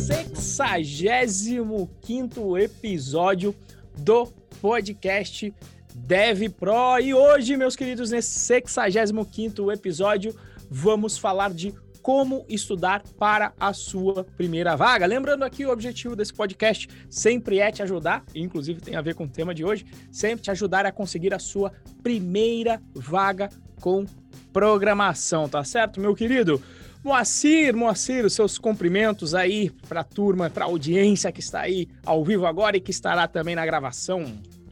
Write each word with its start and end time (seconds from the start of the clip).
Sexagésimo 0.00 1.90
quinto 2.00 2.56
episódio 2.56 3.54
do 3.98 4.26
podcast 4.60 5.54
Dev 5.94 6.48
Pro. 6.58 6.98
E 7.00 7.12
hoje, 7.12 7.56
meus 7.58 7.76
queridos, 7.76 8.10
nesse 8.10 8.30
65 8.40 9.70
episódio, 9.70 10.34
vamos 10.70 11.18
falar 11.18 11.52
de 11.52 11.74
como 12.00 12.46
estudar 12.48 13.02
para 13.18 13.52
a 13.60 13.74
sua 13.74 14.24
primeira 14.24 14.74
vaga. 14.74 15.04
Lembrando 15.06 15.44
aqui, 15.44 15.66
o 15.66 15.70
objetivo 15.70 16.16
desse 16.16 16.32
podcast 16.32 16.88
sempre 17.10 17.58
é 17.58 17.70
te 17.70 17.82
ajudar, 17.82 18.24
inclusive 18.34 18.80
tem 18.80 18.96
a 18.96 19.02
ver 19.02 19.14
com 19.14 19.24
o 19.24 19.28
tema 19.28 19.54
de 19.54 19.62
hoje, 19.64 19.84
sempre 20.10 20.42
te 20.42 20.50
ajudar 20.50 20.86
a 20.86 20.90
conseguir 20.90 21.34
a 21.34 21.38
sua 21.38 21.70
primeira 22.02 22.82
vaga 22.94 23.50
com 23.80 24.04
programação, 24.52 25.48
tá 25.48 25.62
certo, 25.64 26.00
meu 26.00 26.14
querido? 26.14 26.62
Moacir, 27.04 27.74
Moacir, 27.74 28.24
os 28.24 28.32
seus 28.32 28.58
cumprimentos 28.58 29.34
aí 29.34 29.70
para 29.88 30.02
a 30.02 30.04
turma, 30.04 30.48
para 30.48 30.64
a 30.64 30.68
audiência 30.68 31.32
que 31.32 31.40
está 31.40 31.62
aí 31.62 31.88
ao 32.06 32.24
vivo 32.24 32.46
agora 32.46 32.76
e 32.76 32.80
que 32.80 32.92
estará 32.92 33.26
também 33.26 33.56
na 33.56 33.66
gravação. 33.66 34.24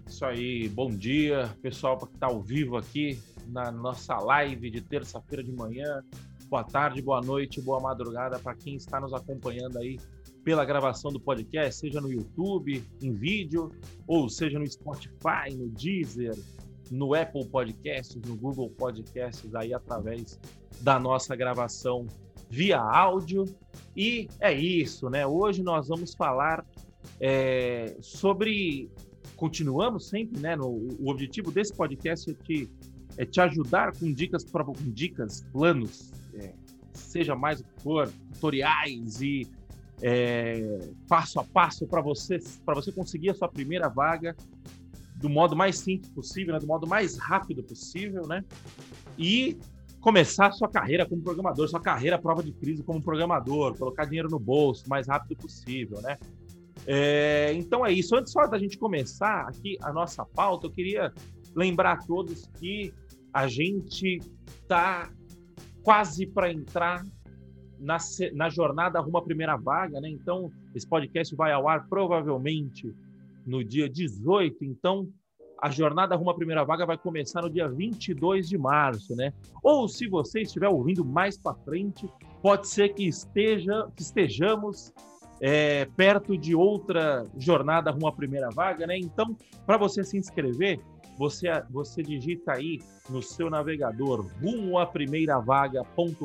Isso 0.06 0.24
aí, 0.24 0.68
bom 0.68 0.90
dia, 0.90 1.50
pessoal 1.60 1.98
que 1.98 2.14
está 2.14 2.28
ao 2.28 2.40
vivo 2.40 2.76
aqui 2.76 3.18
na 3.48 3.72
nossa 3.72 4.16
live 4.16 4.70
de 4.70 4.80
terça-feira 4.80 5.42
de 5.42 5.52
manhã. 5.52 6.02
Boa 6.48 6.62
tarde, 6.62 7.02
boa 7.02 7.20
noite, 7.20 7.60
boa 7.60 7.80
madrugada 7.80 8.38
para 8.38 8.54
quem 8.54 8.76
está 8.76 9.00
nos 9.00 9.12
acompanhando 9.12 9.78
aí 9.78 9.98
pela 10.44 10.64
gravação 10.64 11.12
do 11.12 11.20
podcast, 11.20 11.80
seja 11.80 12.00
no 12.00 12.10
YouTube, 12.10 12.82
em 13.02 13.12
vídeo, 13.12 13.70
ou 14.06 14.28
seja 14.28 14.58
no 14.58 14.66
Spotify, 14.66 15.54
no 15.56 15.68
Deezer, 15.68 16.36
no 16.90 17.14
Apple 17.14 17.46
Podcasts, 17.46 18.20
no 18.26 18.36
Google 18.36 18.68
Podcasts, 18.70 19.54
aí 19.54 19.72
através 19.72 20.38
da 20.80 20.98
nossa 20.98 21.36
gravação 21.36 22.06
via 22.50 22.80
áudio. 22.80 23.44
E 23.96 24.28
é 24.40 24.52
isso, 24.52 25.08
né? 25.08 25.26
Hoje 25.26 25.62
nós 25.62 25.88
vamos 25.88 26.14
falar 26.14 26.66
é, 27.20 27.96
sobre 28.00 28.90
continuamos 29.36 30.08
sempre, 30.08 30.40
né? 30.40 30.56
No, 30.56 30.68
o 30.68 31.08
objetivo 31.08 31.50
desse 31.52 31.72
podcast 31.72 32.30
é 32.30 32.34
te, 32.34 32.70
é 33.16 33.24
te 33.24 33.40
ajudar 33.40 33.96
com 33.96 34.12
dicas, 34.12 34.44
com 34.44 34.90
dicas, 34.90 35.46
planos, 35.52 36.12
é, 36.34 36.52
seja 36.92 37.36
mais 37.36 37.60
o 37.60 37.64
que 37.64 37.82
for, 37.82 38.12
tutoriais 38.34 39.22
e 39.22 39.46
é, 40.02 40.90
passo 41.08 41.38
a 41.38 41.44
passo 41.44 41.86
para 41.86 42.00
você, 42.00 42.38
você 42.38 42.92
conseguir 42.92 43.30
a 43.30 43.34
sua 43.34 43.48
primeira 43.48 43.88
vaga 43.88 44.34
do 45.20 45.28
modo 45.28 45.54
mais 45.54 45.78
simples 45.78 46.10
possível, 46.10 46.54
né? 46.54 46.60
do 46.60 46.66
modo 46.66 46.86
mais 46.86 47.18
rápido 47.18 47.62
possível, 47.62 48.26
né? 48.26 48.42
E 49.18 49.58
começar 50.00 50.46
a 50.46 50.52
sua 50.52 50.68
carreira 50.68 51.06
como 51.06 51.22
programador, 51.22 51.68
sua 51.68 51.80
carreira 51.80 52.18
prova 52.18 52.42
de 52.42 52.52
crise 52.52 52.82
como 52.82 53.02
programador, 53.02 53.76
colocar 53.76 54.06
dinheiro 54.06 54.30
no 54.30 54.38
bolso 54.38 54.86
o 54.86 54.88
mais 54.88 55.06
rápido 55.06 55.36
possível, 55.36 56.00
né? 56.00 56.18
É, 56.86 57.52
então 57.52 57.84
é 57.84 57.92
isso. 57.92 58.16
Antes 58.16 58.32
só 58.32 58.46
da 58.46 58.58
gente 58.58 58.78
começar 58.78 59.46
aqui 59.46 59.76
a 59.82 59.92
nossa 59.92 60.24
pauta, 60.24 60.66
eu 60.66 60.70
queria 60.70 61.12
lembrar 61.54 61.92
a 61.92 61.96
todos 61.98 62.48
que 62.58 62.92
a 63.32 63.46
gente 63.46 64.20
está 64.62 65.10
quase 65.82 66.26
para 66.26 66.50
entrar 66.50 67.04
na, 67.78 67.98
na 68.32 68.48
jornada 68.48 69.00
rumo 69.00 69.18
à 69.18 69.22
primeira 69.22 69.56
vaga, 69.56 70.00
né? 70.00 70.08
Então, 70.08 70.50
esse 70.74 70.86
podcast 70.86 71.34
vai 71.36 71.52
ao 71.52 71.68
ar 71.68 71.86
provavelmente 71.88 72.94
no 73.46 73.64
dia 73.64 73.88
18. 73.88 74.64
Então, 74.64 75.08
a 75.60 75.70
jornada 75.70 76.16
rumo 76.16 76.30
à 76.30 76.34
primeira 76.34 76.64
vaga 76.64 76.86
vai 76.86 76.96
começar 76.96 77.42
no 77.42 77.50
dia 77.50 77.68
22 77.68 78.48
de 78.48 78.56
março, 78.56 79.14
né? 79.14 79.32
Ou 79.62 79.86
se 79.88 80.08
você 80.08 80.40
estiver 80.40 80.68
ouvindo 80.68 81.04
mais 81.04 81.36
para 81.36 81.54
frente, 81.54 82.08
pode 82.42 82.68
ser 82.68 82.94
que 82.94 83.06
esteja 83.06 83.86
que 83.94 84.02
estejamos 84.02 84.92
é, 85.40 85.84
perto 85.96 86.36
de 86.36 86.54
outra 86.54 87.26
jornada 87.36 87.90
rumo 87.90 88.06
à 88.06 88.12
primeira 88.12 88.48
vaga, 88.50 88.86
né? 88.86 88.96
Então, 88.96 89.36
para 89.66 89.76
você 89.76 90.02
se 90.02 90.16
inscrever, 90.16 90.80
você, 91.18 91.48
você 91.68 92.02
digita 92.02 92.52
aí 92.52 92.80
no 93.10 93.22
seu 93.22 93.50
navegador 93.50 94.26
rumo 94.42 94.78
à 94.78 94.86
primeira 94.86 95.38
vaga.com.br 95.38 96.24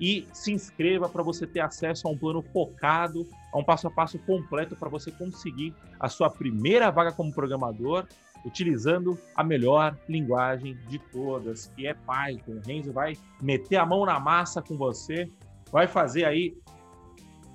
e 0.00 0.26
se 0.32 0.52
inscreva 0.52 1.08
para 1.08 1.22
você 1.22 1.46
ter 1.46 1.60
acesso 1.60 2.08
a 2.08 2.10
um 2.10 2.18
plano 2.18 2.42
focado, 2.42 3.24
um 3.58 3.64
passo 3.64 3.86
a 3.86 3.90
passo 3.90 4.18
completo 4.20 4.74
para 4.76 4.88
você 4.88 5.10
conseguir 5.10 5.74
a 5.98 6.08
sua 6.08 6.28
primeira 6.28 6.90
vaga 6.90 7.12
como 7.12 7.32
programador, 7.32 8.06
utilizando 8.44 9.18
a 9.34 9.42
melhor 9.42 9.96
linguagem 10.08 10.76
de 10.88 10.98
todas, 10.98 11.66
que 11.74 11.86
é 11.86 11.94
Python. 11.94 12.52
O 12.52 12.60
Renzo 12.60 12.92
vai 12.92 13.16
meter 13.40 13.76
a 13.76 13.86
mão 13.86 14.04
na 14.04 14.20
massa 14.20 14.60
com 14.60 14.76
você, 14.76 15.30
vai 15.70 15.86
fazer 15.86 16.24
aí 16.24 16.56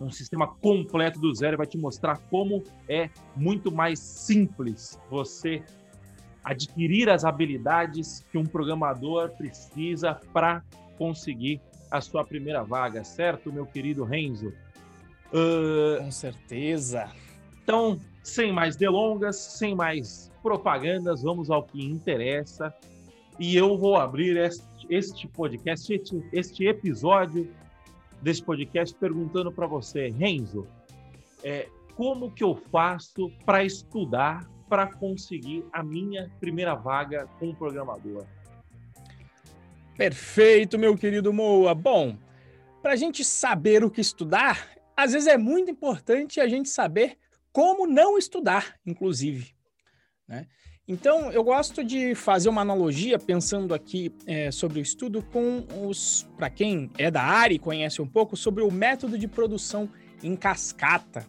um 0.02 0.09
sistema 0.09 0.48
completo 0.48 1.20
do 1.20 1.34
zero, 1.36 1.58
vai 1.58 1.68
te 1.68 1.78
mostrar 1.78 2.18
como 2.30 2.64
é 2.88 3.09
muito 3.36 3.72
mais 3.72 4.00
simples 4.00 5.00
você 5.09 5.64
adquirir 6.44 7.09
as 7.09 7.26
habilidades 7.26 8.26
que 8.32 8.38
um 8.38 8.46
programador 8.46 9.30
precisa 9.32 10.16
para 10.34 10.64
conseguir 10.98 11.62
a 11.92 12.02
sua 12.02 12.24
primeira 12.24 12.64
vaga, 12.64 13.04
certo, 13.04 13.52
meu 13.52 13.66
querido 13.66 14.04
Renzo? 14.04 14.54
Uh... 15.34 16.03
Com 16.03 16.12
certeza. 16.12 17.12
Então, 17.63 18.00
sem 18.23 18.51
mais 18.51 18.75
delongas, 18.75 19.35
sem 19.35 19.75
mais 19.75 20.31
propagandas, 20.41 21.22
vamos 21.22 21.50
ao 21.50 21.63
que 21.63 21.84
interessa. 21.84 22.73
E 23.40 23.56
eu 23.56 23.78
vou 23.78 23.95
abrir 23.95 24.38
este, 24.38 24.66
este 24.90 25.28
podcast, 25.28 25.94
este, 25.94 26.23
este 26.34 26.66
episódio 26.66 27.50
desse 28.22 28.44
podcast 28.44 28.95
perguntando 28.95 29.51
para 29.51 29.66
você, 29.66 30.09
Renzo, 30.09 30.67
é, 31.44 31.67
como 31.96 32.31
que 32.31 32.44
eu 32.44 32.56
faço 32.56 33.31
para 33.46 33.63
estudar 33.63 34.50
para 34.67 34.88
conseguir 34.88 35.66
a 35.73 35.81
minha 35.81 36.29
primeira 36.40 36.75
vaga 36.75 37.28
como 37.40 37.56
programador? 37.56 38.25
Perfeito, 39.97 40.78
meu 40.78 40.96
querido 40.97 41.34
Moa. 41.34 41.73
Bom, 41.73 42.17
para 42.81 42.94
a 42.94 42.96
gente 42.96 43.23
saber 43.23 43.84
o 43.84 43.90
que 43.90 44.00
estudar, 44.00 44.78
às 45.04 45.14
vezes 45.14 45.28
é 45.28 45.38
muito 45.38 45.72
importante 45.72 46.42
a 46.42 46.48
gente 46.48 46.68
saber 46.68 47.18
como 47.54 47.88
não 47.88 48.18
estudar, 48.18 48.76
inclusive. 48.86 49.56
Né? 50.28 50.46
Então, 50.86 51.32
eu 51.32 51.44
gosto 51.44 51.84
de 51.84 52.14
fazer 52.16 52.50
uma 52.50 52.62
analogia, 52.62 53.18
pensando 53.18 53.74
aqui 53.74 54.12
é, 54.26 54.52
sobre 54.52 54.80
o 54.80 54.82
estudo, 54.82 55.22
com 55.22 55.66
os. 55.88 56.28
Para 56.36 56.50
quem 56.50 56.92
é 56.98 57.09
da 57.09 57.22
área 57.22 57.56
e 57.56 57.59
conhece 57.59 58.02
um 58.02 58.08
pouco, 58.08 58.36
sobre 58.36 58.62
o 58.62 58.72
método 58.72 59.18
de 59.18 59.28
produção 59.28 59.90
em 60.22 60.36
cascata. 60.36 61.26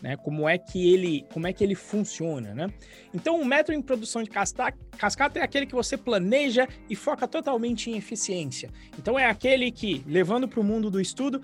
Né, 0.00 0.16
como 0.16 0.48
é 0.48 0.58
que 0.58 0.92
ele 0.92 1.24
como 1.32 1.46
é 1.46 1.52
que 1.52 1.62
ele 1.62 1.76
funciona, 1.76 2.52
né? 2.52 2.66
Então, 3.14 3.40
o 3.40 3.44
método 3.44 3.78
de 3.78 3.84
produção 3.84 4.20
de 4.20 4.30
cascata 4.30 5.38
é 5.38 5.42
aquele 5.42 5.64
que 5.64 5.76
você 5.76 5.96
planeja 5.96 6.66
e 6.90 6.96
foca 6.96 7.28
totalmente 7.28 7.88
em 7.88 7.96
eficiência. 7.96 8.68
Então, 8.98 9.16
é 9.16 9.26
aquele 9.26 9.70
que, 9.70 10.02
levando 10.04 10.48
para 10.48 10.58
o 10.58 10.64
mundo 10.64 10.90
do 10.90 11.00
estudo, 11.00 11.40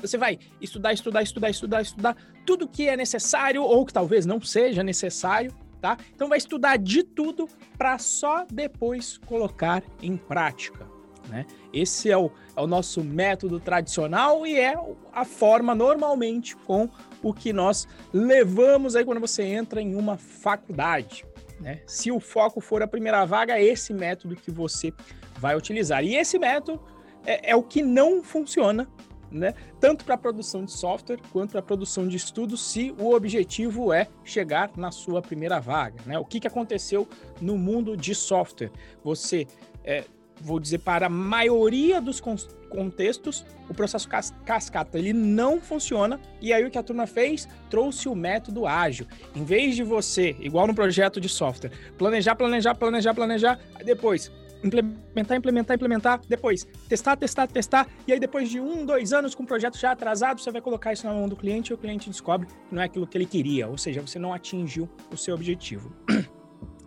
você 0.00 0.16
vai 0.16 0.38
estudar, 0.60 0.92
estudar, 0.92 1.22
estudar, 1.22 1.50
estudar, 1.50 1.82
estudar 1.82 2.16
tudo 2.46 2.68
que 2.68 2.88
é 2.88 2.96
necessário 2.96 3.62
ou 3.62 3.84
que 3.84 3.92
talvez 3.92 4.24
não 4.24 4.40
seja 4.40 4.82
necessário 4.82 5.52
tá? 5.80 5.96
Então 6.14 6.28
vai 6.28 6.38
estudar 6.38 6.76
de 6.76 7.02
tudo 7.02 7.48
para 7.76 7.98
só 7.98 8.44
depois 8.50 9.18
colocar 9.18 9.82
em 10.02 10.16
prática. 10.16 10.86
Né? 11.28 11.46
Esse 11.72 12.10
é 12.10 12.16
o, 12.16 12.30
é 12.56 12.60
o 12.60 12.66
nosso 12.66 13.04
método 13.04 13.60
tradicional 13.60 14.46
e 14.46 14.58
é 14.58 14.74
a 15.12 15.24
forma 15.24 15.74
normalmente 15.74 16.56
com 16.56 16.88
o 17.22 17.34
que 17.34 17.52
nós 17.52 17.86
levamos 18.12 18.96
aí 18.96 19.04
quando 19.04 19.20
você 19.20 19.42
entra 19.42 19.80
em 19.80 19.94
uma 19.94 20.16
faculdade. 20.16 21.24
Né? 21.60 21.82
Se 21.86 22.10
o 22.10 22.18
foco 22.18 22.60
for 22.60 22.82
a 22.82 22.86
primeira 22.86 23.24
vaga, 23.24 23.58
é 23.58 23.64
esse 23.64 23.92
método 23.92 24.36
que 24.36 24.50
você 24.50 24.92
vai 25.38 25.56
utilizar. 25.56 26.02
E 26.02 26.16
esse 26.16 26.38
método 26.38 26.80
é, 27.26 27.50
é 27.50 27.56
o 27.56 27.62
que 27.62 27.82
não 27.82 28.22
funciona 28.22 28.88
né? 29.30 29.54
Tanto 29.80 30.04
para 30.04 30.14
a 30.14 30.18
produção 30.18 30.64
de 30.64 30.72
software 30.72 31.18
quanto 31.32 31.52
para 31.52 31.60
a 31.60 31.62
produção 31.62 32.06
de 32.08 32.16
estudos, 32.16 32.62
se 32.62 32.94
o 32.98 33.14
objetivo 33.14 33.92
é 33.92 34.08
chegar 34.24 34.70
na 34.76 34.90
sua 34.90 35.20
primeira 35.22 35.60
vaga, 35.60 36.00
né? 36.06 36.18
O 36.18 36.24
que, 36.24 36.40
que 36.40 36.46
aconteceu 36.46 37.08
no 37.40 37.56
mundo 37.56 37.96
de 37.96 38.14
software? 38.14 38.70
Você, 39.02 39.46
é, 39.84 40.04
vou 40.40 40.58
dizer, 40.58 40.78
para 40.78 41.06
a 41.06 41.10
maioria 41.10 42.00
dos 42.00 42.20
contextos, 42.20 43.44
o 43.68 43.74
processo 43.74 44.08
cas 44.08 44.34
cascata 44.44 44.98
ele 44.98 45.12
não 45.12 45.60
funciona. 45.60 46.20
E 46.40 46.52
aí 46.52 46.64
o 46.64 46.70
que 46.70 46.78
a 46.78 46.82
turma 46.82 47.06
fez? 47.06 47.48
Trouxe 47.70 48.08
o 48.08 48.14
método 48.14 48.66
ágil. 48.66 49.06
Em 49.34 49.44
vez 49.44 49.76
de 49.76 49.82
você, 49.82 50.36
igual 50.40 50.66
no 50.66 50.74
projeto 50.74 51.20
de 51.20 51.28
software, 51.28 51.72
planejar, 51.96 52.34
planejar, 52.36 52.74
planejar, 52.74 53.14
planejar, 53.14 53.60
depois 53.84 54.30
implementar, 54.62 55.36
implementar, 55.36 55.74
implementar, 55.76 56.20
depois 56.28 56.66
testar, 56.88 57.16
testar, 57.16 57.46
testar, 57.46 57.88
e 58.06 58.12
aí 58.12 58.20
depois 58.20 58.48
de 58.48 58.60
um, 58.60 58.84
dois 58.84 59.12
anos 59.12 59.34
com 59.34 59.42
o 59.42 59.46
projeto 59.46 59.78
já 59.78 59.92
atrasado, 59.92 60.40
você 60.40 60.50
vai 60.50 60.60
colocar 60.60 60.92
isso 60.92 61.06
na 61.06 61.12
mão 61.12 61.28
do 61.28 61.36
cliente 61.36 61.70
e 61.70 61.74
o 61.74 61.78
cliente 61.78 62.10
descobre 62.10 62.46
que 62.46 62.74
não 62.74 62.82
é 62.82 62.86
aquilo 62.86 63.06
que 63.06 63.16
ele 63.16 63.26
queria, 63.26 63.68
ou 63.68 63.78
seja, 63.78 64.00
você 64.00 64.18
não 64.18 64.32
atingiu 64.32 64.88
o 65.12 65.16
seu 65.16 65.34
objetivo. 65.34 65.92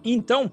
Então, 0.04 0.52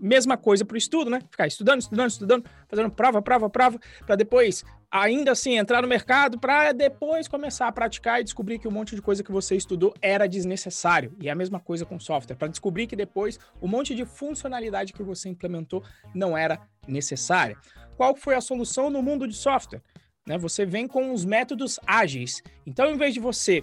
mesma 0.00 0.38
coisa 0.38 0.64
para 0.64 0.74
o 0.74 0.78
estudo, 0.78 1.10
né? 1.10 1.20
Ficar 1.30 1.46
estudando, 1.46 1.82
estudando, 1.82 2.08
estudando, 2.08 2.44
fazendo 2.66 2.90
prova, 2.90 3.20
prova, 3.20 3.50
prova, 3.50 3.78
para 4.06 4.16
depois, 4.16 4.64
ainda 4.90 5.32
assim, 5.32 5.56
entrar 5.56 5.82
no 5.82 5.88
mercado, 5.88 6.38
para 6.38 6.72
depois 6.72 7.28
começar 7.28 7.68
a 7.68 7.72
praticar 7.72 8.20
e 8.20 8.24
descobrir 8.24 8.58
que 8.58 8.66
um 8.66 8.72
monte 8.72 8.96
de 8.96 9.02
coisa 9.02 9.22
que 9.22 9.30
você 9.30 9.54
estudou 9.54 9.94
era 10.02 10.26
desnecessário. 10.26 11.14
E 11.20 11.28
é 11.28 11.30
a 11.30 11.34
mesma 11.34 11.60
coisa 11.60 11.86
com 11.86 12.00
software, 12.00 12.36
para 12.36 12.48
descobrir 12.48 12.86
que 12.86 12.96
depois 12.96 13.38
um 13.62 13.68
monte 13.68 13.94
de 13.94 14.04
funcionalidade 14.04 14.92
que 14.92 15.02
você 15.02 15.28
implementou 15.28 15.84
não 16.12 16.36
era 16.36 16.60
necessária. 16.88 17.56
Qual 17.96 18.16
foi 18.16 18.34
a 18.34 18.40
solução 18.40 18.90
no 18.90 19.02
mundo 19.02 19.28
de 19.28 19.34
software? 19.34 19.82
Né? 20.26 20.36
Você 20.38 20.66
vem 20.66 20.88
com 20.88 21.12
os 21.12 21.24
métodos 21.24 21.78
ágeis. 21.86 22.42
Então, 22.66 22.90
em 22.90 22.96
vez 22.96 23.14
de 23.14 23.20
você 23.20 23.62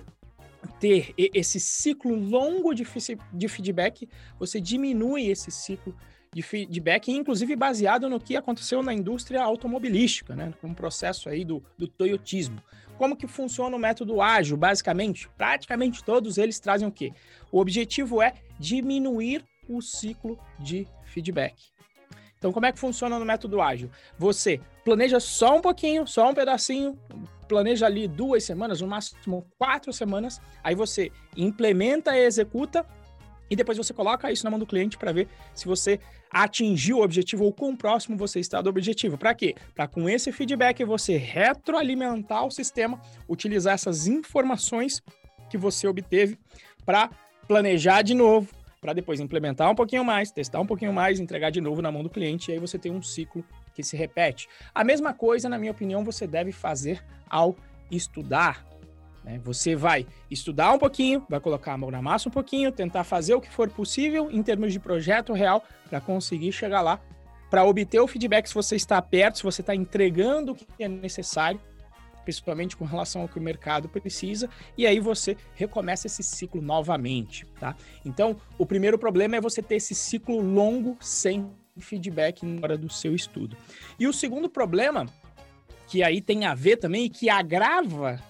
ter 0.79 1.13
esse 1.17 1.59
ciclo 1.59 2.15
longo 2.15 2.73
de, 2.73 2.85
de 3.33 3.47
feedback, 3.47 4.07
você 4.39 4.61
diminui 4.61 5.27
esse 5.27 5.51
ciclo 5.51 5.95
de 6.33 6.41
feedback, 6.41 7.11
inclusive 7.11 7.55
baseado 7.55 8.09
no 8.09 8.19
que 8.19 8.35
aconteceu 8.35 8.83
na 8.83 8.93
indústria 8.93 9.41
automobilística, 9.41 10.35
né? 10.35 10.53
Com 10.61 10.67
o 10.67 10.75
processo 10.75 11.29
aí 11.29 11.43
do, 11.43 11.63
do 11.77 11.87
toyotismo. 11.87 12.61
Como 12.97 13.15
que 13.15 13.27
funciona 13.27 13.75
o 13.75 13.79
método 13.79 14.21
ágil, 14.21 14.57
basicamente? 14.57 15.29
Praticamente 15.37 16.03
todos 16.03 16.37
eles 16.37 16.59
trazem 16.59 16.87
o 16.87 16.91
quê? 16.91 17.13
O 17.51 17.59
objetivo 17.59 18.21
é 18.21 18.33
diminuir 18.59 19.43
o 19.69 19.81
ciclo 19.81 20.39
de 20.59 20.87
feedback. 21.05 21.55
Então, 22.37 22.51
como 22.51 22.65
é 22.65 22.71
que 22.71 22.79
funciona 22.79 23.17
no 23.17 23.25
método 23.25 23.61
ágil? 23.61 23.89
Você 24.17 24.59
planeja 24.85 25.19
só 25.19 25.57
um 25.57 25.61
pouquinho, 25.61 26.05
só 26.05 26.29
um 26.29 26.33
pedacinho, 26.33 26.97
planeja 27.47 27.85
ali 27.85 28.07
duas 28.07 28.43
semanas, 28.43 28.81
no 28.81 28.87
máximo 28.87 29.45
quatro 29.57 29.91
semanas, 29.91 30.39
aí 30.63 30.75
você 30.75 31.11
implementa 31.35 32.15
e 32.15 32.25
executa, 32.25 32.85
e 33.49 33.55
depois 33.55 33.77
você 33.77 33.93
coloca 33.93 34.31
isso 34.31 34.43
na 34.43 34.49
mão 34.49 34.59
do 34.59 34.65
cliente 34.65 34.97
para 34.97 35.11
ver 35.11 35.27
se 35.53 35.65
você 35.65 35.99
atingiu 36.31 36.97
o 36.97 37.03
objetivo 37.03 37.45
ou 37.45 37.53
quão 37.53 37.75
próximo 37.75 38.17
você 38.17 38.39
está 38.39 38.61
do 38.61 38.69
objetivo. 38.69 39.17
Para 39.17 39.33
quê? 39.33 39.55
Para 39.73 39.87
com 39.87 40.09
esse 40.09 40.31
feedback 40.31 40.83
você 40.83 41.17
retroalimentar 41.17 42.45
o 42.45 42.51
sistema, 42.51 43.01
utilizar 43.27 43.73
essas 43.73 44.07
informações 44.07 45.01
que 45.49 45.57
você 45.57 45.87
obteve 45.87 46.37
para 46.85 47.09
planejar 47.47 48.01
de 48.01 48.13
novo, 48.13 48.53
para 48.81 48.93
depois 48.93 49.19
implementar 49.19 49.71
um 49.71 49.75
pouquinho 49.75 50.03
mais, 50.03 50.31
testar 50.31 50.59
um 50.59 50.65
pouquinho 50.65 50.93
mais, 50.93 51.19
entregar 51.19 51.49
de 51.49 51.61
novo 51.61 51.81
na 51.81 51.91
mão 51.91 52.03
do 52.03 52.09
cliente, 52.09 52.51
e 52.51 52.53
aí 52.53 52.59
você 52.59 52.77
tem 52.77 52.91
um 52.91 53.01
ciclo 53.01 53.43
que 53.73 53.83
se 53.83 53.95
repete. 53.95 54.47
A 54.73 54.83
mesma 54.83 55.13
coisa, 55.13 55.49
na 55.49 55.57
minha 55.57 55.71
opinião, 55.71 56.03
você 56.03 56.27
deve 56.27 56.51
fazer 56.51 57.03
ao 57.29 57.55
estudar. 57.89 58.65
Né? 59.27 59.39
Você 59.43 59.75
vai 59.75 60.07
estudar 60.31 60.71
um 60.71 60.79
pouquinho, 60.79 61.25
vai 61.29 61.39
colocar 61.39 61.73
a 61.73 61.77
mão 61.77 61.91
na 61.91 62.01
massa 62.01 62.29
um 62.29 62.31
pouquinho, 62.31 62.71
tentar 62.71 63.03
fazer 63.03 63.35
o 63.35 63.41
que 63.41 63.51
for 63.51 63.69
possível 63.69 64.31
em 64.31 64.41
termos 64.41 64.71
de 64.71 64.79
projeto 64.79 65.33
real 65.33 65.63
para 65.89 65.99
conseguir 65.99 66.53
chegar 66.53 66.81
lá, 66.81 67.01
para 67.49 67.65
obter 67.65 67.99
o 67.99 68.07
feedback 68.07 68.47
se 68.47 68.55
você 68.55 68.77
está 68.77 69.01
perto, 69.01 69.39
se 69.39 69.43
você 69.43 69.61
está 69.61 69.75
entregando 69.75 70.53
o 70.53 70.55
que 70.55 70.65
é 70.79 70.87
necessário 70.87 71.59
principalmente 72.23 72.75
com 72.75 72.83
relação 72.83 73.21
ao 73.21 73.29
que 73.29 73.39
o 73.39 73.41
mercado 73.41 73.87
precisa, 73.87 74.49
e 74.77 74.85
aí 74.85 74.99
você 74.99 75.37
recomeça 75.55 76.07
esse 76.07 76.21
ciclo 76.21 76.61
novamente, 76.61 77.45
tá? 77.57 77.73
Então, 78.03 78.35
o 78.57 78.65
primeiro 78.65 78.99
problema 78.99 79.37
é 79.37 79.39
você 79.39 79.61
ter 79.61 79.75
esse 79.75 79.95
ciclo 79.95 80.41
longo 80.41 80.97
sem 80.99 81.49
feedback 81.79 82.45
na 82.45 82.61
hora 82.61 82.77
do 82.77 82.91
seu 82.91 83.15
estudo. 83.15 83.55
E 83.97 84.05
o 84.09 84.11
segundo 84.11 84.49
problema, 84.49 85.05
que 85.87 86.03
aí 86.03 86.19
tem 86.19 86.43
a 86.43 86.53
ver 86.53 86.75
também 86.75 87.05
e 87.05 87.09
que 87.09 87.29
agrava 87.29 88.21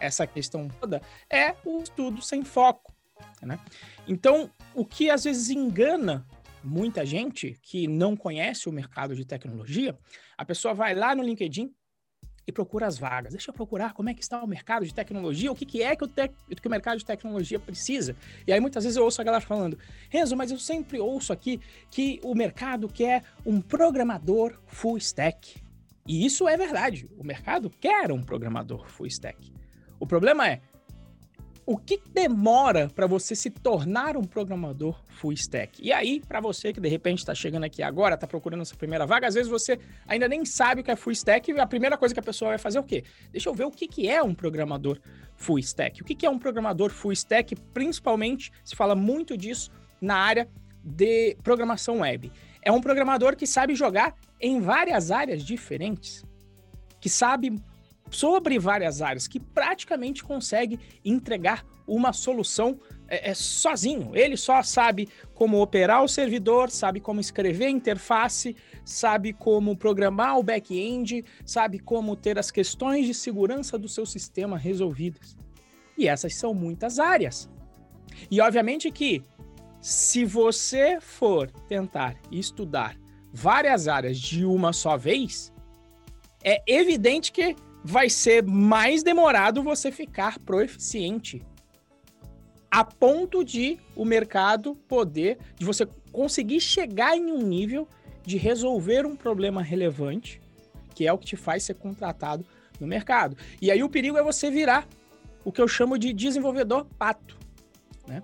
essa 0.00 0.26
questão 0.26 0.68
toda, 0.68 1.00
é 1.30 1.54
o 1.64 1.82
estudo 1.82 2.22
sem 2.22 2.44
foco, 2.44 2.94
né? 3.42 3.58
Então, 4.06 4.50
o 4.74 4.84
que 4.84 5.10
às 5.10 5.24
vezes 5.24 5.50
engana 5.50 6.26
muita 6.62 7.06
gente 7.06 7.58
que 7.62 7.86
não 7.86 8.16
conhece 8.16 8.68
o 8.68 8.72
mercado 8.72 9.14
de 9.14 9.24
tecnologia, 9.24 9.96
a 10.36 10.44
pessoa 10.44 10.74
vai 10.74 10.94
lá 10.94 11.14
no 11.14 11.22
LinkedIn, 11.22 11.72
e 12.46 12.52
procura 12.52 12.86
as 12.86 12.96
vagas. 12.96 13.32
Deixa 13.32 13.50
eu 13.50 13.54
procurar 13.54 13.92
como 13.92 14.08
é 14.08 14.14
que 14.14 14.22
está 14.22 14.42
o 14.42 14.46
mercado 14.46 14.86
de 14.86 14.94
tecnologia, 14.94 15.50
o 15.50 15.54
que, 15.54 15.66
que 15.66 15.82
é 15.82 15.96
que 15.96 16.04
o, 16.04 16.08
que 16.08 16.68
o 16.68 16.70
mercado 16.70 16.98
de 16.98 17.04
tecnologia 17.04 17.58
precisa. 17.58 18.14
E 18.46 18.52
aí 18.52 18.60
muitas 18.60 18.84
vezes 18.84 18.96
eu 18.96 19.02
ouço 19.02 19.20
a 19.20 19.24
galera 19.24 19.44
falando, 19.44 19.78
Renzo, 20.08 20.36
mas 20.36 20.52
eu 20.52 20.58
sempre 20.58 21.00
ouço 21.00 21.32
aqui 21.32 21.60
que 21.90 22.20
o 22.22 22.34
mercado 22.34 22.88
quer 22.88 23.24
um 23.44 23.60
programador 23.60 24.60
full 24.66 24.96
stack. 24.98 25.60
E 26.06 26.24
isso 26.24 26.46
é 26.46 26.56
verdade, 26.56 27.08
o 27.18 27.24
mercado 27.24 27.68
quer 27.68 28.12
um 28.12 28.22
programador 28.22 28.88
full 28.88 29.06
stack. 29.06 29.52
O 29.98 30.06
problema 30.06 30.48
é, 30.48 30.60
o 31.66 31.76
que 31.76 32.00
demora 32.14 32.88
para 32.88 33.08
você 33.08 33.34
se 33.34 33.50
tornar 33.50 34.16
um 34.16 34.22
programador 34.22 35.02
full 35.08 35.32
stack? 35.32 35.82
E 35.82 35.92
aí, 35.92 36.20
para 36.20 36.40
você 36.40 36.72
que 36.72 36.80
de 36.80 36.88
repente 36.88 37.18
está 37.18 37.34
chegando 37.34 37.64
aqui 37.64 37.82
agora, 37.82 38.14
está 38.14 38.24
procurando 38.24 38.60
essa 38.60 38.76
primeira 38.76 39.04
vaga, 39.04 39.26
às 39.26 39.34
vezes 39.34 39.50
você 39.50 39.76
ainda 40.06 40.28
nem 40.28 40.44
sabe 40.44 40.80
o 40.80 40.84
que 40.84 40.92
é 40.92 40.96
full 40.96 41.12
stack 41.12 41.50
e 41.50 41.58
a 41.58 41.66
primeira 41.66 41.98
coisa 41.98 42.14
que 42.14 42.20
a 42.20 42.22
pessoa 42.22 42.50
vai 42.50 42.58
fazer 42.58 42.78
é 42.78 42.80
o 42.80 42.84
quê? 42.84 43.02
Deixa 43.32 43.48
eu 43.48 43.54
ver 43.54 43.64
o 43.64 43.70
que, 43.72 43.88
que 43.88 44.08
é 44.08 44.22
um 44.22 44.32
programador 44.32 45.00
full 45.34 45.58
stack. 45.58 46.00
O 46.00 46.04
que, 46.04 46.14
que 46.14 46.24
é 46.24 46.30
um 46.30 46.38
programador 46.38 46.90
full 46.90 47.12
stack? 47.12 47.56
Principalmente 47.74 48.52
se 48.64 48.76
fala 48.76 48.94
muito 48.94 49.36
disso 49.36 49.72
na 50.00 50.14
área 50.14 50.48
de 50.84 51.36
programação 51.42 51.98
web. 51.98 52.30
É 52.62 52.70
um 52.70 52.80
programador 52.80 53.34
que 53.34 53.46
sabe 53.46 53.74
jogar 53.74 54.14
em 54.40 54.60
várias 54.60 55.10
áreas 55.10 55.42
diferentes, 55.42 56.24
que 57.00 57.08
sabe 57.08 57.60
sobre 58.10 58.58
várias 58.58 59.02
áreas, 59.02 59.26
que 59.26 59.40
praticamente 59.40 60.22
consegue 60.22 60.78
entregar 61.04 61.64
uma 61.86 62.12
solução 62.12 62.78
é, 63.08 63.30
é, 63.30 63.34
sozinho. 63.34 64.10
Ele 64.14 64.36
só 64.36 64.62
sabe 64.62 65.08
como 65.34 65.60
operar 65.60 66.02
o 66.02 66.08
servidor, 66.08 66.70
sabe 66.70 67.00
como 67.00 67.20
escrever 67.20 67.66
a 67.66 67.70
interface, 67.70 68.56
sabe 68.84 69.32
como 69.32 69.76
programar 69.76 70.38
o 70.38 70.42
back-end, 70.42 71.24
sabe 71.44 71.78
como 71.78 72.16
ter 72.16 72.38
as 72.38 72.50
questões 72.50 73.06
de 73.06 73.14
segurança 73.14 73.78
do 73.78 73.88
seu 73.88 74.04
sistema 74.04 74.58
resolvidas. 74.58 75.36
E 75.96 76.08
essas 76.08 76.34
são 76.34 76.52
muitas 76.52 76.98
áreas. 76.98 77.48
E 78.30 78.40
obviamente 78.40 78.90
que 78.90 79.24
se 79.80 80.24
você 80.24 81.00
for 81.00 81.50
tentar 81.68 82.16
estudar 82.30 82.96
várias 83.32 83.86
áreas 83.86 84.18
de 84.18 84.44
uma 84.44 84.72
só 84.72 84.96
vez, 84.96 85.52
é 86.42 86.62
evidente 86.66 87.30
que 87.30 87.54
vai 87.86 88.10
ser 88.10 88.42
mais 88.42 89.04
demorado 89.04 89.62
você 89.62 89.92
ficar 89.92 90.40
proeficiente. 90.40 91.40
A 92.68 92.82
ponto 92.82 93.44
de 93.44 93.78
o 93.94 94.04
mercado 94.04 94.74
poder, 94.88 95.38
de 95.56 95.64
você 95.64 95.86
conseguir 96.10 96.60
chegar 96.60 97.16
em 97.16 97.30
um 97.30 97.40
nível 97.40 97.88
de 98.24 98.36
resolver 98.36 99.06
um 99.06 99.14
problema 99.14 99.62
relevante, 99.62 100.40
que 100.96 101.06
é 101.06 101.12
o 101.12 101.18
que 101.18 101.26
te 101.26 101.36
faz 101.36 101.62
ser 101.62 101.74
contratado 101.74 102.44
no 102.80 102.88
mercado. 102.88 103.36
E 103.62 103.70
aí 103.70 103.84
o 103.84 103.88
perigo 103.88 104.18
é 104.18 104.22
você 104.22 104.50
virar 104.50 104.84
o 105.44 105.52
que 105.52 105.62
eu 105.62 105.68
chamo 105.68 105.96
de 105.96 106.12
desenvolvedor 106.12 106.86
pato, 106.98 107.38
né? 108.04 108.20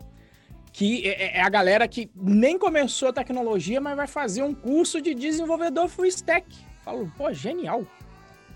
Que 0.73 1.07
é, 1.07 1.38
é 1.38 1.40
a 1.40 1.49
galera 1.49 1.87
que 1.87 2.11
nem 2.16 2.59
começou 2.59 3.11
a 3.11 3.12
tecnologia, 3.12 3.81
mas 3.81 3.97
vai 3.97 4.09
fazer 4.09 4.42
um 4.42 4.52
curso 4.52 5.00
de 5.00 5.14
desenvolvedor 5.14 5.87
full 5.87 6.07
stack. 6.07 6.52
Falo, 6.83 7.12
pô, 7.16 7.33
genial. 7.33 7.87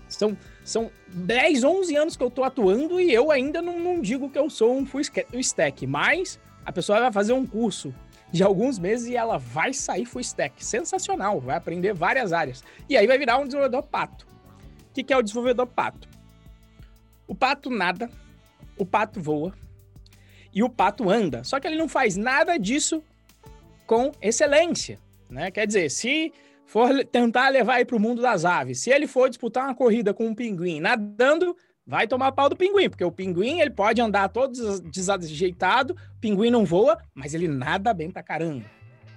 São, 0.07 0.37
são 0.63 0.91
10, 1.07 1.63
11 1.63 1.95
anos 1.95 2.17
que 2.17 2.23
eu 2.23 2.29
tô 2.29 2.43
atuando 2.43 2.99
e 2.99 3.13
eu 3.13 3.31
ainda 3.31 3.61
não, 3.61 3.79
não 3.79 4.01
digo 4.01 4.29
que 4.29 4.37
eu 4.39 4.49
sou 4.49 4.75
um 4.75 4.85
full 4.85 5.01
stack, 5.01 5.85
mas 5.85 6.39
a 6.65 6.71
pessoa 6.71 6.99
vai 6.99 7.11
fazer 7.11 7.33
um 7.33 7.45
curso 7.45 7.93
de 8.31 8.43
alguns 8.43 8.77
meses 8.77 9.07
e 9.07 9.15
ela 9.15 9.37
vai 9.37 9.73
sair 9.73 10.05
full 10.05 10.21
stack. 10.21 10.63
Sensacional, 10.63 11.39
vai 11.39 11.55
aprender 11.55 11.93
várias 11.93 12.33
áreas. 12.33 12.63
E 12.89 12.97
aí 12.97 13.07
vai 13.07 13.17
virar 13.17 13.37
um 13.37 13.45
desenvolvedor 13.45 13.83
pato. 13.83 14.27
O 14.89 14.93
que, 14.93 15.03
que 15.03 15.13
é 15.13 15.17
o 15.17 15.21
desenvolvedor 15.21 15.67
pato? 15.67 16.07
O 17.27 17.35
pato 17.35 17.69
nada, 17.69 18.09
o 18.77 18.85
pato 18.85 19.21
voa 19.21 19.53
e 20.53 20.63
o 20.63 20.69
pato 20.69 21.09
anda. 21.09 21.43
Só 21.43 21.59
que 21.59 21.67
ele 21.67 21.77
não 21.77 21.87
faz 21.87 22.15
nada 22.15 22.57
disso 22.57 23.03
com 23.85 24.11
excelência. 24.21 24.99
Né? 25.29 25.51
Quer 25.51 25.67
dizer, 25.67 25.89
se 25.91 26.33
for 26.67 27.03
tentar 27.05 27.49
levar 27.49 27.75
aí 27.75 27.85
para 27.85 27.95
o 27.95 27.99
mundo 27.99 28.21
das 28.21 28.45
aves, 28.45 28.81
se 28.81 28.91
ele 28.91 29.07
for 29.07 29.29
disputar 29.29 29.63
uma 29.63 29.73
corrida 29.73 30.13
com 30.13 30.27
um 30.27 30.35
pinguim 30.35 30.79
nadando, 30.79 31.55
vai 31.85 32.05
tomar 32.05 32.33
pau 32.33 32.49
do 32.49 32.55
pinguim, 32.55 32.89
porque 32.89 33.03
o 33.03 33.11
pinguim 33.11 33.61
ele 33.61 33.71
pode 33.71 34.01
andar 34.01 34.27
todo 34.29 34.81
desajeitado, 34.81 35.93
o 35.93 36.19
pinguim 36.19 36.51
não 36.51 36.65
voa, 36.65 36.97
mas 37.15 37.33
ele 37.33 37.47
nada 37.47 37.93
bem 37.93 38.11
pra 38.11 38.21
caramba. 38.21 38.65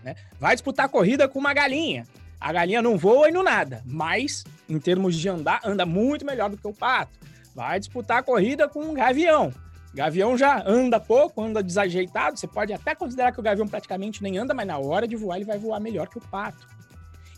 Né? 0.05 0.15
Vai 0.39 0.55
disputar 0.55 0.89
corrida 0.89 1.29
com 1.29 1.39
uma 1.39 1.53
galinha. 1.53 2.07
A 2.41 2.53
galinha 2.53 2.81
não 2.81 2.97
voa 2.97 3.29
e 3.29 3.33
não 3.33 3.43
nada, 3.43 3.83
mas 3.85 4.45
em 4.67 4.79
termos 4.79 5.15
de 5.17 5.29
andar, 5.29 5.61
anda 5.63 5.85
muito 5.85 6.25
melhor 6.25 6.49
do 6.49 6.57
que 6.57 6.67
o 6.67 6.73
pato. 6.73 7.19
Vai 7.55 7.79
disputar 7.81 8.23
corrida 8.23 8.69
com 8.69 8.81
um 8.81 8.95
gavião. 8.95 9.53
Gavião 9.93 10.39
já 10.39 10.63
anda 10.65 11.01
pouco, 11.01 11.43
anda 11.43 11.63
desajeitado. 11.63 12.39
Você 12.39 12.47
pode 12.47 12.73
até 12.73 12.95
considerar 12.95 13.33
que 13.33 13.41
o 13.41 13.43
gavião 13.43 13.67
praticamente 13.67 14.23
nem 14.23 14.39
anda, 14.39 14.55
mas 14.55 14.67
na 14.67 14.79
hora 14.79 15.07
de 15.07 15.17
voar 15.17 15.37
ele 15.37 15.45
vai 15.45 15.59
voar 15.59 15.81
melhor 15.81 16.09
que 16.09 16.17
o 16.17 16.21
pato. 16.21 16.67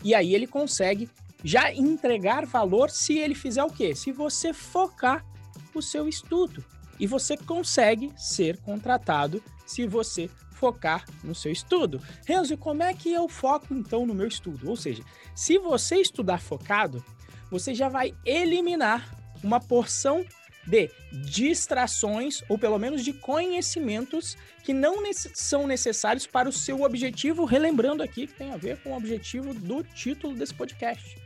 E 0.03 0.13
aí 0.13 0.35
ele 0.35 0.47
consegue 0.47 1.09
já 1.43 1.73
entregar 1.73 2.45
valor 2.45 2.89
se 2.89 3.17
ele 3.17 3.35
fizer 3.35 3.63
o 3.63 3.69
quê? 3.69 3.95
Se 3.95 4.11
você 4.11 4.53
focar 4.53 5.25
o 5.73 5.81
seu 5.81 6.07
estudo. 6.07 6.63
E 6.99 7.07
você 7.07 7.35
consegue 7.35 8.11
ser 8.15 8.57
contratado 8.57 9.41
se 9.65 9.87
você 9.87 10.29
focar 10.51 11.05
no 11.23 11.35
seu 11.35 11.51
estudo. 11.51 12.01
Renzo, 12.25 12.55
como 12.57 12.83
é 12.83 12.93
que 12.93 13.11
eu 13.11 13.27
foco 13.27 13.73
então 13.73 14.05
no 14.05 14.13
meu 14.13 14.27
estudo? 14.27 14.69
Ou 14.69 14.77
seja, 14.77 15.03
se 15.35 15.57
você 15.57 15.97
estudar 15.97 16.39
focado, 16.39 17.03
você 17.49 17.73
já 17.73 17.89
vai 17.89 18.13
eliminar 18.25 19.13
uma 19.43 19.59
porção 19.59 20.23
de 20.65 20.89
distrações 21.11 22.43
ou 22.47 22.57
pelo 22.57 22.79
menos 22.79 23.03
de 23.03 23.13
conhecimentos 23.13 24.37
que 24.63 24.73
não 24.73 25.03
são 25.33 25.67
necessários 25.67 26.25
para 26.25 26.47
o 26.47 26.51
seu 26.51 26.83
objetivo, 26.83 27.45
relembrando 27.45 28.01
aqui 28.01 28.27
que 28.27 28.33
tem 28.33 28.51
a 28.51 28.57
ver 28.57 28.77
com 28.77 28.91
o 28.91 28.97
objetivo 28.97 29.53
do 29.53 29.83
título 29.83 30.35
desse 30.35 30.53
podcast. 30.53 31.21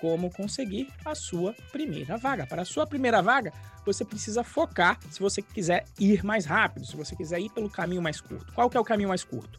Como 0.00 0.30
conseguir 0.30 0.88
a 1.04 1.14
sua 1.14 1.54
primeira 1.72 2.16
vaga. 2.16 2.46
Para 2.46 2.62
a 2.62 2.64
sua 2.64 2.86
primeira 2.86 3.22
vaga, 3.22 3.52
você 3.86 4.04
precisa 4.04 4.42
focar 4.42 4.98
se 5.10 5.20
você 5.20 5.40
quiser 5.40 5.84
ir 5.98 6.24
mais 6.24 6.44
rápido, 6.44 6.84
se 6.84 6.96
você 6.96 7.14
quiser 7.16 7.40
ir 7.40 7.50
pelo 7.50 7.70
caminho 7.70 8.02
mais 8.02 8.20
curto. 8.20 8.52
Qual 8.52 8.68
que 8.68 8.76
é 8.76 8.80
o 8.80 8.84
caminho 8.84 9.08
mais 9.08 9.24
curto? 9.24 9.58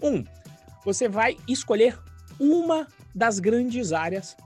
Um, 0.00 0.24
você 0.84 1.08
vai 1.08 1.36
escolher 1.46 1.98
uma 2.38 2.86
das 3.14 3.38
grandes 3.38 3.92
áreas 3.92 4.36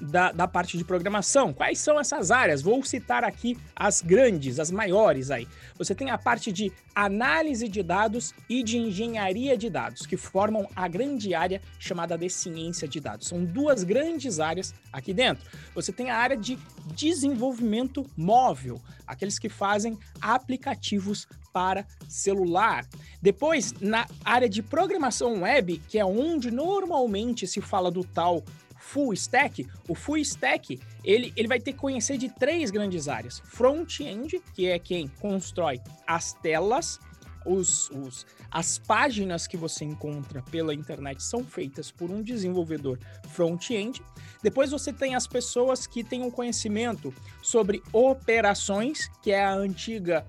da, 0.00 0.32
da 0.32 0.48
parte 0.48 0.78
de 0.78 0.84
programação. 0.84 1.52
Quais 1.52 1.78
são 1.78 1.98
essas 1.98 2.30
áreas? 2.30 2.62
Vou 2.62 2.82
citar 2.82 3.24
aqui 3.24 3.58
as 3.76 4.00
grandes, 4.00 4.58
as 4.58 4.70
maiores 4.70 5.30
aí. 5.30 5.46
Você 5.76 5.94
tem 5.94 6.10
a 6.10 6.18
parte 6.18 6.50
de 6.50 6.72
análise 6.94 7.68
de 7.68 7.82
dados 7.82 8.34
e 8.48 8.62
de 8.62 8.78
engenharia 8.78 9.56
de 9.56 9.68
dados, 9.68 10.06
que 10.06 10.16
formam 10.16 10.68
a 10.74 10.88
grande 10.88 11.34
área 11.34 11.60
chamada 11.78 12.16
de 12.16 12.28
ciência 12.28 12.88
de 12.88 13.00
dados. 13.00 13.28
São 13.28 13.44
duas 13.44 13.84
grandes 13.84 14.40
áreas 14.40 14.74
aqui 14.92 15.12
dentro. 15.12 15.46
Você 15.74 15.92
tem 15.92 16.10
a 16.10 16.16
área 16.16 16.36
de 16.36 16.58
desenvolvimento 16.94 18.06
móvel, 18.16 18.80
aqueles 19.06 19.38
que 19.38 19.48
fazem 19.48 19.98
aplicativos 20.20 21.26
para 21.52 21.84
celular. 22.08 22.86
Depois, 23.20 23.74
na 23.80 24.06
área 24.24 24.48
de 24.48 24.62
programação 24.62 25.42
web, 25.42 25.82
que 25.88 25.98
é 25.98 26.04
onde 26.04 26.50
normalmente 26.50 27.46
se 27.46 27.60
fala 27.60 27.90
do 27.90 28.04
tal 28.04 28.44
full 28.92 29.12
stack, 29.12 29.66
o 29.88 29.94
full 29.94 30.18
stack 30.18 30.80
ele, 31.04 31.32
ele 31.36 31.48
vai 31.48 31.60
ter 31.60 31.72
que 31.72 31.78
conhecer 31.78 32.18
de 32.18 32.28
três 32.28 32.70
grandes 32.70 33.08
áreas: 33.08 33.40
front-end, 33.44 34.40
que 34.54 34.66
é 34.66 34.78
quem 34.78 35.06
constrói 35.20 35.80
as 36.06 36.32
telas, 36.32 36.98
os, 37.46 37.88
os, 37.90 38.26
as 38.50 38.78
páginas 38.78 39.46
que 39.46 39.56
você 39.56 39.84
encontra 39.84 40.42
pela 40.42 40.74
internet 40.74 41.22
são 41.22 41.44
feitas 41.44 41.90
por 41.90 42.10
um 42.10 42.22
desenvolvedor 42.22 42.98
front-end. 43.28 44.02
Depois 44.42 44.70
você 44.70 44.92
tem 44.92 45.14
as 45.14 45.26
pessoas 45.26 45.86
que 45.86 46.02
têm 46.02 46.22
um 46.22 46.30
conhecimento 46.30 47.14
sobre 47.40 47.82
operações, 47.92 49.08
que 49.22 49.30
é 49.30 49.44
a 49.44 49.54
antiga 49.54 50.26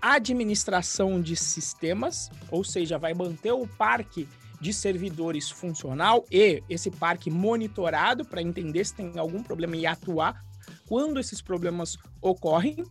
administração 0.00 1.20
de 1.20 1.36
sistemas, 1.36 2.30
ou 2.50 2.64
seja, 2.64 2.98
vai 2.98 3.14
manter 3.14 3.52
o 3.52 3.66
parque 3.66 4.28
de 4.64 4.72
servidores 4.72 5.50
funcional 5.50 6.24
e 6.32 6.62
esse 6.70 6.90
parque 6.90 7.30
monitorado 7.30 8.24
para 8.24 8.40
entender 8.40 8.82
se 8.82 8.94
tem 8.94 9.12
algum 9.18 9.42
problema 9.42 9.76
e 9.76 9.84
atuar 9.84 10.42
quando 10.88 11.20
esses 11.20 11.42
problemas 11.42 11.98
ocorrem. 12.22 12.82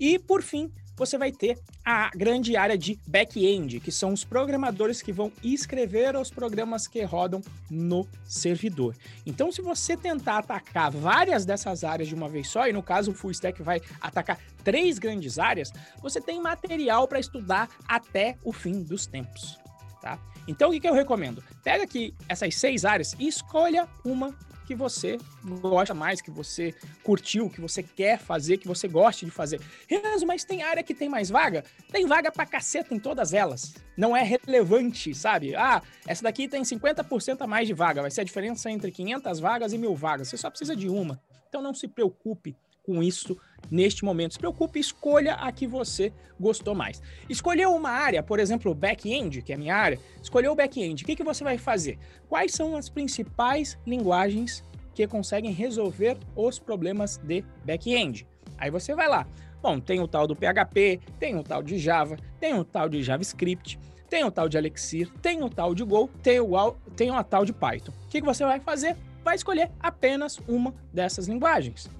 E, 0.00 0.18
por 0.18 0.42
fim, 0.42 0.72
você 0.96 1.18
vai 1.18 1.30
ter 1.30 1.58
a 1.84 2.10
grande 2.16 2.56
área 2.56 2.78
de 2.78 2.98
back-end, 3.06 3.78
que 3.78 3.92
são 3.92 4.14
os 4.14 4.24
programadores 4.24 5.02
que 5.02 5.12
vão 5.12 5.30
escrever 5.42 6.16
os 6.16 6.30
programas 6.30 6.88
que 6.88 7.02
rodam 7.02 7.42
no 7.70 8.08
servidor. 8.24 8.96
Então, 9.26 9.52
se 9.52 9.60
você 9.60 9.98
tentar 9.98 10.38
atacar 10.38 10.90
várias 10.90 11.44
dessas 11.44 11.84
áreas 11.84 12.08
de 12.08 12.14
uma 12.14 12.28
vez 12.28 12.48
só, 12.48 12.66
e 12.66 12.72
no 12.72 12.82
caso 12.82 13.10
o 13.10 13.14
Full 13.14 13.32
Stack 13.32 13.62
vai 13.62 13.82
atacar 14.00 14.38
três 14.64 14.98
grandes 14.98 15.38
áreas, 15.38 15.70
você 16.00 16.22
tem 16.22 16.40
material 16.40 17.06
para 17.06 17.20
estudar 17.20 17.68
até 17.86 18.38
o 18.42 18.50
fim 18.50 18.82
dos 18.82 19.06
tempos. 19.06 19.67
Tá? 20.08 20.18
Então, 20.46 20.70
o 20.70 20.72
que, 20.72 20.80
que 20.80 20.88
eu 20.88 20.94
recomendo? 20.94 21.44
Pega 21.62 21.84
aqui 21.84 22.14
essas 22.26 22.54
seis 22.54 22.86
áreas 22.86 23.14
e 23.18 23.28
escolha 23.28 23.86
uma 24.02 24.34
que 24.66 24.74
você 24.74 25.18
gosta 25.60 25.92
mais, 25.92 26.22
que 26.22 26.30
você 26.30 26.74
curtiu, 27.02 27.50
que 27.50 27.60
você 27.60 27.82
quer 27.82 28.18
fazer, 28.18 28.56
que 28.56 28.66
você 28.66 28.88
goste 28.88 29.26
de 29.26 29.30
fazer. 29.30 29.60
Renzo, 29.86 30.26
mas 30.26 30.44
tem 30.44 30.62
área 30.62 30.82
que 30.82 30.94
tem 30.94 31.10
mais 31.10 31.28
vaga? 31.28 31.62
Tem 31.92 32.06
vaga 32.06 32.32
pra 32.32 32.46
caceta 32.46 32.94
em 32.94 32.98
todas 32.98 33.34
elas. 33.34 33.74
Não 33.96 34.16
é 34.16 34.22
relevante, 34.22 35.14
sabe? 35.14 35.54
Ah, 35.54 35.82
essa 36.06 36.22
daqui 36.22 36.48
tem 36.48 36.62
50% 36.62 37.42
a 37.42 37.46
mais 37.46 37.66
de 37.66 37.74
vaga. 37.74 38.00
Vai 38.00 38.10
ser 38.10 38.22
a 38.22 38.24
diferença 38.24 38.70
entre 38.70 38.90
500 38.90 39.40
vagas 39.40 39.72
e 39.74 39.78
mil 39.78 39.94
vagas. 39.94 40.28
Você 40.28 40.38
só 40.38 40.48
precisa 40.48 40.74
de 40.74 40.88
uma. 40.88 41.20
Então 41.48 41.60
não 41.60 41.74
se 41.74 41.86
preocupe 41.86 42.56
com 42.82 43.02
isso 43.02 43.38
neste 43.70 44.04
momento. 44.04 44.32
Se 44.32 44.38
preocupe, 44.38 44.78
escolha 44.78 45.34
a 45.34 45.50
que 45.52 45.66
você 45.66 46.12
gostou 46.38 46.74
mais. 46.74 47.02
Escolheu 47.28 47.74
uma 47.74 47.90
área, 47.90 48.22
por 48.22 48.38
exemplo, 48.38 48.74
back-end, 48.74 49.42
que 49.42 49.52
é 49.52 49.54
a 49.54 49.58
minha 49.58 49.76
área, 49.76 49.98
escolheu 50.22 50.52
o 50.52 50.56
back-end. 50.56 51.02
O 51.02 51.06
que, 51.06 51.16
que 51.16 51.24
você 51.24 51.44
vai 51.44 51.58
fazer? 51.58 51.98
Quais 52.28 52.52
são 52.52 52.76
as 52.76 52.88
principais 52.88 53.78
linguagens 53.86 54.64
que 54.94 55.06
conseguem 55.06 55.52
resolver 55.52 56.16
os 56.34 56.58
problemas 56.58 57.18
de 57.18 57.44
back-end? 57.64 58.26
Aí 58.56 58.70
você 58.70 58.94
vai 58.94 59.08
lá. 59.08 59.26
Bom, 59.60 59.80
tem 59.80 60.00
o 60.00 60.06
tal 60.06 60.26
do 60.26 60.36
PHP, 60.36 61.00
tem 61.18 61.36
o 61.36 61.42
tal 61.42 61.62
de 61.62 61.78
Java, 61.78 62.16
tem 62.38 62.54
o 62.54 62.64
tal 62.64 62.88
de 62.88 63.02
JavaScript, 63.02 63.78
tem 64.08 64.24
o 64.24 64.30
tal 64.30 64.48
de 64.48 64.56
Elixir, 64.56 65.10
tem 65.20 65.42
o 65.42 65.50
tal 65.50 65.74
de 65.74 65.84
Go, 65.84 66.08
tem 66.22 66.40
o, 66.40 66.72
tem 66.96 67.10
o 67.10 67.24
tal 67.24 67.44
de 67.44 67.52
Python. 67.52 67.92
O 68.04 68.08
que, 68.08 68.20
que 68.20 68.26
você 68.26 68.44
vai 68.44 68.60
fazer? 68.60 68.96
Vai 69.24 69.34
escolher 69.34 69.70
apenas 69.80 70.40
uma 70.48 70.72
dessas 70.92 71.26
linguagens. 71.26 71.90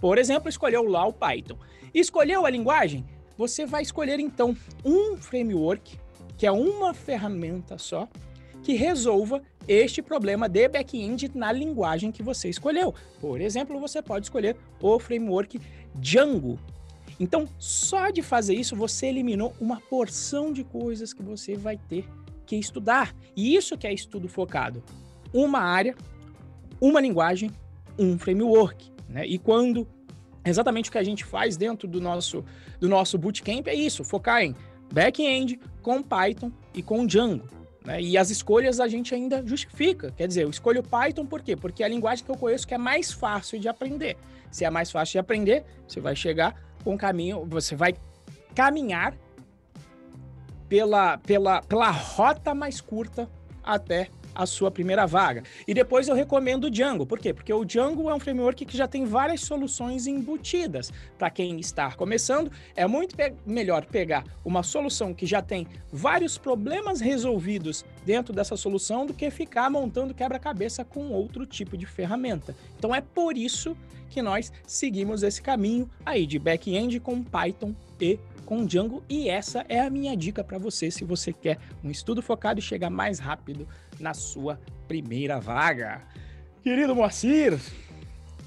Por 0.00 0.18
exemplo, 0.18 0.48
escolheu 0.48 0.84
lá 0.84 1.06
o 1.06 1.12
Python. 1.12 1.58
Escolheu 1.94 2.44
a 2.44 2.50
linguagem? 2.50 3.04
Você 3.36 3.66
vai 3.66 3.82
escolher 3.82 4.18
então 4.18 4.56
um 4.84 5.16
framework, 5.16 5.98
que 6.36 6.46
é 6.46 6.52
uma 6.52 6.94
ferramenta 6.94 7.78
só, 7.78 8.08
que 8.62 8.74
resolva 8.74 9.42
este 9.68 10.02
problema 10.02 10.48
de 10.48 10.68
back-end 10.68 11.30
na 11.34 11.52
linguagem 11.52 12.12
que 12.12 12.22
você 12.22 12.48
escolheu. 12.48 12.94
Por 13.20 13.40
exemplo, 13.40 13.78
você 13.80 14.02
pode 14.02 14.26
escolher 14.26 14.56
o 14.80 14.98
framework 14.98 15.60
Django. 15.94 16.58
Então, 17.18 17.48
só 17.58 18.10
de 18.10 18.22
fazer 18.22 18.54
isso, 18.54 18.76
você 18.76 19.06
eliminou 19.06 19.54
uma 19.60 19.80
porção 19.80 20.52
de 20.52 20.62
coisas 20.64 21.12
que 21.12 21.22
você 21.22 21.56
vai 21.56 21.76
ter 21.76 22.06
que 22.44 22.56
estudar. 22.56 23.14
E 23.34 23.54
isso 23.56 23.76
que 23.76 23.86
é 23.86 23.92
estudo 23.92 24.28
focado. 24.28 24.82
Uma 25.32 25.60
área, 25.60 25.94
uma 26.80 27.00
linguagem, 27.00 27.50
um 27.98 28.18
framework. 28.18 28.95
Né? 29.08 29.26
E 29.26 29.38
quando 29.38 29.86
exatamente 30.44 30.88
o 30.88 30.92
que 30.92 30.98
a 30.98 31.02
gente 31.02 31.24
faz 31.24 31.56
dentro 31.56 31.88
do 31.88 32.00
nosso, 32.00 32.44
do 32.80 32.88
nosso 32.88 33.18
bootcamp 33.18 33.66
é 33.66 33.74
isso, 33.74 34.04
focar 34.04 34.42
em 34.42 34.54
back-end 34.92 35.58
com 35.82 36.02
Python 36.02 36.52
e 36.74 36.82
com 36.82 37.06
Django. 37.06 37.48
Né? 37.84 38.00
E 38.00 38.18
as 38.18 38.30
escolhas 38.30 38.80
a 38.80 38.88
gente 38.88 39.14
ainda 39.14 39.44
justifica. 39.46 40.12
Quer 40.12 40.28
dizer, 40.28 40.44
eu 40.44 40.50
escolho 40.50 40.82
Python 40.82 41.26
por 41.26 41.42
quê? 41.42 41.56
Porque 41.56 41.82
é 41.82 41.86
a 41.86 41.88
linguagem 41.88 42.24
que 42.24 42.30
eu 42.30 42.36
conheço 42.36 42.66
que 42.66 42.74
é 42.74 42.78
mais 42.78 43.12
fácil 43.12 43.58
de 43.58 43.68
aprender. 43.68 44.16
Se 44.50 44.64
é 44.64 44.70
mais 44.70 44.90
fácil 44.90 45.12
de 45.12 45.18
aprender, 45.18 45.64
você 45.86 46.00
vai 46.00 46.16
chegar 46.16 46.54
com 46.82 46.96
caminho, 46.96 47.44
você 47.46 47.74
vai 47.74 47.94
caminhar 48.54 49.16
pela, 50.68 51.18
pela, 51.18 51.62
pela 51.62 51.90
rota 51.90 52.54
mais 52.54 52.80
curta 52.80 53.28
até 53.62 54.08
a 54.36 54.46
sua 54.46 54.70
primeira 54.70 55.06
vaga. 55.06 55.42
E 55.66 55.72
depois 55.72 56.08
eu 56.08 56.14
recomendo 56.14 56.64
o 56.64 56.70
Django. 56.70 57.06
Por 57.06 57.18
quê? 57.18 57.32
Porque 57.32 57.52
o 57.52 57.64
Django 57.64 58.10
é 58.10 58.14
um 58.14 58.20
framework 58.20 58.64
que 58.64 58.76
já 58.76 58.86
tem 58.86 59.04
várias 59.04 59.40
soluções 59.40 60.06
embutidas. 60.06 60.92
Para 61.18 61.30
quem 61.30 61.58
está 61.58 61.90
começando, 61.92 62.52
é 62.74 62.86
muito 62.86 63.16
pe 63.16 63.32
melhor 63.46 63.86
pegar 63.86 64.24
uma 64.44 64.62
solução 64.62 65.14
que 65.14 65.26
já 65.26 65.40
tem 65.40 65.66
vários 65.92 66.36
problemas 66.36 67.00
resolvidos 67.00 67.84
dentro 68.04 68.34
dessa 68.34 68.56
solução 68.56 69.06
do 69.06 69.14
que 69.14 69.30
ficar 69.30 69.70
montando 69.70 70.14
quebra-cabeça 70.14 70.84
com 70.84 71.10
outro 71.10 71.46
tipo 71.46 71.76
de 71.76 71.86
ferramenta. 71.86 72.54
Então 72.78 72.94
é 72.94 73.00
por 73.00 73.36
isso 73.36 73.76
que 74.10 74.22
nós 74.22 74.52
seguimos 74.66 75.22
esse 75.22 75.42
caminho 75.42 75.90
aí 76.04 76.26
de 76.26 76.38
back-end 76.38 77.00
com 77.00 77.22
Python 77.22 77.74
e 78.00 78.18
com 78.46 78.64
Django 78.64 79.02
e 79.08 79.28
essa 79.28 79.66
é 79.68 79.80
a 79.80 79.90
minha 79.90 80.16
dica 80.16 80.42
para 80.44 80.56
você 80.56 80.88
se 80.88 81.04
você 81.04 81.32
quer 81.32 81.58
um 81.82 81.90
estudo 81.90 82.22
focado 82.22 82.60
e 82.60 82.62
chegar 82.62 82.88
mais 82.88 83.18
rápido 83.18 83.68
na 83.98 84.14
sua 84.14 84.58
primeira 84.86 85.40
vaga. 85.40 86.02
Querido 86.62 86.94
Moacir. 86.94 87.58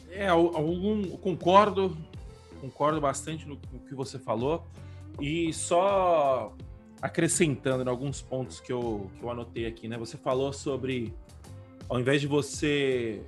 É, 0.10 0.30
algum, 0.30 1.04
concordo, 1.18 1.96
concordo 2.62 3.00
bastante 3.00 3.46
no, 3.46 3.60
no 3.72 3.80
que 3.82 3.94
você 3.94 4.18
falou. 4.18 4.66
E 5.20 5.54
só 5.54 6.56
acrescentando 7.02 7.84
em 7.84 7.88
alguns 7.88 8.22
pontos 8.22 8.62
que 8.62 8.72
eu, 8.72 9.12
que 9.18 9.24
eu 9.24 9.30
anotei 9.30 9.66
aqui, 9.66 9.88
né? 9.88 9.98
Você 9.98 10.18
falou 10.18 10.54
sobre, 10.54 11.14
ao 11.90 12.00
invés 12.00 12.22
de 12.22 12.28
você 12.28 13.22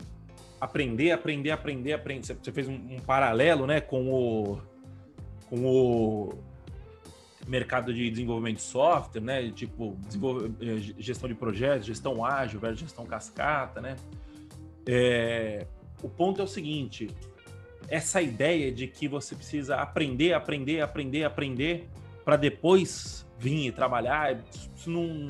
aprender, 0.60 1.12
aprender, 1.12 1.52
aprender, 1.52 1.94
aprender, 1.94 2.36
você 2.42 2.52
fez 2.52 2.68
um, 2.68 2.76
um 2.76 3.00
paralelo, 3.00 3.66
né, 3.66 3.82
com 3.82 4.14
o, 4.14 4.62
com 5.50 5.66
o 5.66 6.51
mercado 7.48 7.94
de 7.94 8.10
desenvolvimento 8.10 8.58
de 8.58 8.64
software, 8.64 9.22
né? 9.22 9.52
Tipo, 9.52 9.98
eh, 10.62 10.94
gestão 10.98 11.28
de 11.28 11.36
projetos, 11.36 11.88
gestão 11.88 12.24
ágil 12.24 12.60
versus 12.60 12.80
gestão 12.80 13.06
cascata, 13.06 13.82
né? 13.82 13.96
É, 14.86 15.66
o 16.02 16.10
ponto 16.10 16.42
é 16.42 16.44
o 16.44 16.48
seguinte: 16.48 17.10
essa 17.88 18.22
ideia 18.22 18.72
de 18.72 18.88
que 18.88 19.08
você 19.08 19.36
precisa 19.36 19.76
aprender, 19.78 20.34
aprender, 20.34 20.82
aprender, 20.82 21.24
aprender 21.24 21.90
para 22.24 22.36
depois 22.36 23.26
vir 23.38 23.74
trabalhar. 23.74 24.40
Isso 24.76 24.90
não, 24.90 25.28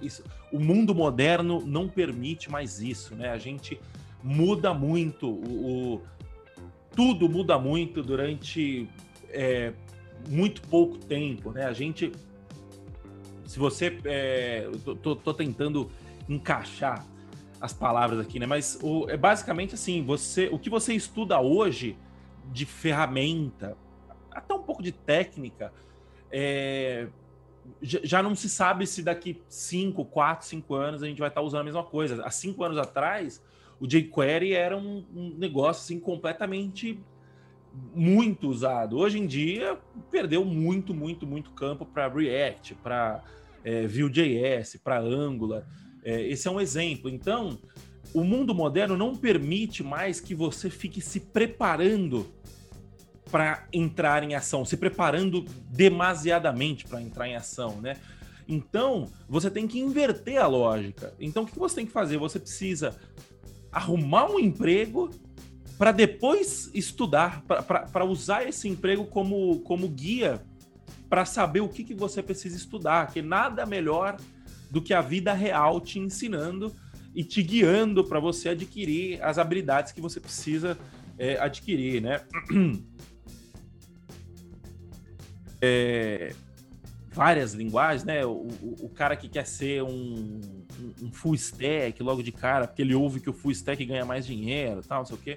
isso, 0.00 0.22
o 0.52 0.58
mundo 0.58 0.94
moderno 0.94 1.60
não 1.66 1.88
permite 1.88 2.50
mais 2.50 2.80
isso, 2.80 3.14
né? 3.14 3.30
A 3.30 3.38
gente 3.38 3.80
muda 4.22 4.72
muito, 4.72 5.28
o, 5.28 5.94
o 5.94 6.02
tudo 6.94 7.28
muda 7.28 7.58
muito 7.58 8.02
durante 8.02 8.88
é, 9.30 9.72
muito 10.28 10.62
pouco 10.62 10.98
tempo, 10.98 11.52
né? 11.52 11.64
A 11.64 11.72
gente, 11.72 12.12
se 13.46 13.58
você, 13.58 13.98
é, 14.04 14.68
tô, 15.02 15.16
tô, 15.16 15.34
tentando 15.34 15.90
encaixar 16.28 17.04
as 17.60 17.72
palavras 17.72 18.18
aqui, 18.20 18.38
né? 18.38 18.46
Mas 18.46 18.78
o, 18.82 19.08
é 19.08 19.16
basicamente 19.16 19.74
assim, 19.74 20.04
você, 20.04 20.48
o 20.50 20.58
que 20.58 20.70
você 20.70 20.94
estuda 20.94 21.40
hoje 21.40 21.96
de 22.52 22.66
ferramenta, 22.66 23.76
até 24.30 24.54
um 24.54 24.62
pouco 24.62 24.82
de 24.82 24.92
técnica, 24.92 25.72
é, 26.30 27.08
já 27.82 28.22
não 28.22 28.34
se 28.34 28.48
sabe 28.48 28.86
se 28.86 29.02
daqui 29.02 29.42
5, 29.48 30.04
4, 30.04 30.46
5 30.46 30.74
anos 30.74 31.02
a 31.02 31.06
gente 31.06 31.18
vai 31.18 31.28
estar 31.28 31.40
usando 31.40 31.62
a 31.62 31.64
mesma 31.64 31.84
coisa. 31.84 32.24
Há 32.24 32.30
5 32.30 32.62
anos 32.62 32.78
atrás, 32.78 33.42
o 33.80 33.86
jQuery 33.86 34.52
era 34.52 34.76
um, 34.76 35.04
um, 35.14 35.34
negócio 35.36 35.82
assim 35.82 36.00
completamente 36.00 37.00
muito 37.94 38.48
usado. 38.48 38.96
Hoje 38.96 39.18
em 39.18 39.26
dia, 39.26 39.78
perdeu 40.10 40.44
muito, 40.44 40.94
muito, 40.94 41.26
muito 41.26 41.50
campo 41.50 41.84
para 41.84 42.08
React, 42.08 42.76
para 42.76 43.22
é, 43.64 43.86
Vue.js, 43.86 44.76
para 44.82 45.00
Angular. 45.00 45.66
É, 46.04 46.22
esse 46.28 46.46
é 46.46 46.50
um 46.50 46.60
exemplo. 46.60 47.10
Então, 47.10 47.58
o 48.12 48.22
mundo 48.22 48.54
moderno 48.54 48.96
não 48.96 49.16
permite 49.16 49.82
mais 49.82 50.20
que 50.20 50.34
você 50.34 50.70
fique 50.70 51.00
se 51.00 51.18
preparando 51.18 52.26
para 53.30 53.66
entrar 53.72 54.22
em 54.22 54.34
ação, 54.34 54.64
se 54.64 54.76
preparando 54.76 55.44
demasiadamente 55.68 56.84
para 56.86 57.02
entrar 57.02 57.26
em 57.26 57.34
ação, 57.34 57.80
né? 57.80 57.96
Então, 58.46 59.10
você 59.28 59.50
tem 59.50 59.66
que 59.66 59.80
inverter 59.80 60.40
a 60.40 60.46
lógica. 60.46 61.14
Então, 61.18 61.44
o 61.44 61.46
que 61.46 61.58
você 61.58 61.76
tem 61.76 61.86
que 61.86 61.92
fazer? 61.92 62.18
Você 62.18 62.38
precisa 62.38 62.94
arrumar 63.72 64.30
um 64.30 64.38
emprego 64.38 65.10
para 65.78 65.92
depois 65.92 66.70
estudar, 66.72 67.42
para 67.42 68.04
usar 68.04 68.48
esse 68.48 68.68
emprego 68.68 69.06
como, 69.06 69.60
como 69.60 69.88
guia 69.88 70.42
para 71.08 71.24
saber 71.24 71.60
o 71.60 71.68
que, 71.68 71.84
que 71.84 71.94
você 71.94 72.22
precisa 72.22 72.56
estudar, 72.56 73.12
que 73.12 73.20
nada 73.20 73.66
melhor 73.66 74.16
do 74.70 74.82
que 74.82 74.92
a 74.92 75.00
vida 75.00 75.32
real 75.32 75.80
te 75.80 75.98
ensinando 75.98 76.74
e 77.14 77.22
te 77.22 77.42
guiando 77.42 78.04
para 78.04 78.18
você 78.18 78.50
adquirir 78.50 79.22
as 79.22 79.38
habilidades 79.38 79.92
que 79.92 80.00
você 80.00 80.18
precisa 80.18 80.76
é, 81.18 81.38
adquirir, 81.38 82.02
né? 82.02 82.20
é, 85.62 86.34
várias 87.12 87.54
linguagens, 87.54 88.04
né? 88.04 88.24
O, 88.26 88.30
o, 88.30 88.76
o, 88.82 88.88
cara 88.88 89.14
que 89.14 89.28
quer 89.28 89.46
ser 89.46 89.82
um, 89.82 90.40
um, 91.00 91.12
full 91.12 91.34
stack 91.36 92.02
logo 92.02 92.22
de 92.22 92.32
cara, 92.32 92.66
porque 92.66 92.82
ele 92.82 92.94
ouve 92.94 93.20
que 93.20 93.30
o 93.30 93.32
full 93.32 93.52
stack 93.52 93.84
ganha 93.84 94.04
mais 94.04 94.26
dinheiro, 94.26 94.82
tal, 94.82 94.98
não 94.98 95.06
sei 95.06 95.16
o 95.16 95.20
quê. 95.20 95.36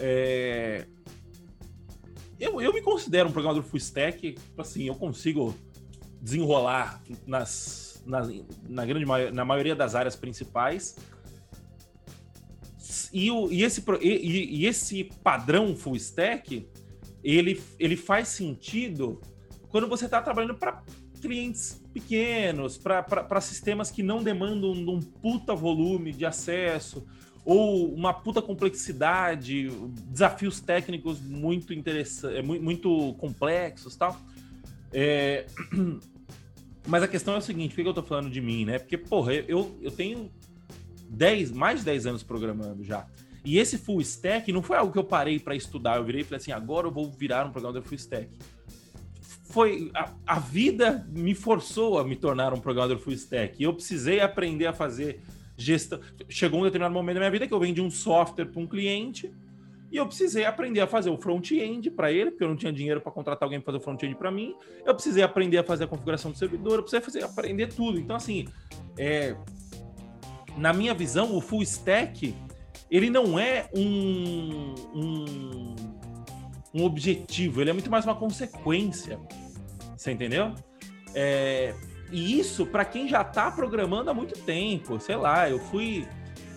É... 0.00 0.86
Eu, 2.38 2.60
eu 2.60 2.72
me 2.72 2.80
considero 2.80 3.28
um 3.28 3.32
programador 3.32 3.62
full 3.62 3.76
stack, 3.78 4.32
tipo 4.32 4.62
assim, 4.62 4.84
eu 4.84 4.94
consigo 4.94 5.54
desenrolar 6.22 7.02
nas, 7.26 8.02
nas, 8.06 8.28
na 8.66 8.86
grande 8.86 9.04
na 9.32 9.44
maioria 9.44 9.76
das 9.76 9.94
áreas 9.94 10.16
principais. 10.16 10.96
E, 13.12 13.30
o, 13.30 13.50
e, 13.50 13.62
esse, 13.62 13.84
e, 14.00 14.60
e 14.60 14.66
esse 14.66 15.04
padrão 15.04 15.76
full 15.76 15.96
stack, 15.96 16.66
ele, 17.22 17.62
ele 17.78 17.96
faz 17.96 18.28
sentido 18.28 19.20
quando 19.68 19.86
você 19.86 20.06
está 20.06 20.22
trabalhando 20.22 20.54
para 20.54 20.82
clientes 21.20 21.82
pequenos, 21.92 22.78
para 22.78 23.40
sistemas 23.40 23.90
que 23.90 24.02
não 24.02 24.22
demandam 24.22 24.72
um 24.72 25.00
puta 25.00 25.54
volume 25.54 26.12
de 26.12 26.24
acesso 26.24 27.06
ou 27.50 27.92
uma 27.92 28.14
puta 28.14 28.40
complexidade, 28.40 29.68
desafios 30.06 30.60
técnicos 30.60 31.20
muito 31.20 31.74
interessantes, 31.74 32.38
é, 32.38 32.42
muito 32.42 33.12
complexos, 33.14 33.96
tal. 33.96 34.16
É... 34.92 35.46
Mas 36.86 37.02
a 37.02 37.08
questão 37.08 37.34
é 37.34 37.38
o 37.38 37.40
seguinte, 37.40 37.74
por 37.74 37.82
que 37.82 37.88
eu 37.88 37.92
tô 37.92 38.04
falando 38.04 38.30
de 38.30 38.40
mim, 38.40 38.64
né? 38.64 38.78
Porque, 38.78 38.96
porra, 38.96 39.34
eu, 39.34 39.76
eu 39.82 39.90
tenho 39.90 40.30
10, 41.08 41.50
mais 41.50 41.80
de 41.80 41.86
10 41.86 42.06
anos 42.06 42.22
programando 42.22 42.84
já. 42.84 43.04
E 43.44 43.58
esse 43.58 43.76
full 43.76 44.00
stack 44.00 44.52
não 44.52 44.62
foi 44.62 44.76
algo 44.76 44.92
que 44.92 44.98
eu 44.98 45.04
parei 45.04 45.40
para 45.40 45.56
estudar. 45.56 45.96
Eu 45.96 46.04
virei 46.04 46.20
e 46.20 46.24
falei 46.24 46.36
assim, 46.36 46.52
agora 46.52 46.86
eu 46.86 46.92
vou 46.92 47.10
virar 47.10 47.44
um 47.46 47.50
programador 47.50 47.82
full 47.82 47.96
stack 47.96 48.30
foi 49.50 49.90
a, 49.92 50.12
a, 50.24 50.38
vida 50.38 51.04
me 51.10 51.34
forçou 51.34 51.98
a 51.98 52.04
me 52.04 52.14
tornar 52.14 52.54
um 52.54 52.60
programador 52.60 52.98
full 52.98 53.12
stack. 53.12 53.60
E 53.60 53.64
eu 53.64 53.74
precisei 53.74 54.20
aprender 54.20 54.66
a 54.66 54.72
fazer 54.72 55.20
gestão. 55.62 56.00
Chegou 56.28 56.60
um 56.60 56.64
determinado 56.64 56.94
momento 56.94 57.14
da 57.14 57.20
minha 57.20 57.30
vida 57.30 57.46
que 57.46 57.54
eu 57.54 57.60
vendi 57.60 57.80
um 57.80 57.90
software 57.90 58.46
para 58.46 58.60
um 58.60 58.66
cliente 58.66 59.32
e 59.90 59.96
eu 59.96 60.06
precisei 60.06 60.44
aprender 60.44 60.80
a 60.80 60.86
fazer 60.86 61.10
o 61.10 61.16
front-end 61.16 61.90
para 61.90 62.12
ele, 62.12 62.30
porque 62.30 62.44
eu 62.44 62.48
não 62.48 62.56
tinha 62.56 62.72
dinheiro 62.72 63.00
para 63.00 63.10
contratar 63.10 63.44
alguém 63.44 63.60
para 63.60 63.72
fazer 63.72 63.78
o 63.78 63.80
front-end 63.84 64.14
para 64.14 64.30
mim. 64.30 64.54
Eu 64.86 64.94
precisei 64.94 65.22
aprender 65.22 65.58
a 65.58 65.64
fazer 65.64 65.84
a 65.84 65.86
configuração 65.88 66.30
do 66.30 66.38
servidor, 66.38 66.74
eu 66.74 66.82
precisei 66.82 67.00
fazer, 67.00 67.24
aprender 67.24 67.68
tudo. 67.68 67.98
Então, 67.98 68.14
assim, 68.14 68.46
é, 68.96 69.36
na 70.56 70.72
minha 70.72 70.94
visão, 70.94 71.36
o 71.36 71.40
full 71.40 71.62
stack 71.62 72.34
ele 72.90 73.08
não 73.08 73.38
é 73.38 73.68
um, 73.72 74.74
um 74.94 75.76
um 76.72 76.84
objetivo, 76.84 77.60
ele 77.60 77.70
é 77.70 77.72
muito 77.72 77.90
mais 77.90 78.04
uma 78.04 78.14
consequência. 78.14 79.18
Você 79.96 80.12
entendeu? 80.12 80.54
É, 81.14 81.74
e 82.10 82.38
isso 82.38 82.66
para 82.66 82.84
quem 82.84 83.08
já 83.08 83.22
está 83.22 83.50
programando 83.50 84.10
há 84.10 84.14
muito 84.14 84.38
tempo, 84.40 84.98
sei 85.00 85.16
lá, 85.16 85.48
eu 85.48 85.58
fui 85.58 86.06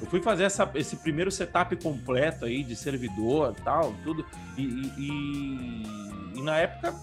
eu 0.02 0.08
fui 0.08 0.22
fazer 0.22 0.44
essa, 0.44 0.70
esse 0.76 0.98
primeiro 0.98 1.32
setup 1.32 1.76
completo 1.78 2.46
aí 2.46 2.64
de 2.64 2.76
servidor 2.76 3.56
tal, 3.64 3.94
tudo, 4.04 4.26
e, 4.58 4.64
e, 4.64 5.84
e 6.36 6.42
na 6.42 6.58
época 6.58 6.94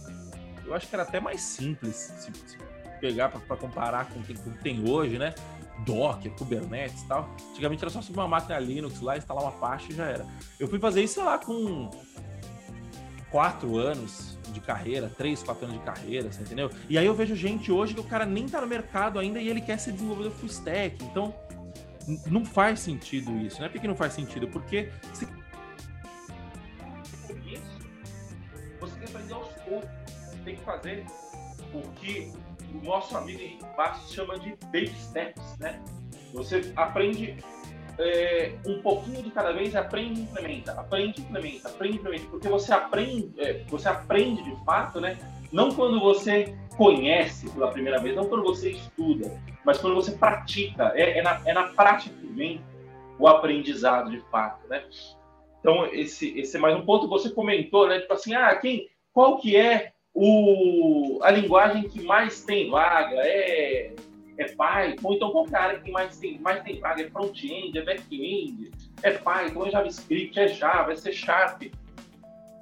eu 0.67 0.75
acho 0.75 0.87
que 0.87 0.95
era 0.95 1.03
até 1.03 1.19
mais 1.19 1.41
simples 1.41 1.97
se, 1.97 2.33
se 2.33 2.59
pegar 3.01 3.31
para 3.31 3.57
comparar 3.57 4.07
com 4.07 4.21
o 4.21 4.23
que 4.23 4.35
tem 4.63 4.89
hoje, 4.89 5.19
né? 5.19 5.35
Docker, 5.85 6.31
Kubernetes 6.33 7.03
e 7.03 7.09
tal. 7.09 7.29
Antigamente 7.51 7.83
era 7.83 7.91
só 7.91 8.03
subir 8.03 8.19
uma 8.19 8.29
máquina 8.29 8.59
Linux 8.59 9.01
lá, 9.01 9.17
instalar 9.17 9.43
uma 9.43 9.53
pasta 9.53 9.91
e 9.91 9.97
já 9.97 10.05
era. 10.07 10.27
Eu 10.59 10.69
fui 10.69 10.79
fazer 10.79 11.03
isso, 11.03 11.15
sei 11.15 11.25
lá, 11.25 11.39
com 11.39 11.91
quatro 13.31 13.77
anos 13.79 14.39
de 14.53 14.61
carreira, 14.61 15.11
três, 15.17 15.43
quatro 15.43 15.65
anos 15.65 15.79
de 15.79 15.85
carreira, 15.85 16.31
você 16.31 16.43
entendeu? 16.43 16.71
E 16.89 16.99
aí 16.99 17.07
eu 17.07 17.15
vejo 17.15 17.35
gente 17.37 17.71
hoje 17.71 17.95
que 17.95 18.01
o 18.01 18.05
cara 18.05 18.27
nem 18.27 18.49
tá 18.49 18.61
no 18.61 18.67
mercado 18.67 19.19
ainda 19.19 19.41
e 19.41 19.49
ele 19.49 19.61
quer 19.61 19.79
ser 19.79 19.93
desenvolvedor 19.93 20.33
full 20.33 20.49
stack. 20.49 21.03
Então, 21.05 21.35
não 22.27 22.45
faz 22.45 22.81
sentido 22.81 23.31
isso. 23.39 23.59
Não 23.59 23.67
é 23.67 23.69
porque 23.69 23.87
não 23.87 23.97
faz 23.97 24.13
sentido, 24.13 24.49
porque 24.49 24.91
se... 25.15 25.27
você 28.81 28.97
tem 28.97 29.07
que 29.07 29.17
aprender 29.17 29.35
aos 29.35 29.49
poucos. 29.49 29.91
Você 30.07 30.39
tem 30.45 30.57
que 30.57 30.65
fazer 30.65 31.07
o 31.73 31.83
que 31.93 32.33
o 32.75 32.85
nosso 32.85 33.17
amigo 33.17 33.41
Henrique 33.41 33.65
chama 34.09 34.39
de 34.39 34.57
baby 34.67 34.93
steps, 34.99 35.59
né? 35.59 35.81
Você 36.33 36.73
aprende 36.77 37.37
é, 38.01 38.53
um 38.67 38.81
pouquinho 38.81 39.23
de 39.23 39.31
cada 39.31 39.53
vez, 39.53 39.77
aprende 39.77 40.21
e 40.21 40.23
implementa, 40.25 40.73
aprende 40.73 41.21
e 41.21 41.25
implementa, 41.25 41.69
aprende 41.69 41.97
e 41.97 42.01
implementa, 42.01 42.27
porque 42.31 42.49
você 42.49 42.73
aprende, 42.73 43.33
é, 43.39 43.65
você 43.69 43.89
aprende 43.89 44.43
de 44.43 44.65
fato, 44.65 45.01
né? 45.01 45.19
Não 45.53 45.71
quando 45.75 46.01
você 46.01 46.57
conhece 46.77 47.51
pela 47.51 47.71
primeira 47.71 47.99
vez, 48.01 48.17
não 48.17 48.27
quando 48.27 48.43
você 48.43 48.71
estuda, 48.71 49.39
mas 49.65 49.79
quando 49.79 49.95
você 49.95 50.13
pratica. 50.13 50.93
É, 50.95 51.19
é, 51.19 51.23
na, 51.23 51.43
é 51.45 51.53
na 51.53 51.65
prática 51.65 52.15
que 52.15 52.27
vem 52.27 52.61
o 53.19 53.29
aprendizado 53.29 54.11
de 54.11 54.21
fato, 54.31 54.67
né? 54.69 54.83
Então, 55.61 55.87
esse, 55.93 56.39
esse 56.39 56.57
é 56.57 56.61
mais 56.61 56.77
um 56.77 56.85
ponto 56.85 57.09
você 57.09 57.29
comentou, 57.29 57.87
né? 57.87 58.01
Tipo 58.01 58.15
assim, 58.15 58.35
ah, 58.35 58.55
quem, 58.57 58.89
qual 59.13 59.39
que 59.39 59.57
é 59.57 59.93
o, 60.15 61.19
a 61.23 61.31
linguagem 61.31 61.83
que 61.83 62.03
mais 62.03 62.43
tem 62.45 62.71
vaga? 62.71 63.17
É 63.17 63.93
é 64.41 64.49
Python, 64.49 65.13
então 65.13 65.31
qual 65.31 65.45
cara 65.45 65.79
que 65.79 65.91
mais 65.91 66.17
tem, 66.19 66.39
mais 66.39 66.63
tem 66.63 66.81
vaga? 66.81 67.03
É 67.03 67.11
front-end, 67.11 67.79
é 67.79 67.83
back-end, 67.83 68.71
é 69.03 69.13
Python, 69.13 69.67
é 69.67 69.71
JavaScript, 69.71 70.41
é 70.41 70.49
Java, 70.49 70.93
é 70.93 70.97
C 70.97 71.13
Sharp. 71.13 71.65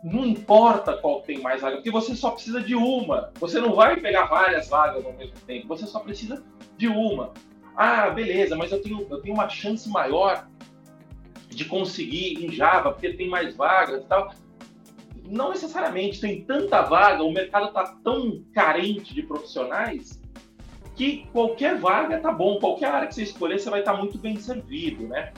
Não 0.02 0.26
importa 0.26 0.96
qual 0.96 1.22
tem 1.22 1.40
mais 1.40 1.60
vaga, 1.60 1.76
porque 1.76 1.90
você 1.90 2.16
só 2.16 2.32
precisa 2.32 2.60
de 2.60 2.74
uma. 2.74 3.32
Você 3.38 3.60
não 3.60 3.74
vai 3.74 3.96
pegar 4.00 4.26
várias 4.26 4.68
vagas 4.68 5.04
ao 5.04 5.12
mesmo 5.12 5.36
tempo, 5.46 5.68
você 5.68 5.86
só 5.86 6.00
precisa 6.00 6.44
de 6.76 6.88
uma. 6.88 7.32
Ah, 7.76 8.10
beleza, 8.10 8.56
mas 8.56 8.72
eu 8.72 8.82
tenho, 8.82 9.06
eu 9.08 9.20
tenho 9.20 9.34
uma 9.34 9.48
chance 9.48 9.88
maior 9.88 10.48
de 11.48 11.64
conseguir 11.64 12.44
em 12.44 12.50
Java, 12.50 12.90
porque 12.90 13.14
tem 13.14 13.28
mais 13.28 13.56
vagas 13.56 14.02
e 14.02 14.06
tal. 14.06 14.34
Não 15.24 15.50
necessariamente, 15.50 16.20
tem 16.20 16.42
tanta 16.44 16.82
vaga, 16.82 17.22
o 17.22 17.30
mercado 17.30 17.68
está 17.68 17.84
tão 18.02 18.42
carente 18.52 19.14
de 19.14 19.22
profissionais 19.22 20.20
que 20.98 21.28
qualquer 21.32 21.78
vaga 21.78 22.18
tá 22.18 22.32
bom, 22.32 22.58
qualquer 22.58 22.90
área 22.90 23.06
que 23.06 23.14
você 23.14 23.22
escolher, 23.22 23.61
você 23.61 23.70
vai 23.70 23.80
estar 23.80 23.92
tá 23.92 23.98
muito 23.98 24.18
bem 24.18 24.37
servido, 24.37 25.06
né? 25.06 25.32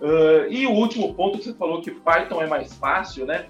Uh, 0.00 0.50
e 0.50 0.66
o 0.66 0.72
último 0.72 1.12
ponto 1.12 1.36
que 1.36 1.44
você 1.44 1.54
falou 1.54 1.82
que 1.82 1.90
Python 1.90 2.40
é 2.40 2.46
mais 2.46 2.72
fácil, 2.74 3.26
né? 3.26 3.46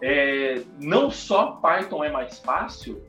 É, 0.00 0.62
não 0.80 1.10
só 1.10 1.58
Python 1.60 2.04
é 2.04 2.10
mais 2.10 2.38
fácil, 2.38 3.02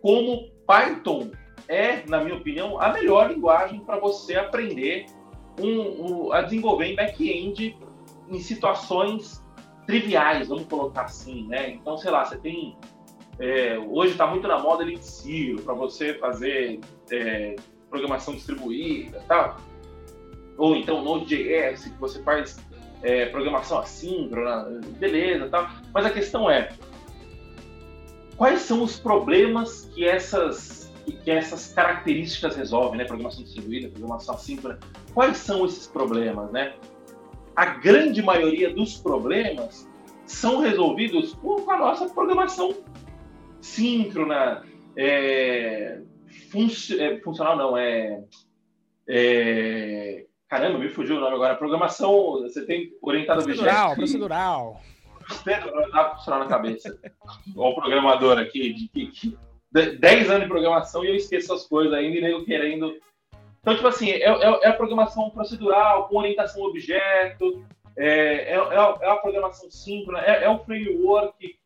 como 0.00 0.48
Python 0.66 1.30
é, 1.68 2.02
na 2.06 2.24
minha 2.24 2.36
opinião, 2.36 2.80
a 2.80 2.90
melhor 2.90 3.30
linguagem 3.30 3.80
para 3.80 3.98
você 3.98 4.36
aprender 4.36 5.06
um, 5.60 6.26
um, 6.26 6.32
a 6.32 6.40
desenvolver 6.40 6.86
em 6.86 6.96
back-end 6.96 7.76
em 8.30 8.38
situações 8.40 9.44
triviais, 9.86 10.48
vamos 10.48 10.64
colocar 10.64 11.02
assim, 11.02 11.46
né? 11.48 11.70
Então, 11.70 11.98
sei 11.98 12.10
lá, 12.10 12.24
você 12.24 12.38
tem 12.38 12.78
é, 13.40 13.78
hoje 13.78 14.12
está 14.12 14.26
muito 14.26 14.46
na 14.46 14.58
moda 14.58 14.82
Elixir 14.82 15.60
para 15.62 15.72
você 15.72 16.12
fazer 16.14 16.78
é, 17.10 17.56
programação 17.88 18.34
distribuída, 18.34 19.24
tal. 19.26 19.56
Ou 20.58 20.76
então 20.76 21.02
Node.js 21.02 21.84
que 21.84 21.98
você 21.98 22.22
faz 22.22 22.58
é, 23.02 23.26
programação 23.26 23.78
assíncrona, 23.78 24.80
beleza, 24.98 25.48
tal. 25.48 25.70
Mas 25.92 26.04
a 26.04 26.10
questão 26.10 26.50
é 26.50 26.68
quais 28.36 28.60
são 28.60 28.82
os 28.82 29.00
problemas 29.00 29.90
que 29.94 30.04
essas 30.06 30.92
que 31.24 31.30
essas 31.30 31.72
características 31.72 32.54
resolvem, 32.54 32.98
né? 32.98 33.04
Programação 33.04 33.42
distribuída, 33.42 33.88
programação 33.88 34.34
assíncrona. 34.34 34.78
Quais 35.14 35.38
são 35.38 35.64
esses 35.64 35.86
problemas, 35.86 36.52
né? 36.52 36.74
A 37.56 37.64
grande 37.64 38.22
maioria 38.22 38.72
dos 38.72 38.98
problemas 38.98 39.88
são 40.26 40.60
resolvidos 40.60 41.34
com 41.34 41.68
a 41.68 41.78
nossa 41.78 42.08
programação 42.10 42.74
síncrona, 43.60 44.64
é, 44.96 46.00
é, 46.98 47.20
funcional 47.22 47.56
não, 47.56 47.76
é, 47.76 48.22
é, 49.08 50.26
Caramba, 50.50 50.78
me 50.80 50.88
fugiu 50.88 51.16
o 51.16 51.20
nome 51.20 51.36
agora. 51.36 51.54
Programação, 51.54 52.40
você 52.42 52.66
tem 52.66 52.92
orientado 53.00 53.44
procedural, 53.44 53.92
objeto. 53.92 54.00
Procedural, 54.00 54.82
procedural. 55.24 55.90
Dá 55.92 56.10
funcionar 56.16 56.38
na 56.40 56.46
cabeça. 56.46 56.98
Olha 57.56 57.70
o 57.70 57.74
programador 57.76 58.36
aqui, 58.36 58.72
de, 58.72 58.88
de, 58.88 59.36
de 59.72 59.96
10 59.96 60.28
anos 60.28 60.42
de 60.42 60.48
programação 60.48 61.04
e 61.04 61.08
eu 61.08 61.14
esqueço 61.14 61.54
as 61.54 61.66
coisas 61.68 61.94
ainda 61.94 62.18
e 62.18 62.20
nego 62.20 62.44
querendo. 62.44 62.92
Então, 63.60 63.76
tipo 63.76 63.86
assim, 63.86 64.10
é, 64.10 64.24
é, 64.24 64.60
é, 64.64 64.68
a 64.68 64.72
programação 64.72 65.30
procedural, 65.30 66.08
com 66.08 66.18
orientação 66.18 66.64
objeto, 66.64 67.64
é, 67.96 68.08
é, 68.08 68.54
é, 68.54 68.56
a, 68.56 68.98
é 69.02 69.10
a 69.10 69.16
programação 69.16 69.70
síncrona, 69.70 70.18
é, 70.20 70.44
é 70.44 70.50
o 70.50 70.58
framework 70.64 71.59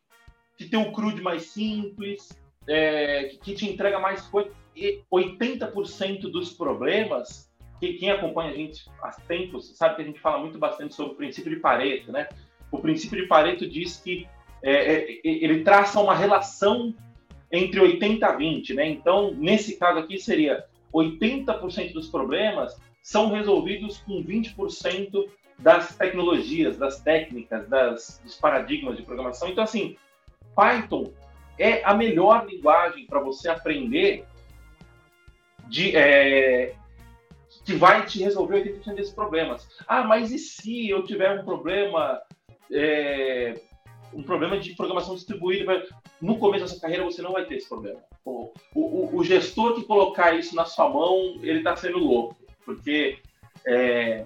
que 0.57 0.65
tem 0.65 0.79
o 0.79 0.91
CRUD 0.91 1.21
mais 1.21 1.43
simples, 1.43 2.29
é, 2.67 3.35
que, 3.41 3.53
te 3.53 3.69
entrega 3.69 3.99
mais 3.99 4.21
coisa. 4.21 4.49
E 4.75 5.01
80% 5.11 6.21
dos 6.31 6.53
problemas, 6.53 7.51
que 7.79 7.93
quem 7.93 8.11
acompanha 8.11 8.51
a 8.51 8.55
gente 8.55 8.85
há 9.01 9.11
tempos, 9.11 9.75
sabe 9.75 9.95
que 9.95 10.01
a 10.01 10.05
gente 10.05 10.19
fala 10.19 10.39
muito 10.39 10.57
bastante 10.57 10.93
sobre 10.93 11.13
o 11.13 11.15
princípio 11.15 11.53
de 11.53 11.61
Pareto, 11.61 12.11
né? 12.11 12.27
O 12.71 12.79
princípio 12.79 13.21
de 13.21 13.27
Pareto 13.27 13.67
diz 13.69 13.97
que 13.97 14.27
é, 14.61 15.19
ele 15.23 15.63
traça 15.63 15.99
uma 15.99 16.15
relação 16.15 16.93
entre 17.51 17.79
80 17.79 18.25
a 18.25 18.35
20, 18.35 18.73
né? 18.73 18.89
Então, 18.89 19.31
nesse 19.31 19.77
caso 19.77 19.99
aqui, 19.99 20.17
seria 20.17 20.65
80% 20.93 21.93
dos 21.93 22.07
problemas 22.07 22.79
são 23.01 23.31
resolvidos 23.31 23.99
com 23.99 24.23
20% 24.23 25.29
das 25.59 25.95
tecnologias, 25.95 26.77
das 26.77 26.99
técnicas, 27.01 27.67
das, 27.69 28.19
dos 28.23 28.35
paradigmas 28.35 28.97
de 28.97 29.03
programação. 29.03 29.47
Então, 29.49 29.63
assim, 29.63 29.95
Python 30.55 31.11
é 31.57 31.83
a 31.83 31.93
melhor 31.93 32.45
linguagem 32.47 33.05
para 33.05 33.19
você 33.19 33.49
aprender 33.49 34.25
de, 35.67 35.95
é, 35.95 36.75
que 37.63 37.73
vai 37.73 38.05
te 38.05 38.21
resolver 38.21 38.63
80% 38.63 38.95
desses 38.95 39.13
problemas. 39.13 39.67
Ah, 39.87 40.03
mas 40.03 40.31
e 40.31 40.37
se 40.37 40.89
eu 40.89 41.03
tiver 41.03 41.39
um 41.39 41.43
problema 41.45 42.21
é, 42.71 43.59
um 44.15 44.23
problema 44.23 44.57
de 44.57 44.73
programação 44.73 45.15
distribuída. 45.15 45.85
No 46.21 46.37
começo 46.37 46.65
dessa 46.65 46.79
carreira 46.79 47.03
você 47.03 47.21
não 47.21 47.33
vai 47.33 47.45
ter 47.45 47.55
esse 47.55 47.67
problema. 47.67 47.99
O, 48.23 48.51
o, 48.73 49.17
o 49.17 49.23
gestor 49.23 49.75
que 49.75 49.83
colocar 49.83 50.33
isso 50.33 50.55
na 50.55 50.65
sua 50.65 50.89
mão, 50.89 51.37
ele 51.41 51.59
está 51.59 51.75
sendo 51.75 51.99
louco, 51.99 52.35
porque 52.63 53.19
é, 53.65 54.25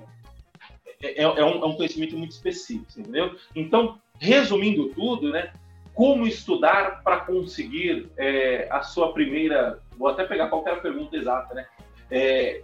é, 1.01 1.23
é, 1.23 1.27
um, 1.27 1.37
é, 1.37 1.65
um, 1.65 1.75
conhecimento 1.75 2.15
muito 2.15 2.31
específico, 2.31 2.99
entendeu? 2.99 3.35
Então, 3.55 3.99
resumindo 4.19 4.89
tudo, 4.89 5.31
né? 5.31 5.51
Como 5.93 6.25
estudar 6.25 7.03
para 7.03 7.21
conseguir 7.21 8.09
é, 8.17 8.67
a 8.71 8.81
sua 8.81 9.13
primeira. 9.13 9.79
Vou 9.97 10.07
até 10.07 10.23
pegar 10.23 10.47
qualquer 10.47 10.81
pergunta 10.81 11.15
exata, 11.17 11.53
né? 11.53 11.67
É, 12.09 12.61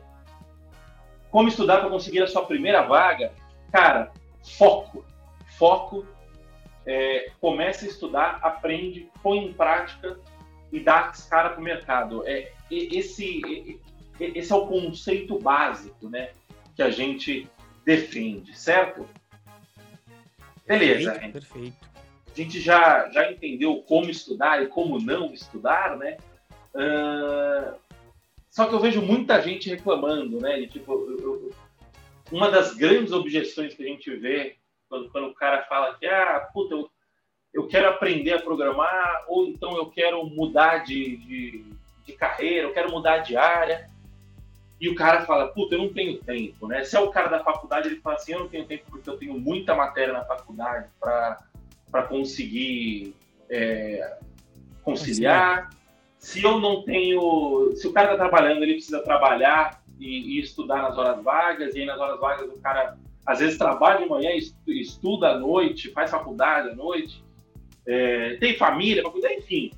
como 1.30 1.50
estudar 1.50 1.82
para 1.82 1.90
conseguir 1.90 2.24
a 2.24 2.28
sua 2.28 2.46
primeira 2.46 2.84
vaga? 2.84 3.34
Cara, 3.72 4.12
foco. 4.58 5.06
Foco 5.58 6.06
é, 6.86 7.32
comece 7.42 7.86
a 7.86 7.90
estudar, 7.90 8.40
aprende, 8.42 9.10
põe 9.22 9.40
em 9.40 9.54
prática 9.54 10.18
e 10.72 10.80
dá 10.80 11.12
cara 11.30 11.50
para 11.50 11.60
o 11.60 11.64
mercado. 11.64 12.24
É, 12.26 12.52
esse, 12.70 13.80
esse 14.20 14.52
é 14.52 14.56
o 14.56 14.68
conceito 14.68 15.40
básico 15.40 16.10
né, 16.10 16.32
que 16.76 16.82
a 16.82 16.90
gente 16.90 17.50
defende, 17.84 18.58
certo? 18.58 19.08
Beleza. 20.66 21.12
Perfeito. 21.12 21.34
perfeito. 21.34 21.95
A 22.36 22.38
gente 22.38 22.60
já, 22.60 23.10
já 23.12 23.32
entendeu 23.32 23.82
como 23.88 24.10
estudar 24.10 24.62
e 24.62 24.68
como 24.68 25.00
não 25.00 25.34
estudar, 25.34 25.96
né? 25.96 26.18
Uh, 26.74 27.80
só 28.50 28.66
que 28.68 28.76
eu 28.76 28.80
vejo 28.80 29.02
muita 29.02 29.42
gente 29.42 29.70
reclamando, 29.70 30.42
né? 30.42 30.60
De, 30.60 30.68
tipo, 30.68 30.92
eu, 30.92 31.18
eu, 31.18 31.54
uma 32.30 32.52
das 32.52 32.74
grandes 32.74 33.14
objeções 33.14 33.74
que 33.74 33.84
a 33.84 33.88
gente 33.88 34.14
vê 34.18 34.58
quando, 34.90 35.10
quando 35.12 35.28
o 35.28 35.34
cara 35.34 35.64
fala 35.64 35.96
que, 35.96 36.06
ah, 36.06 36.50
puta, 36.54 36.76
eu, 36.76 36.92
eu 37.54 37.68
quero 37.68 37.88
aprender 37.88 38.34
a 38.34 38.42
programar, 38.42 39.24
ou 39.30 39.48
então 39.48 39.78
eu 39.78 39.86
quero 39.86 40.26
mudar 40.26 40.80
de, 40.80 41.16
de, 41.16 41.66
de 42.06 42.14
carreira, 42.14 42.68
eu 42.68 42.74
quero 42.74 42.92
mudar 42.92 43.20
de 43.20 43.38
área. 43.38 43.90
E 44.82 44.90
o 44.90 44.96
cara 44.96 45.26
fala, 45.26 45.48
puta, 45.48 45.76
eu 45.76 45.80
não 45.80 45.94
tenho 45.94 46.22
tempo, 46.22 46.68
né? 46.68 46.84
Se 46.84 46.98
é 46.98 47.00
o 47.00 47.12
cara 47.12 47.30
da 47.30 47.42
faculdade, 47.42 47.88
ele 47.88 48.02
fala 48.02 48.18
assim, 48.18 48.34
eu 48.34 48.40
não 48.40 48.50
tenho 48.50 48.66
tempo 48.66 48.84
porque 48.90 49.10
eu 49.10 49.18
tenho 49.18 49.40
muita 49.40 49.74
matéria 49.74 50.14
na 50.14 50.26
faculdade 50.26 50.90
para 51.00 51.42
conseguir 52.04 53.16
é, 53.50 54.18
conciliar. 54.84 55.70
Se 56.18 56.44
eu 56.44 56.60
não 56.60 56.84
tenho... 56.84 57.72
Se 57.76 57.88
o 57.88 57.94
cara 57.94 58.14
está 58.14 58.28
trabalhando, 58.28 58.64
ele 58.64 58.74
precisa 58.74 59.02
trabalhar 59.02 59.84
e, 60.00 60.38
e, 60.38 60.40
estudar 60.40 60.82
nas 60.82 60.98
horas 60.98 61.24
vagas, 61.24 61.76
e 61.76 61.80
aí 61.80 61.86
nas 61.86 62.00
horas 62.00 62.20
vagas 62.20 62.50
o 62.50 62.60
cara 62.60 62.98
às 63.26 63.40
vezes 63.40 63.58
trabalha 63.58 64.04
de 64.04 64.10
manhã, 64.10 64.30
estuda 64.68 65.30
à 65.30 65.40
noite, 65.40 65.90
faz 65.92 66.12
faculdade 66.12 66.70
à 66.70 66.76
noite, 66.76 67.24
é, 67.86 68.36
tem 68.36 68.56
família 68.56 69.02
para 69.02 69.12
cuidar, 69.12 69.34
enfim. 69.34 69.72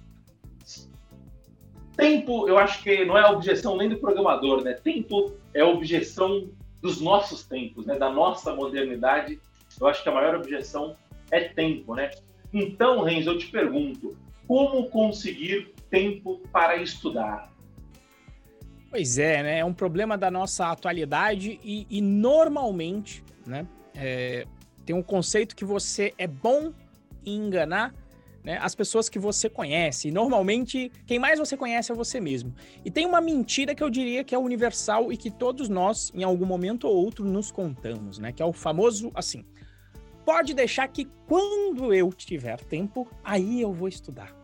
Tempo, 1.96 2.48
eu 2.48 2.58
acho 2.58 2.84
que 2.84 3.06
não 3.06 3.18
é 3.18 3.26
objeção 3.28 3.76
nem 3.78 3.90
do 3.90 3.98
programador, 3.98 4.64
né? 4.64 4.74
Tempo 4.74 5.34
é 5.54 5.64
objeção 5.64 6.50
dos 6.82 7.02
nossos 7.02 7.44
tempos, 7.46 7.86
né? 7.86 7.98
Da 7.98 8.10
nossa 8.10 8.54
modernidade. 8.54 9.40
Eu 9.80 9.88
acho 9.88 10.04
que 10.04 10.10
a 10.10 10.12
maior 10.12 10.36
objeção 10.36 10.96
é 11.32 11.42
tempo, 11.50 11.96
né? 11.96 12.12
Então, 12.54 13.04
Renzo, 13.04 13.32
eu 13.32 13.38
te 13.38 13.48
pergunto, 13.48 14.18
como 14.48 14.90
conseguir 14.90 15.74
tempo 15.90 16.42
para 16.52 16.78
estudar? 16.78 17.52
Pois 18.90 19.18
é, 19.18 19.44
né? 19.44 19.60
É 19.60 19.66
um 19.66 19.74
problema 19.74 20.18
da 20.18 20.32
nossa 20.32 20.72
atualidade 20.72 21.60
e, 21.64 21.86
e 21.90 22.02
normalmente, 22.02 23.24
né? 23.46 23.68
É, 23.94 24.46
tem 24.86 24.96
um 24.96 25.04
conceito 25.04 25.56
que 25.56 25.66
você 25.66 26.14
é 26.18 26.28
bom 26.28 26.72
em 27.26 27.36
enganar 27.36 27.94
né, 28.48 28.58
as 28.62 28.74
pessoas 28.74 29.10
que 29.10 29.20
você 29.20 29.50
conhece. 29.50 30.08
E 30.08 30.12
normalmente, 30.12 30.90
quem 31.06 31.20
mais 31.20 31.38
você 31.38 31.58
conhece 31.58 31.92
é 31.92 31.96
você 31.96 32.22
mesmo. 32.22 32.56
E 32.86 32.90
tem 32.90 33.06
uma 33.06 33.20
mentira 33.20 33.76
que 33.76 33.84
eu 33.84 33.90
diria 33.90 34.24
que 34.24 34.34
é 34.34 34.38
universal 34.38 35.12
e 35.12 35.18
que 35.18 35.30
todos 35.30 35.68
nós, 35.68 36.10
em 36.16 36.24
algum 36.24 36.46
momento 36.46 36.88
ou 36.88 36.96
outro, 36.96 37.26
nos 37.26 37.52
contamos, 37.52 38.18
né? 38.18 38.32
Que 38.32 38.42
é 38.42 38.46
o 38.46 38.54
famoso 38.54 39.12
assim. 39.14 39.44
Pode 40.28 40.54
deixar 40.54 40.90
que 40.90 41.06
quando 41.26 41.94
eu 41.94 42.12
tiver 42.12 42.60
tempo, 42.60 43.08
aí 43.24 43.62
eu 43.62 43.72
vou 43.72 43.88
estudar. 43.88 44.36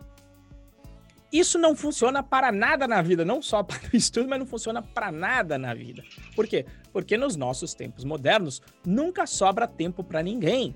Isso 1.30 1.60
não 1.60 1.76
funciona 1.76 2.24
para 2.24 2.54
nada 2.54 2.88
na 2.88 3.02
vida, 3.02 3.26
não 3.26 3.42
só 3.42 3.62
para 3.68 3.78
o 3.92 3.94
estudo, 3.94 4.30
mas 4.30 4.40
não 4.40 4.46
funciona 4.46 4.82
para 4.82 5.12
nada 5.12 5.58
na 5.58 5.74
vida. 5.74 6.02
Por 6.38 6.48
quê? 6.48 6.66
Porque 6.94 7.18
nos 7.18 7.36
nossos 7.36 7.74
tempos 7.74 8.06
modernos 8.06 8.62
nunca 8.86 9.28
sobra 9.28 9.68
tempo 9.68 10.06
para 10.06 10.24
ninguém. 10.24 10.74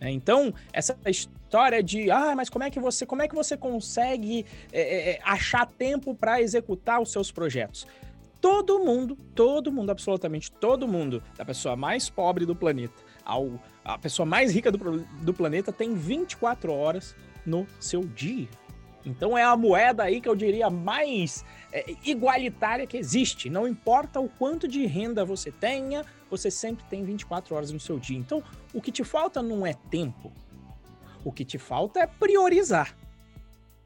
Né? 0.00 0.10
Então, 0.10 0.52
essa 0.72 0.98
história 1.06 1.80
de, 1.80 2.10
ah, 2.10 2.34
mas 2.34 2.50
como 2.50 2.64
é 2.64 2.70
que 2.70 2.80
você, 2.80 3.06
como 3.06 3.22
é 3.22 3.28
que 3.28 3.36
você 3.36 3.56
consegue 3.56 4.44
é, 4.72 5.20
achar 5.22 5.64
tempo 5.64 6.12
para 6.12 6.42
executar 6.42 7.00
os 7.00 7.12
seus 7.12 7.30
projetos? 7.30 7.86
Todo 8.40 8.80
mundo, 8.80 9.16
todo 9.32 9.70
mundo, 9.70 9.90
absolutamente 9.90 10.50
todo 10.50 10.88
mundo, 10.88 11.22
da 11.36 11.44
pessoa 11.44 11.76
mais 11.76 12.10
pobre 12.10 12.44
do 12.44 12.56
planeta 12.56 13.03
ao 13.24 13.60
a 13.84 13.98
pessoa 13.98 14.24
mais 14.24 14.50
rica 14.52 14.72
do, 14.72 15.00
do 15.22 15.34
planeta 15.34 15.70
tem 15.70 15.94
24 15.94 16.72
horas 16.72 17.14
no 17.44 17.66
seu 17.78 18.02
dia. 18.02 18.48
Então 19.04 19.36
é 19.36 19.42
a 19.42 19.54
moeda 19.54 20.02
aí 20.02 20.20
que 20.20 20.28
eu 20.28 20.34
diria 20.34 20.70
mais 20.70 21.44
é, 21.70 21.94
igualitária 22.04 22.86
que 22.86 22.96
existe. 22.96 23.50
Não 23.50 23.68
importa 23.68 24.18
o 24.20 24.28
quanto 24.28 24.66
de 24.66 24.86
renda 24.86 25.24
você 25.24 25.52
tenha, 25.52 26.04
você 26.30 26.50
sempre 26.50 26.84
tem 26.88 27.04
24 27.04 27.54
horas 27.54 27.70
no 27.70 27.78
seu 27.78 27.98
dia. 27.98 28.18
Então 28.18 28.42
o 28.72 28.80
que 28.80 28.90
te 28.90 29.04
falta 29.04 29.42
não 29.42 29.66
é 29.66 29.74
tempo. 29.90 30.32
O 31.22 31.30
que 31.30 31.44
te 31.44 31.58
falta 31.58 32.00
é 32.00 32.06
priorizar. 32.06 32.96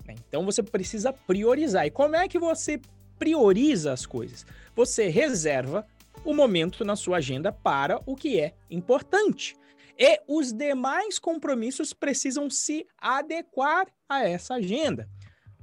Então 0.09 0.45
você 0.45 0.63
precisa 0.63 1.13
priorizar. 1.13 1.87
E 1.87 1.91
como 1.91 2.15
é 2.15 2.29
que 2.29 2.39
você 2.39 2.81
prioriza 3.19 3.93
as 3.93 4.07
coisas? 4.07 4.47
Você 4.77 5.09
reserva 5.09 5.85
o 6.25 6.35
momento 6.35 6.85
na 6.85 6.97
sua 6.97 7.19
agenda 7.19 7.53
para 7.53 8.01
o 8.07 8.15
que 8.15 8.41
é 8.41 8.55
importante. 8.71 9.55
E 9.99 10.21
os 10.29 10.53
demais 10.53 11.19
compromissos 11.19 11.93
precisam 11.93 12.49
se 12.49 12.87
adequar 12.97 13.87
a 14.09 14.29
essa 14.29 14.55
agenda. 14.55 15.09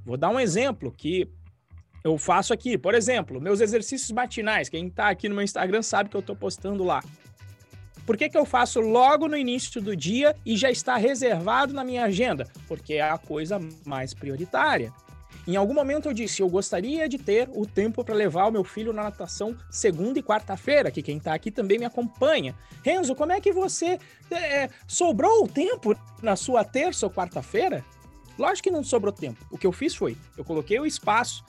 Vou 0.04 0.16
dar 0.16 0.28
um 0.28 0.38
exemplo 0.38 0.92
que 0.92 1.28
eu 2.04 2.18
faço 2.18 2.52
aqui. 2.52 2.76
Por 2.76 2.94
exemplo, 2.94 3.40
meus 3.40 3.60
exercícios 3.60 4.10
matinais. 4.12 4.68
Quem 4.68 4.88
está 4.88 5.08
aqui 5.08 5.28
no 5.28 5.34
meu 5.34 5.44
Instagram 5.44 5.82
sabe 5.82 6.10
que 6.10 6.16
eu 6.16 6.20
estou 6.20 6.36
postando 6.36 6.84
lá. 6.84 7.02
Por 8.04 8.16
que, 8.16 8.28
que 8.28 8.38
eu 8.38 8.44
faço 8.44 8.78
logo 8.78 9.26
no 9.26 9.36
início 9.36 9.80
do 9.80 9.96
dia 9.96 10.36
e 10.46 10.56
já 10.56 10.70
está 10.70 10.96
reservado 10.96 11.72
na 11.72 11.82
minha 11.82 12.04
agenda? 12.04 12.46
Porque 12.68 12.94
é 12.94 13.02
a 13.02 13.18
coisa 13.18 13.58
mais 13.84 14.14
prioritária. 14.14 14.92
Em 15.46 15.54
algum 15.54 15.72
momento 15.72 16.08
eu 16.08 16.12
disse, 16.12 16.42
eu 16.42 16.48
gostaria 16.48 17.08
de 17.08 17.18
ter 17.18 17.48
o 17.52 17.64
tempo 17.64 18.04
para 18.04 18.14
levar 18.14 18.46
o 18.46 18.50
meu 18.50 18.64
filho 18.64 18.92
na 18.92 19.04
natação 19.04 19.56
segunda 19.70 20.18
e 20.18 20.22
quarta-feira, 20.22 20.90
que 20.90 21.02
quem 21.02 21.18
está 21.18 21.34
aqui 21.34 21.52
também 21.52 21.78
me 21.78 21.84
acompanha. 21.84 22.54
Renzo, 22.82 23.14
como 23.14 23.32
é 23.32 23.40
que 23.40 23.52
você 23.52 23.98
é, 24.30 24.68
sobrou 24.88 25.44
o 25.44 25.48
tempo 25.48 25.96
na 26.20 26.34
sua 26.34 26.64
terça 26.64 27.06
ou 27.06 27.12
quarta-feira? 27.12 27.84
Lógico 28.36 28.64
que 28.64 28.74
não 28.74 28.82
sobrou 28.82 29.12
tempo. 29.12 29.46
O 29.50 29.56
que 29.56 29.66
eu 29.66 29.72
fiz 29.72 29.94
foi, 29.94 30.16
eu 30.36 30.44
coloquei 30.44 30.80
o 30.80 30.86
espaço 30.86 31.44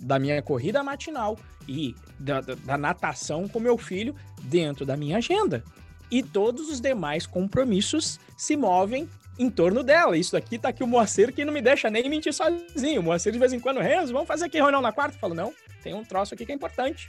da 0.00 0.18
minha 0.18 0.40
corrida 0.40 0.82
matinal 0.82 1.36
e 1.66 1.94
da, 2.18 2.40
da, 2.40 2.54
da 2.54 2.78
natação 2.78 3.46
com 3.46 3.60
meu 3.60 3.76
filho 3.76 4.14
dentro 4.44 4.86
da 4.86 4.96
minha 4.96 5.18
agenda. 5.18 5.62
E 6.10 6.22
todos 6.22 6.70
os 6.70 6.80
demais 6.80 7.26
compromissos 7.26 8.18
se 8.36 8.56
movem 8.56 9.06
em 9.38 9.48
torno 9.48 9.82
dela. 9.82 10.16
Isso 10.16 10.36
aqui 10.36 10.58
tá 10.58 10.68
aqui 10.70 10.82
o 10.82 10.86
Moacir 10.86 11.32
que 11.32 11.44
não 11.44 11.52
me 11.52 11.60
deixa 11.60 11.88
nem 11.88 12.08
mentir 12.08 12.32
sozinho. 12.32 13.00
O 13.00 13.04
Moacir 13.04 13.32
de 13.32 13.38
vez 13.38 13.52
em 13.52 13.60
quando, 13.60 13.80
Renzo, 13.80 14.12
vamos 14.12 14.28
fazer 14.28 14.46
aqui 14.46 14.58
reunião 14.58 14.82
na 14.82 14.92
quarta? 14.92 15.16
Eu 15.16 15.20
falo, 15.20 15.34
não, 15.34 15.54
tem 15.82 15.94
um 15.94 16.04
troço 16.04 16.34
aqui 16.34 16.44
que 16.44 16.52
é 16.52 16.54
importante. 16.54 17.08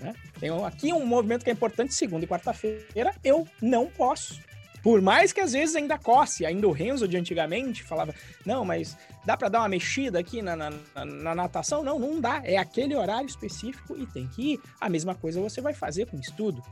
Né? 0.00 0.14
Tem 0.38 0.50
aqui 0.64 0.92
um 0.92 1.04
movimento 1.06 1.44
que 1.44 1.50
é 1.50 1.52
importante, 1.52 1.94
segunda 1.94 2.24
e 2.24 2.28
quarta-feira, 2.28 3.14
eu 3.24 3.46
não 3.60 3.86
posso. 3.86 4.40
Por 4.82 5.00
mais 5.00 5.32
que 5.32 5.40
às 5.40 5.52
vezes 5.52 5.74
ainda 5.76 5.96
cosse, 5.96 6.44
ainda 6.44 6.68
o 6.68 6.70
Renzo 6.70 7.08
de 7.08 7.16
antigamente 7.16 7.82
falava, 7.82 8.14
não, 8.44 8.66
mas 8.66 8.98
dá 9.24 9.34
para 9.34 9.48
dar 9.48 9.60
uma 9.60 9.68
mexida 9.70 10.18
aqui 10.18 10.42
na, 10.42 10.54
na, 10.54 10.70
na, 10.94 11.34
natação? 11.34 11.82
Não, 11.82 11.98
não 11.98 12.20
dá. 12.20 12.42
É 12.44 12.58
aquele 12.58 12.94
horário 12.94 13.26
específico 13.26 13.96
e 13.96 14.04
tem 14.04 14.28
que 14.28 14.52
ir. 14.52 14.60
A 14.78 14.90
mesma 14.90 15.14
coisa 15.14 15.40
você 15.40 15.62
vai 15.62 15.72
fazer 15.72 16.06
com 16.06 16.18
estudo, 16.18 16.62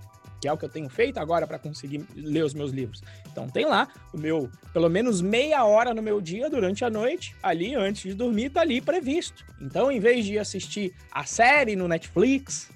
que 0.42 0.48
é 0.48 0.52
o 0.52 0.58
que 0.58 0.64
eu 0.64 0.68
tenho 0.68 0.90
feito 0.90 1.18
agora 1.18 1.46
para 1.46 1.56
conseguir 1.56 2.04
ler 2.16 2.44
os 2.44 2.52
meus 2.52 2.72
livros. 2.72 3.00
Então 3.30 3.48
tem 3.48 3.64
lá 3.64 3.86
o 4.12 4.18
meu, 4.18 4.50
pelo 4.72 4.88
menos 4.88 5.20
meia 5.20 5.64
hora 5.64 5.94
no 5.94 6.02
meu 6.02 6.20
dia 6.20 6.50
durante 6.50 6.84
a 6.84 6.90
noite, 6.90 7.36
ali 7.40 7.76
antes 7.76 8.02
de 8.02 8.12
dormir, 8.12 8.50
tá 8.50 8.60
ali 8.60 8.80
previsto. 8.80 9.44
Então, 9.60 9.90
em 9.90 10.00
vez 10.00 10.24
de 10.24 10.40
assistir 10.40 10.92
a 11.12 11.24
série 11.24 11.76
no 11.76 11.86
Netflix, 11.86 12.68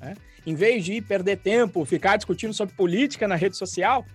né, 0.00 0.14
em 0.46 0.54
vez 0.54 0.84
de 0.84 1.00
perder 1.02 1.38
tempo, 1.38 1.84
ficar 1.84 2.16
discutindo 2.16 2.54
sobre 2.54 2.72
política 2.76 3.26
na 3.26 3.34
rede 3.34 3.56
social, 3.56 4.06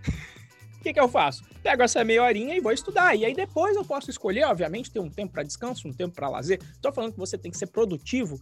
o 0.80 0.82
que, 0.82 0.94
que 0.94 1.00
eu 1.00 1.10
faço? 1.10 1.44
Pego 1.62 1.84
essa 1.84 2.06
meia 2.06 2.24
horinha 2.24 2.56
e 2.56 2.62
vou 2.62 2.72
estudar. 2.72 3.16
E 3.16 3.26
aí 3.26 3.34
depois 3.34 3.76
eu 3.76 3.84
posso 3.84 4.10
escolher, 4.10 4.46
obviamente, 4.46 4.90
ter 4.90 5.00
um 5.00 5.10
tempo 5.10 5.34
para 5.34 5.44
descanso, 5.44 5.90
um 5.90 5.94
tempo 5.94 6.16
para 6.16 6.30
lazer. 6.30 6.62
Estou 6.72 6.94
falando 6.94 7.12
que 7.12 7.20
você 7.20 7.38
tem 7.38 7.52
que 7.52 7.58
ser 7.58 7.68
produtivo 7.68 8.40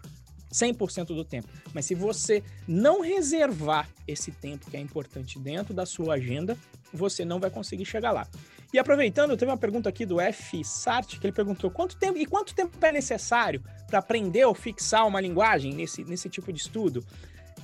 100% 0.53 1.07
do 1.07 1.25
tempo. 1.25 1.47
Mas 1.73 1.85
se 1.85 1.95
você 1.95 2.43
não 2.67 3.01
reservar 3.01 3.89
esse 4.07 4.31
tempo 4.31 4.69
que 4.69 4.77
é 4.77 4.79
importante 4.79 5.37
dentro 5.39 5.73
da 5.73 5.85
sua 5.85 6.15
agenda, 6.15 6.57
você 6.93 7.25
não 7.25 7.39
vai 7.39 7.49
conseguir 7.49 7.85
chegar 7.85 8.11
lá. 8.11 8.27
E 8.71 8.79
aproveitando, 8.79 9.35
teve 9.35 9.51
uma 9.51 9.57
pergunta 9.57 9.89
aqui 9.89 10.05
do 10.05 10.19
F. 10.19 10.63
Sart, 10.63 11.19
que 11.19 11.25
ele 11.25 11.33
perguntou 11.33 11.69
quanto 11.69 11.95
tempo 11.95 12.17
e 12.17 12.25
quanto 12.25 12.55
tempo 12.55 12.73
é 12.83 12.91
necessário 12.91 13.61
para 13.87 13.99
aprender 13.99 14.45
ou 14.45 14.53
fixar 14.53 15.05
uma 15.07 15.21
linguagem 15.21 15.73
nesse, 15.73 16.03
nesse 16.03 16.29
tipo 16.29 16.51
de 16.51 16.59
estudo? 16.59 17.05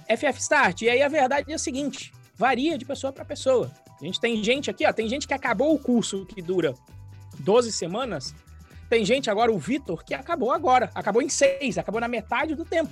FF 0.08 0.40
Start. 0.40 0.82
E 0.82 0.90
aí 0.90 1.02
a 1.02 1.08
verdade 1.08 1.52
é 1.52 1.56
a 1.56 1.60
seguinte: 1.60 2.12
varia 2.36 2.78
de 2.78 2.86
pessoa 2.86 3.14
para 3.14 3.26
pessoa. 3.26 3.72
A 4.00 4.06
gente 4.06 4.20
tem 4.20 4.44
gente 4.44 4.70
aqui, 4.70 4.86
ó, 4.86 4.94
tem 4.94 5.10
gente 5.10 5.28
que 5.28 5.34
acabou 5.34 5.74
o 5.74 5.80
curso 5.80 6.26
que 6.26 6.42
dura 6.42 6.74
12 7.40 7.72
semanas. 7.72 8.34
Tem 8.90 9.06
gente 9.06 9.30
agora, 9.30 9.52
o 9.52 9.60
Vitor, 9.60 10.04
que 10.04 10.14
acabou 10.14 10.52
agora. 10.52 10.90
Acabou 10.96 11.22
em 11.22 11.30
seis, 11.30 11.78
acabou 11.78 12.02
na 12.02 12.08
metade 12.08 12.56
do 12.56 12.66
tempo. 12.66 12.92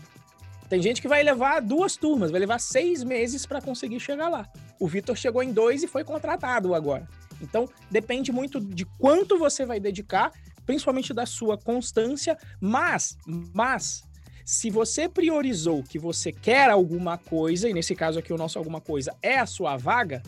Tem 0.70 0.82
gente 0.82 1.02
que 1.02 1.08
vai 1.08 1.24
levar 1.24 1.62
duas 1.62 1.96
turmas, 1.96 2.30
vai 2.30 2.40
levar 2.40 2.60
seis 2.60 3.04
meses 3.04 3.46
para 3.46 3.62
conseguir 3.62 4.00
chegar 4.00 4.30
lá. 4.30 4.48
O 4.80 4.88
Vitor 4.88 5.16
chegou 5.16 5.42
em 5.42 5.52
dois 5.52 5.82
e 5.82 5.88
foi 5.88 6.04
contratado 6.04 6.76
agora. 6.76 7.08
Então, 7.42 7.68
depende 7.90 8.32
muito 8.32 8.60
de 8.60 8.86
quanto 8.86 9.40
você 9.40 9.66
vai 9.66 9.80
dedicar, 9.80 10.32
principalmente 10.66 11.14
da 11.14 11.26
sua 11.26 11.58
constância, 11.58 12.38
mas, 12.60 13.18
mas 13.54 14.04
se 14.44 14.70
você 14.70 15.08
priorizou 15.08 15.84
que 15.84 15.98
você 15.98 16.32
quer 16.32 16.70
alguma 16.70 17.18
coisa, 17.18 17.70
e 17.70 17.74
nesse 17.74 17.96
caso 17.96 18.20
aqui 18.20 18.34
o 18.34 18.38
nosso 18.38 18.58
alguma 18.58 18.82
coisa 18.82 19.16
é 19.22 19.40
a 19.40 19.46
sua 19.46 19.78
vaga, 19.78 20.22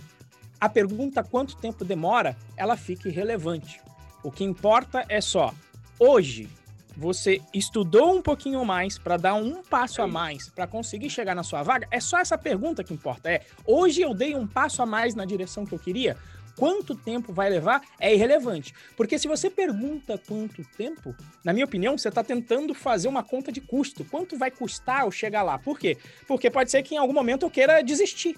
a 0.60 0.70
pergunta 0.70 1.24
quanto 1.24 1.58
tempo 1.58 1.84
demora, 1.84 2.36
ela 2.56 2.78
fica 2.78 3.10
irrelevante. 3.10 3.82
O 4.22 4.32
que 4.32 4.44
importa 4.44 5.06
é 5.08 5.22
só, 5.22 5.54
hoje 5.98 6.50
você 6.98 7.42
estudou 7.54 8.14
um 8.14 8.22
pouquinho 8.22 8.66
mais 8.66 8.98
para 8.98 9.16
dar 9.16 9.36
um 9.36 9.64
passo 9.64 10.02
a 10.02 10.08
mais 10.08 10.50
para 10.50 10.68
conseguir 10.68 11.10
chegar 11.10 11.34
na 11.34 11.44
sua 11.44 11.64
vaga? 11.64 11.88
É 11.90 12.00
só 12.02 12.20
essa 12.20 12.38
pergunta 12.38 12.84
que 12.84 12.94
importa. 12.94 13.32
É, 13.32 13.46
hoje 13.66 14.02
eu 14.02 14.14
dei 14.14 14.36
um 14.36 14.46
passo 14.46 14.82
a 14.82 14.86
mais 14.86 15.16
na 15.16 15.24
direção 15.24 15.66
que 15.66 15.74
eu 15.74 15.80
queria? 15.80 16.18
quanto 16.60 16.94
tempo 16.94 17.32
vai 17.32 17.50
levar 17.50 17.82
é 17.98 18.14
irrelevante. 18.14 18.74
Porque 18.98 19.18
se 19.18 19.30
você 19.30 19.50
pergunta 19.50 20.18
quanto 20.28 20.62
tempo, 20.76 21.16
na 21.42 21.54
minha 21.54 21.64
opinião, 21.64 21.98
você 21.98 22.10
está 22.10 22.22
tentando 22.22 22.74
fazer 22.74 23.08
uma 23.08 23.24
conta 23.24 23.50
de 23.50 23.62
custo. 23.62 24.04
Quanto 24.04 24.38
vai 24.38 24.52
custar 24.52 25.06
eu 25.06 25.12
chegar 25.12 25.42
lá? 25.42 25.58
Por 25.58 25.80
quê? 25.80 25.98
Porque 26.28 26.52
pode 26.52 26.70
ser 26.70 26.84
que 26.84 26.96
em 26.96 26.98
algum 26.98 27.14
momento 27.14 27.46
eu 27.46 27.50
queira 27.50 27.82
desistir. 27.82 28.38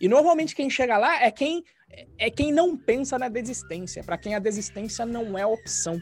E 0.00 0.06
normalmente 0.06 0.54
quem 0.54 0.70
chega 0.70 0.96
lá 0.96 1.22
é 1.22 1.30
quem 1.30 1.64
é 2.18 2.30
quem 2.30 2.52
não 2.52 2.76
pensa 2.76 3.18
na 3.18 3.28
desistência, 3.28 4.02
para 4.04 4.18
quem 4.18 4.34
a 4.34 4.38
desistência 4.38 5.04
não 5.04 5.36
é 5.38 5.44
opção. 5.44 6.00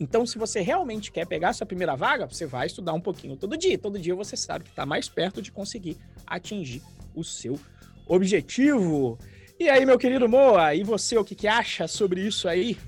Então, 0.00 0.24
se 0.24 0.38
você 0.38 0.60
realmente 0.60 1.10
quer 1.10 1.26
pegar 1.26 1.52
sua 1.52 1.66
primeira 1.66 1.96
vaga, 1.96 2.26
você 2.26 2.46
vai 2.46 2.66
estudar 2.66 2.92
um 2.92 3.00
pouquinho 3.00 3.36
todo 3.36 3.56
dia. 3.56 3.76
Todo 3.76 3.98
dia 3.98 4.14
você 4.14 4.36
sabe 4.36 4.64
que 4.64 4.70
está 4.70 4.86
mais 4.86 5.08
perto 5.08 5.42
de 5.42 5.50
conseguir 5.50 5.96
atingir 6.26 6.82
o 7.14 7.24
seu 7.24 7.58
objetivo. 8.06 9.18
E 9.58 9.68
aí, 9.68 9.84
meu 9.84 9.98
querido 9.98 10.28
Moa, 10.28 10.74
e 10.74 10.84
você, 10.84 11.18
o 11.18 11.24
que, 11.24 11.34
que 11.34 11.48
acha 11.48 11.88
sobre 11.88 12.20
isso 12.20 12.48
aí? 12.48 12.78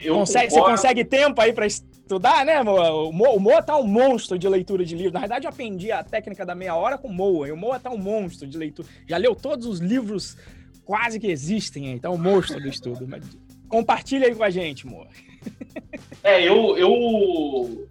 Eu 0.00 0.14
consegue, 0.14 0.50
Você 0.50 0.60
consegue 0.60 1.04
tempo 1.04 1.38
aí 1.40 1.52
para 1.52 1.66
estudar, 1.66 2.46
né, 2.46 2.62
Moa? 2.62 2.90
O, 2.90 3.12
Moa? 3.12 3.30
o 3.36 3.40
Moa 3.40 3.62
tá 3.62 3.76
um 3.76 3.86
monstro 3.86 4.38
de 4.38 4.48
leitura 4.48 4.86
de 4.86 4.96
livros. 4.96 5.12
Na 5.12 5.20
verdade, 5.20 5.46
eu 5.46 5.50
aprendi 5.50 5.92
a 5.92 6.02
técnica 6.02 6.46
da 6.46 6.54
meia 6.54 6.74
hora 6.74 6.96
com 6.96 7.08
o 7.08 7.12
Moa. 7.12 7.46
E 7.46 7.52
o 7.52 7.56
Moa 7.56 7.78
tá 7.78 7.90
um 7.90 7.98
monstro 7.98 8.48
de 8.48 8.56
leitura. 8.56 8.88
Já 9.06 9.18
leu 9.18 9.34
todos 9.34 9.66
os 9.66 9.80
livros 9.80 10.34
quase 10.84 11.18
que 11.18 11.26
existem 11.26 12.00
um 12.04 12.18
monstro 12.18 12.60
do 12.60 12.68
estudo. 12.68 13.06
Mas 13.08 13.24
compartilha 13.68 14.26
aí 14.26 14.34
com 14.34 14.44
a 14.44 14.50
gente, 14.50 14.86
Moa. 14.86 15.08
É, 16.22 16.42
eu, 16.42 16.76
eu, 16.76 17.86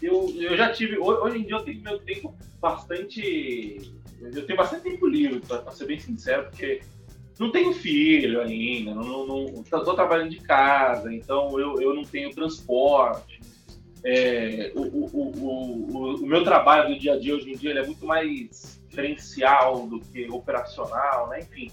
eu, 0.00 0.34
eu 0.40 0.56
já 0.56 0.72
tive. 0.72 0.98
Hoje 0.98 1.38
em 1.38 1.42
dia 1.42 1.56
eu 1.56 1.62
tenho 1.62 1.82
meu 1.82 1.98
tempo 1.98 2.34
bastante 2.60 3.92
eu 4.32 4.46
tenho 4.46 4.56
bastante 4.56 4.84
tempo 4.84 5.06
livre, 5.06 5.40
para 5.40 5.70
ser 5.72 5.86
bem 5.86 5.98
sincero, 5.98 6.44
porque 6.44 6.80
não 7.38 7.50
tenho 7.50 7.72
filho 7.72 8.40
ainda, 8.40 8.94
não, 8.94 9.26
não, 9.26 9.62
tô 9.62 9.94
trabalhando 9.94 10.30
de 10.30 10.40
casa, 10.40 11.12
então 11.12 11.58
eu, 11.58 11.80
eu 11.80 11.94
não 11.94 12.04
tenho 12.04 12.30
transporte. 12.30 13.40
É, 14.04 14.70
o, 14.74 14.82
o, 14.82 15.32
o, 15.40 16.14
o, 16.16 16.26
meu 16.26 16.44
trabalho 16.44 16.90
do 16.90 16.98
dia 16.98 17.14
a 17.14 17.18
dia 17.18 17.34
hoje 17.34 17.52
em 17.52 17.56
dia 17.56 17.72
é 17.72 17.86
muito 17.86 18.04
mais 18.04 18.80
gerencial 18.90 19.86
do 19.86 19.98
que 19.98 20.28
operacional, 20.30 21.28
né? 21.30 21.40
Enfim. 21.40 21.70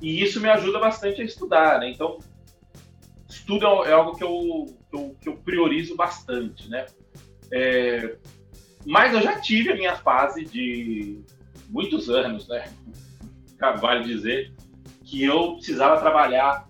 E 0.00 0.22
isso 0.22 0.40
me 0.40 0.48
ajuda 0.48 0.78
bastante 0.78 1.20
a 1.20 1.24
estudar, 1.24 1.80
né? 1.80 1.90
Então, 1.90 2.18
estudo 3.28 3.66
é 3.84 3.92
algo 3.92 4.16
que 4.16 4.24
eu, 4.24 4.76
que 4.90 4.96
eu, 4.96 5.16
que 5.20 5.28
eu 5.28 5.36
priorizo 5.36 5.96
bastante, 5.96 6.68
né? 6.68 6.86
É, 7.52 8.16
mas 8.86 9.14
eu 9.14 9.22
já 9.22 9.40
tive 9.40 9.72
a 9.72 9.76
minha 9.76 9.96
fase 9.96 10.44
de 10.44 11.20
muitos 11.68 12.08
anos, 12.08 12.48
né? 12.48 12.64
Vale 13.80 14.04
dizer 14.04 14.52
que 15.04 15.24
eu 15.24 15.54
precisava 15.54 16.00
trabalhar, 16.00 16.68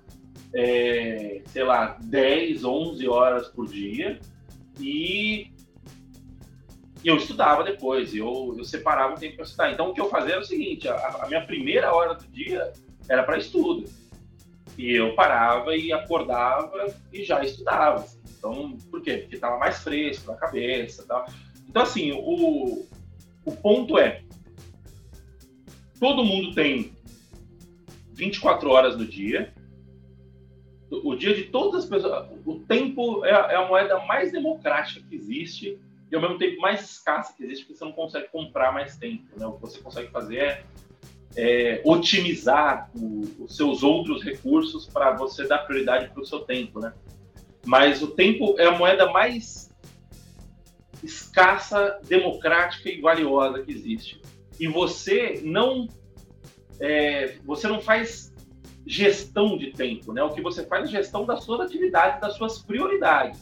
é, 0.54 1.42
sei 1.46 1.64
lá, 1.64 1.98
10, 2.02 2.64
11 2.64 3.08
horas 3.08 3.48
por 3.48 3.66
dia 3.66 4.20
e 4.78 5.50
eu 7.04 7.16
estudava 7.16 7.62
depois, 7.62 8.14
eu, 8.14 8.54
eu 8.56 8.64
separava 8.64 9.14
o 9.14 9.18
tempo 9.18 9.36
para 9.36 9.44
estudar. 9.44 9.72
Então, 9.72 9.90
o 9.90 9.94
que 9.94 10.00
eu 10.00 10.08
fazia 10.08 10.34
era 10.34 10.40
o 10.40 10.44
seguinte: 10.44 10.88
a, 10.88 10.94
a 11.22 11.28
minha 11.28 11.44
primeira 11.44 11.92
hora 11.94 12.14
do 12.14 12.24
dia 12.28 12.72
era 13.08 13.22
para 13.22 13.38
estudo. 13.38 13.84
E 14.76 14.92
eu 14.92 15.14
parava 15.14 15.76
e 15.76 15.92
acordava 15.92 16.94
e 17.12 17.24
já 17.24 17.44
estudava. 17.44 18.06
Então, 18.38 18.76
por 18.90 19.00
quê? 19.00 19.18
Porque 19.18 19.36
estava 19.36 19.58
mais 19.58 19.78
fresco 19.82 20.30
na 20.30 20.36
cabeça. 20.36 21.04
Tal. 21.06 21.26
Então, 21.68 21.82
assim, 21.82 22.12
o, 22.12 22.86
o 23.44 23.52
ponto 23.56 23.98
é: 23.98 24.22
todo 25.98 26.24
mundo 26.24 26.54
tem 26.54 26.92
24 28.12 28.68
horas 28.70 28.96
no 28.96 29.06
dia. 29.06 29.52
o 30.90 31.14
dia 31.14 31.34
de 31.34 31.44
todas 31.44 31.84
as 31.84 31.90
pessoas. 31.90 32.28
O 32.44 32.60
tempo 32.60 33.24
é, 33.24 33.30
é 33.30 33.56
a 33.56 33.66
moeda 33.66 33.98
mais 34.00 34.32
democrática 34.32 35.06
que 35.08 35.14
existe 35.14 35.78
e 36.10 36.14
ao 36.14 36.22
mesmo 36.22 36.38
tempo 36.38 36.60
mais 36.60 36.82
escassa 36.82 37.34
que 37.36 37.42
existe, 37.42 37.64
porque 37.64 37.78
você 37.78 37.84
não 37.84 37.92
consegue 37.92 38.28
comprar 38.28 38.72
mais 38.72 38.96
tempo. 38.96 39.24
Né? 39.36 39.46
O 39.46 39.52
que 39.52 39.62
você 39.62 39.80
consegue 39.80 40.10
fazer 40.10 40.36
é, 40.38 40.64
é 41.36 41.80
otimizar 41.84 42.90
o, 42.94 43.44
os 43.44 43.56
seus 43.56 43.82
outros 43.82 44.22
recursos 44.22 44.86
para 44.86 45.12
você 45.12 45.46
dar 45.46 45.58
prioridade 45.58 46.10
para 46.10 46.22
o 46.22 46.26
seu 46.26 46.40
tempo. 46.40 46.80
Né? 46.80 46.92
Mas 47.64 48.02
o 48.02 48.08
tempo 48.08 48.54
é 48.58 48.66
a 48.66 48.78
moeda 48.78 49.10
mais 49.10 49.72
escassa, 51.02 52.00
democrática 52.06 52.88
e 52.88 53.00
valiosa 53.00 53.62
que 53.62 53.72
existe. 53.72 54.20
E 54.58 54.66
você 54.68 55.40
não 55.44 55.88
é, 56.80 57.36
você 57.44 57.68
não 57.68 57.80
faz 57.80 58.32
gestão 58.86 59.56
de 59.56 59.72
tempo, 59.72 60.12
né? 60.12 60.22
O 60.22 60.30
que 60.30 60.42
você 60.42 60.64
faz 60.64 60.88
é 60.88 60.92
gestão 60.92 61.24
das 61.24 61.44
suas 61.44 61.60
atividades, 61.60 62.20
das 62.20 62.36
suas 62.36 62.58
prioridades. 62.58 63.40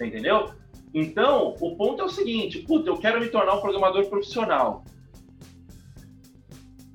Entendeu? 0.00 0.50
Então, 0.92 1.54
o 1.60 1.76
ponto 1.76 2.02
é 2.02 2.04
o 2.04 2.08
seguinte, 2.08 2.58
puta, 2.60 2.90
eu 2.90 2.98
quero 2.98 3.20
me 3.20 3.28
tornar 3.28 3.54
um 3.54 3.60
programador 3.60 4.08
profissional. 4.08 4.84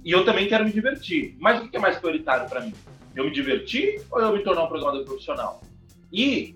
E 0.05 0.11
eu 0.11 0.23
também 0.23 0.47
quero 0.47 0.63
me 0.63 0.71
divertir. 0.71 1.35
Mas 1.39 1.61
o 1.61 1.67
que 1.67 1.75
é 1.75 1.79
mais 1.79 1.97
prioritário 1.97 2.47
para 2.47 2.61
mim? 2.61 2.73
Eu 3.15 3.25
me 3.25 3.31
divertir 3.31 4.03
ou 4.11 4.21
eu 4.21 4.31
me 4.31 4.43
tornar 4.43 4.65
um 4.65 4.67
programador 4.67 5.03
profissional? 5.03 5.61
E 6.13 6.55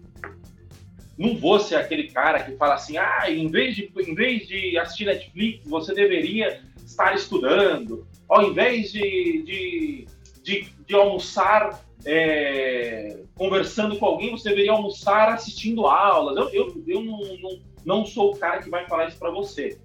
não 1.18 1.36
vou 1.36 1.60
ser 1.60 1.76
aquele 1.76 2.10
cara 2.10 2.44
que 2.44 2.56
fala 2.56 2.76
assim, 2.76 2.98
ah, 2.98 3.26
em 3.28 3.48
vez 3.50 3.76
de, 3.76 3.92
em 3.98 4.14
vez 4.14 4.48
de 4.48 4.78
assistir 4.78 5.06
Netflix, 5.06 5.68
você 5.68 5.96
deveria 5.96 6.62
estar 6.86 7.16
estudando. 7.16 8.08
Ao 8.30 8.44
invés 8.44 8.92
de, 8.92 9.44
de, 9.44 10.08
de, 10.44 10.68
de 10.86 10.96
almoçar 10.96 11.84
é, 12.06 13.24
conversando 13.36 13.98
com 13.98 14.06
alguém, 14.06 14.32
você 14.32 14.50
deveria 14.50 14.74
almoçar 14.74 15.30
assistindo 15.30 15.88
aulas. 15.88 16.38
Eu, 16.38 16.50
eu, 16.50 16.84
eu 16.88 17.02
não, 17.02 17.20
não, 17.42 17.60
não 17.84 18.06
sou 18.06 18.32
o 18.32 18.38
cara 18.38 18.62
que 18.62 18.70
vai 18.70 18.88
falar 18.88 19.08
isso 19.08 19.18
para 19.18 19.32
você. 19.32 19.80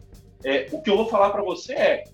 É, 0.45 0.69
o 0.71 0.83
que 0.83 0.91
eu 0.91 0.97
vou 0.97 1.09
falar 1.09 1.31
para 1.31 1.43
você 1.43 1.73
é: 1.73 2.05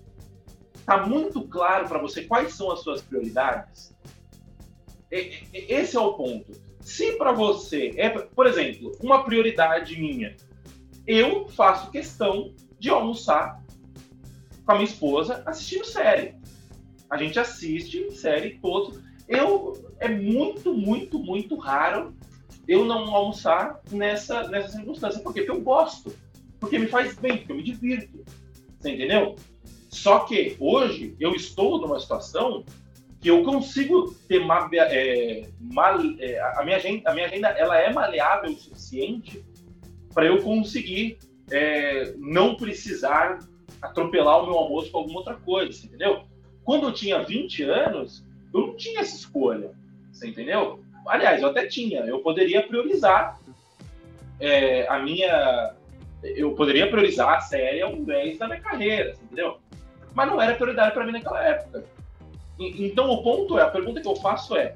tá 0.85 1.05
muito 1.05 1.41
claro 1.47 1.87
para 1.87 1.99
você 1.99 2.23
quais 2.23 2.53
são 2.53 2.71
as 2.71 2.81
suas 2.81 3.01
prioridades? 3.01 3.91
esse 5.11 5.97
é 5.97 5.99
o 5.99 6.13
ponto. 6.13 6.53
Se 6.79 7.17
para 7.17 7.33
você 7.33 7.93
é, 7.97 8.09
por 8.09 8.47
exemplo, 8.47 8.93
uma 9.01 9.25
prioridade 9.25 9.99
minha, 9.99 10.37
eu 11.05 11.49
faço 11.49 11.91
questão 11.91 12.55
de 12.79 12.89
almoçar 12.89 13.61
com 14.65 14.71
a 14.71 14.75
minha 14.75 14.87
esposa 14.87 15.43
assistindo 15.45 15.83
série. 15.83 16.35
A 17.09 17.17
gente 17.17 17.37
assiste 17.37 18.09
série 18.13 18.57
todos 18.61 19.01
eu 19.31 19.73
é 19.97 20.09
muito, 20.09 20.73
muito, 20.73 21.17
muito 21.17 21.55
raro 21.55 22.13
eu 22.67 22.83
não 22.83 23.15
almoçar 23.15 23.81
nessa, 23.89 24.47
nessa 24.49 24.73
circunstância. 24.73 25.21
Porque 25.23 25.45
eu 25.47 25.61
gosto. 25.61 26.13
Porque 26.59 26.77
me 26.77 26.87
faz 26.87 27.15
bem, 27.15 27.37
porque 27.37 27.51
eu 27.53 27.55
me 27.55 27.63
divirto. 27.63 28.25
Você 28.77 28.91
entendeu? 28.91 29.37
Só 29.91 30.19
que 30.19 30.55
hoje 30.57 31.15
eu 31.19 31.35
estou 31.35 31.79
numa 31.79 31.99
situação 31.99 32.63
que 33.19 33.29
eu 33.29 33.43
consigo 33.43 34.15
ter 34.27 34.41
é, 34.73 35.47
mal, 35.59 35.99
é, 36.17 36.39
a, 36.57 36.63
minha 36.63 36.77
agenda, 36.77 37.11
a 37.11 37.13
minha 37.13 37.27
agenda 37.27 37.49
ela 37.49 37.77
é 37.77 37.93
maleável 37.93 38.51
o 38.51 38.55
suficiente 38.55 39.45
para 40.13 40.25
eu 40.25 40.41
conseguir 40.41 41.19
é, 41.51 42.13
não 42.17 42.55
precisar 42.55 43.39
atropelar 43.81 44.41
o 44.41 44.47
meu 44.47 44.57
almoço 44.57 44.91
com 44.91 44.99
alguma 44.99 45.19
outra 45.19 45.35
coisa, 45.35 45.85
entendeu? 45.85 46.23
Quando 46.63 46.87
eu 46.87 46.93
tinha 46.93 47.21
20 47.21 47.63
anos, 47.63 48.25
eu 48.53 48.67
não 48.67 48.75
tinha 48.75 49.01
essa 49.01 49.15
escolha. 49.15 49.71
Você 50.11 50.27
entendeu? 50.27 50.83
Aliás, 51.05 51.41
eu 51.41 51.49
até 51.49 51.67
tinha. 51.67 52.01
Eu 52.01 52.19
poderia 52.19 52.65
priorizar 52.65 53.39
a 54.87 54.99
minha. 54.99 55.73
Eu 56.23 56.53
poderia 56.53 56.87
priorizar 56.87 57.37
a 57.37 57.41
série 57.41 57.81
ao 57.81 57.93
invés 57.93 58.37
da 58.37 58.47
minha 58.47 58.61
carreira, 58.61 59.15
entendeu? 59.23 59.59
Mas 60.13 60.29
não 60.29 60.41
era 60.41 60.55
prioridade 60.55 60.93
para 60.93 61.05
mim 61.05 61.13
naquela 61.13 61.43
época. 61.43 61.85
Então, 62.59 63.09
o 63.09 63.23
ponto 63.23 63.57
é: 63.57 63.63
a 63.63 63.69
pergunta 63.69 64.01
que 64.01 64.07
eu 64.07 64.15
faço 64.15 64.55
é: 64.55 64.75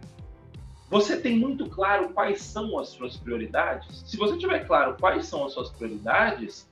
você 0.89 1.17
tem 1.17 1.37
muito 1.37 1.69
claro 1.69 2.09
quais 2.09 2.41
são 2.41 2.77
as 2.79 2.89
suas 2.89 3.17
prioridades? 3.17 4.03
Se 4.05 4.17
você 4.17 4.37
tiver 4.37 4.65
claro 4.65 4.95
quais 4.99 5.25
são 5.25 5.45
as 5.45 5.53
suas 5.53 5.69
prioridades, 5.71 6.67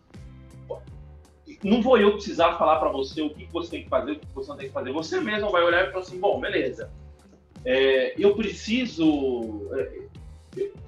não 1.63 1.81
vou 1.81 1.97
eu 1.97 2.13
precisar 2.13 2.57
falar 2.57 2.79
para 2.79 2.89
você 2.89 3.21
o 3.21 3.29
que 3.29 3.45
você 3.51 3.71
tem 3.71 3.83
que 3.83 3.89
fazer, 3.89 4.11
o 4.13 4.19
que 4.19 4.27
você 4.33 4.49
não 4.49 4.57
tem 4.57 4.67
que 4.67 4.73
fazer. 4.73 4.91
Você 4.91 5.19
mesmo 5.19 5.51
vai 5.51 5.63
olhar 5.63 5.87
e 5.87 5.91
falar 5.91 6.03
assim, 6.03 6.19
bom, 6.19 6.39
beleza. 6.39 6.91
É, 7.65 8.13
eu 8.17 8.35
preciso 8.35 9.69
é, 9.73 10.03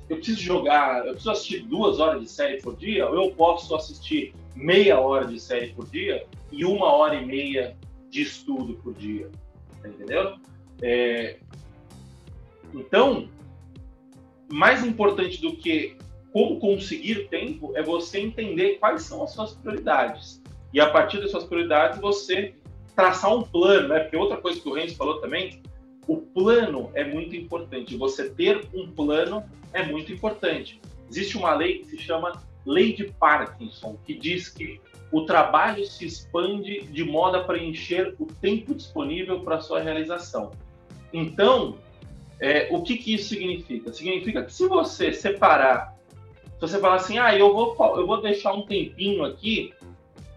eu 0.09 0.17
preciso 0.17 0.41
jogar, 0.41 0.99
eu 0.99 1.13
preciso 1.13 1.31
assistir 1.31 1.59
duas 1.61 1.99
horas 1.99 2.21
de 2.21 2.29
série 2.29 2.61
por 2.61 2.75
dia, 2.75 3.07
ou 3.07 3.15
eu 3.15 3.31
posso 3.31 3.75
assistir 3.75 4.35
meia 4.55 4.99
hora 4.99 5.25
de 5.25 5.39
série 5.39 5.73
por 5.73 5.88
dia 5.88 6.25
e 6.51 6.65
uma 6.65 6.91
hora 6.91 7.15
e 7.15 7.25
meia 7.25 7.75
de 8.10 8.21
estudo 8.21 8.75
por 8.75 8.93
dia, 8.93 9.29
entendeu? 9.84 10.36
É, 10.81 11.38
então, 12.73 13.29
mais 14.51 14.84
importante 14.86 15.41
do 15.41 15.55
que 15.55 15.97
como 16.31 16.60
conseguir 16.60 17.27
tempo 17.29 17.71
é 17.75 17.81
você 17.81 18.19
entender 18.19 18.77
quais 18.79 19.03
são 19.03 19.23
as 19.23 19.31
suas 19.31 19.53
prioridades 19.53 20.41
e 20.73 20.79
a 20.79 20.89
partir 20.89 21.21
das 21.21 21.31
suas 21.31 21.45
prioridades 21.45 21.99
você 21.99 22.53
traçar 22.95 23.34
um 23.34 23.43
plano, 23.43 23.89
né? 23.89 23.99
Porque 23.99 24.17
outra 24.17 24.38
coisa 24.38 24.60
que 24.60 24.67
o 24.67 24.73
Renzo 24.73 24.95
falou 24.95 25.21
também, 25.21 25.62
o 26.08 26.17
plano 26.17 26.91
é 26.93 27.03
muito 27.03 27.36
importante. 27.36 27.95
Você 27.97 28.29
ter 28.29 28.67
um 28.73 28.91
plano 28.91 29.43
é 29.73 29.84
muito 29.84 30.12
importante. 30.12 30.81
Existe 31.10 31.38
uma 31.38 31.53
lei 31.53 31.79
que 31.79 31.86
se 31.88 31.97
chama 31.97 32.41
Lei 32.65 32.93
de 32.93 33.05
Parkinson, 33.05 33.97
que 34.05 34.13
diz 34.13 34.49
que 34.49 34.81
o 35.15 35.25
trabalho 35.25 35.86
se 35.86 36.06
expande 36.06 36.82
de 36.82 37.06
modo 37.06 37.38
a 37.38 37.43
preencher 37.45 38.13
o 38.19 38.25
tempo 38.25 38.75
disponível 38.75 39.39
para 39.39 39.62
sua 39.62 39.80
realização. 39.80 40.51
Então, 41.13 41.78
é, 42.38 42.67
o 42.69 42.84
que, 42.84 42.97
que 42.97 43.13
isso 43.13 43.30
significa? 43.30 43.93
Significa 43.93 44.43
que 44.43 44.54
se 44.54 44.67
você 44.67 45.13
separar, 45.13 45.97
se 46.56 46.60
você 46.60 46.80
falar 46.80 46.95
assim, 46.95 47.17
ah, 47.17 47.34
eu 47.34 47.54
vou, 47.54 47.78
eu 47.97 48.06
vou 48.06 48.21
deixar 48.21 48.51
um 48.51 48.63
tempinho 48.63 49.23
aqui 49.23 49.73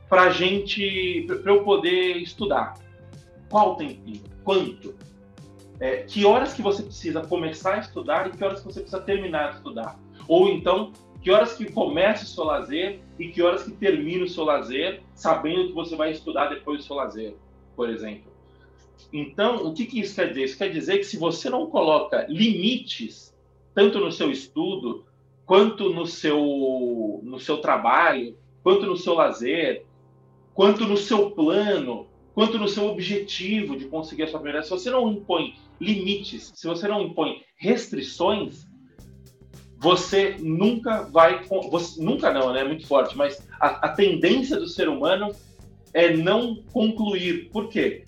para 0.09 0.31
gente, 0.31 1.27
para 1.43 1.53
eu 1.53 1.65
poder 1.65 2.19
estudar. 2.19 2.75
Qual 3.51 3.75
tempinho? 3.75 4.23
Quanto? 4.45 4.95
É, 5.81 6.05
que 6.05 6.25
horas 6.25 6.55
que 6.55 6.63
você 6.63 6.85
precisa 6.85 7.21
começar 7.23 7.75
a 7.75 7.79
estudar 7.81 8.29
e 8.29 8.31
que 8.31 8.45
horas 8.45 8.61
que 8.61 8.67
você 8.67 8.79
precisa 8.79 9.03
terminar 9.03 9.51
de 9.51 9.57
estudar? 9.57 9.99
Ou 10.29 10.49
então, 10.49 10.93
que 11.29 11.33
horas 11.33 11.53
que 11.53 11.71
começa 11.71 12.25
o 12.25 12.27
seu 12.27 12.43
lazer 12.43 13.01
e 13.19 13.29
que 13.29 13.43
horas 13.43 13.63
que 13.63 13.73
termina 13.73 14.25
o 14.25 14.29
seu 14.29 14.45
lazer, 14.45 15.03
sabendo 15.15 15.69
que 15.69 15.75
você 15.75 15.95
vai 15.95 16.11
estudar 16.11 16.49
depois 16.49 16.79
do 16.79 16.85
seu 16.87 16.97
lazer, 16.97 17.37
por 17.77 17.91
exemplo. 17.91 18.33
Então, 19.13 19.57
o 19.67 19.75
que, 19.75 19.85
que 19.85 20.01
isso 20.01 20.15
quer 20.15 20.29
dizer? 20.29 20.45
Isso 20.45 20.57
quer 20.57 20.71
dizer 20.71 20.97
que 20.97 21.05
se 21.05 21.19
você 21.19 21.51
não 21.51 21.67
coloca 21.67 22.25
limites, 22.31 23.37
tanto 23.75 24.01
no 24.01 24.11
seu 24.11 24.31
estudo, 24.31 25.05
quanto 25.45 25.91
no 25.91 26.07
seu, 26.07 27.21
no 27.23 27.39
seu 27.39 27.59
trabalho, 27.59 28.35
quanto 28.63 28.87
no 28.87 28.97
seu 28.97 29.13
lazer, 29.13 29.85
quanto 30.55 30.87
no 30.87 30.97
seu 30.97 31.33
plano, 31.33 32.07
quanto 32.35 32.59
no 32.59 32.69
seu 32.69 32.87
objetivo 32.87 33.77
de 33.77 33.85
conseguir 33.85 34.23
a 34.23 34.29
sua 34.29 34.41
prioridade. 34.41 34.67
Se 34.67 34.73
você 34.73 34.91
não 34.91 35.13
impõe 35.13 35.57
limites, 35.79 36.53
se 36.55 36.67
você 36.67 36.89
não 36.89 37.03
impõe 37.03 37.43
restrições, 37.59 38.68
você 39.79 40.37
nunca 40.41 41.05
vai. 41.05 41.45
Você, 41.71 42.03
nunca 42.03 42.33
não, 42.33 42.53
né? 42.53 42.61
É 42.61 42.65
muito 42.65 42.87
forte, 42.87 43.17
mas 43.17 43.47
a, 43.61 43.87
a 43.87 43.89
tendência 43.91 44.57
do 44.57 44.67
ser 44.67 44.89
humano 44.89 45.31
é 45.95 46.17
não 46.17 46.57
concluir. 46.73 47.49
Por 47.51 47.69
quê? 47.69 48.05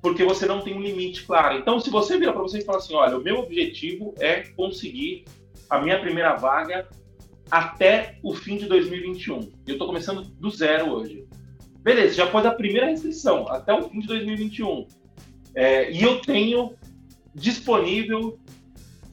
Porque 0.00 0.24
você 0.24 0.46
não 0.46 0.62
tem 0.62 0.74
um 0.74 0.80
limite 0.80 1.24
claro. 1.24 1.58
Então, 1.58 1.78
se 1.78 1.90
você 1.90 2.18
virar 2.18 2.32
para 2.32 2.42
você 2.42 2.58
e 2.58 2.64
falar 2.64 2.78
assim: 2.78 2.94
olha, 2.94 3.18
o 3.18 3.22
meu 3.22 3.38
objetivo 3.38 4.14
é 4.18 4.40
conseguir 4.56 5.24
a 5.68 5.78
minha 5.78 6.00
primeira 6.00 6.34
vaga 6.36 6.88
até 7.50 8.18
o 8.22 8.34
fim 8.34 8.56
de 8.56 8.66
2021. 8.66 9.52
Eu 9.66 9.74
estou 9.74 9.86
começando 9.86 10.22
do 10.22 10.50
zero 10.50 10.90
hoje. 10.90 11.26
Beleza, 11.82 12.14
já 12.14 12.26
pôs 12.26 12.46
a 12.46 12.52
primeira 12.52 12.86
restrição, 12.86 13.46
até 13.48 13.74
o 13.74 13.88
fim 13.88 14.00
de 14.00 14.06
2021. 14.06 14.86
É, 15.54 15.90
e 15.90 16.02
eu 16.02 16.20
tenho 16.20 16.74
disponível, 17.34 18.38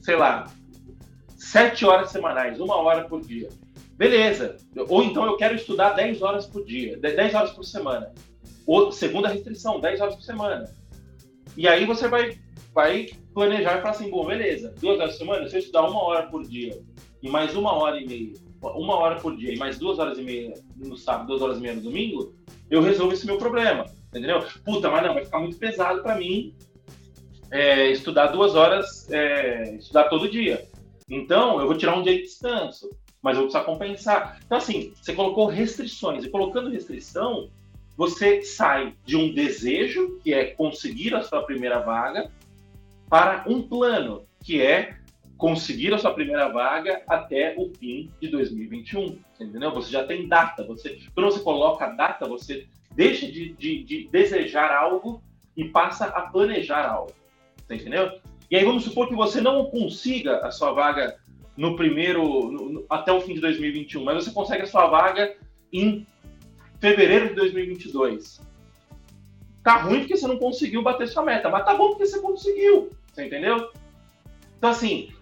sei 0.00 0.16
lá, 0.16 0.46
sete 1.50 1.84
horas 1.86 2.10
semanais, 2.10 2.60
uma 2.60 2.76
hora 2.76 3.04
por 3.04 3.20
dia. 3.20 3.48
Beleza. 3.96 4.56
Ou 4.88 5.02
então 5.02 5.24
eu 5.24 5.36
quero 5.36 5.56
estudar 5.56 5.90
10 5.90 6.22
horas 6.22 6.46
por 6.46 6.64
dia, 6.64 6.96
10 6.98 7.34
horas 7.34 7.50
por 7.50 7.64
semana. 7.64 8.12
Ou, 8.66 8.92
segunda 8.92 9.28
restrição, 9.28 9.80
10 9.80 10.00
horas 10.00 10.14
por 10.14 10.22
semana. 10.22 10.70
E 11.56 11.66
aí 11.66 11.84
você 11.84 12.06
vai, 12.06 12.38
vai 12.72 13.08
planejar 13.34 13.78
e 13.78 13.80
falar 13.80 13.90
assim, 13.90 14.10
bom, 14.10 14.24
beleza, 14.26 14.74
duas 14.78 15.00
horas 15.00 15.12
por 15.12 15.18
semana, 15.18 15.48
se 15.48 15.56
eu 15.56 15.58
estudar 15.60 15.88
uma 15.88 16.04
hora 16.04 16.26
por 16.26 16.44
dia 16.44 16.78
e 17.22 17.28
mais 17.28 17.56
uma 17.56 17.72
hora 17.72 17.98
e 17.98 18.06
meia, 18.06 18.34
uma 18.62 18.96
hora 18.96 19.16
por 19.16 19.36
dia 19.36 19.52
e 19.52 19.56
mais 19.56 19.78
duas 19.78 19.98
horas 19.98 20.18
e 20.18 20.22
meia 20.22 20.54
no 20.76 20.96
sábado, 20.96 21.28
duas 21.28 21.42
horas 21.42 21.58
e 21.58 21.60
meia 21.60 21.74
no 21.74 21.80
domingo, 21.80 22.34
eu 22.70 22.82
resolvo 22.82 23.14
esse 23.14 23.26
meu 23.26 23.38
problema, 23.38 23.86
entendeu? 24.08 24.44
Puta, 24.64 24.90
mas 24.90 25.02
não, 25.02 25.14
vai 25.14 25.24
ficar 25.24 25.40
muito 25.40 25.56
pesado 25.56 26.02
para 26.02 26.16
mim 26.16 26.54
é, 27.50 27.90
estudar 27.90 28.26
duas 28.28 28.54
horas, 28.54 29.10
é, 29.10 29.76
estudar 29.76 30.04
todo 30.04 30.30
dia. 30.30 30.68
Então, 31.08 31.60
eu 31.60 31.66
vou 31.66 31.76
tirar 31.76 31.96
um 31.96 32.02
dia 32.02 32.14
de 32.14 32.22
descanso, 32.22 32.90
mas 33.22 33.36
eu 33.36 33.42
vou 33.42 33.50
precisar 33.50 33.64
compensar. 33.64 34.40
Então, 34.44 34.58
assim, 34.58 34.92
você 35.00 35.14
colocou 35.14 35.46
restrições, 35.46 36.24
e 36.24 36.30
colocando 36.30 36.70
restrição, 36.70 37.50
você 37.96 38.42
sai 38.42 38.94
de 39.04 39.16
um 39.16 39.32
desejo, 39.32 40.20
que 40.22 40.32
é 40.32 40.46
conseguir 40.46 41.14
a 41.14 41.22
sua 41.22 41.42
primeira 41.42 41.80
vaga, 41.80 42.30
para 43.08 43.44
um 43.46 43.62
plano, 43.62 44.26
que 44.44 44.62
é 44.62 44.96
conseguir 45.36 45.94
a 45.94 45.98
sua 45.98 46.12
primeira 46.12 46.48
vaga 46.48 47.02
até 47.08 47.54
o 47.56 47.72
fim 47.74 48.10
de 48.20 48.28
2021. 48.28 49.18
Você 49.32 49.44
entendeu? 49.44 49.72
Você 49.72 49.90
já 49.90 50.04
tem 50.04 50.28
data. 50.28 50.64
Você, 50.64 50.98
quando 51.14 51.32
você 51.32 51.40
coloca 51.40 51.86
a 51.86 51.90
data, 51.90 52.26
você 52.26 52.66
deixa 52.94 53.26
de, 53.26 53.52
de, 53.54 53.84
de 53.84 54.08
desejar 54.08 54.70
algo 54.72 55.22
e 55.56 55.64
passa 55.64 56.06
a 56.06 56.22
planejar 56.22 56.86
algo. 56.86 57.12
Entendeu? 57.70 58.20
E 58.50 58.56
aí 58.56 58.64
vamos 58.64 58.84
supor 58.84 59.08
que 59.08 59.14
você 59.14 59.40
não 59.40 59.66
consiga 59.66 60.38
a 60.38 60.50
sua 60.50 60.72
vaga 60.72 61.18
no 61.56 61.76
primeiro, 61.76 62.50
no, 62.50 62.86
até 62.88 63.12
o 63.12 63.20
fim 63.20 63.34
de 63.34 63.40
2021, 63.40 64.04
mas 64.04 64.24
você 64.24 64.30
consegue 64.30 64.62
a 64.62 64.66
sua 64.66 64.86
vaga 64.86 65.36
em 65.72 66.06
fevereiro 66.80 67.28
de 67.28 67.34
2022. 67.34 68.40
Tá 69.62 69.76
ruim 69.76 70.00
porque 70.00 70.16
você 70.16 70.26
não 70.26 70.38
conseguiu 70.38 70.82
bater 70.82 71.08
sua 71.08 71.24
meta, 71.24 71.50
mas 71.50 71.64
tá 71.64 71.74
bom 71.74 71.88
porque 71.88 72.06
você 72.06 72.20
conseguiu. 72.20 72.90
Você 73.12 73.26
entendeu? 73.26 73.70
Então, 74.56 74.70
assim, 74.70 75.12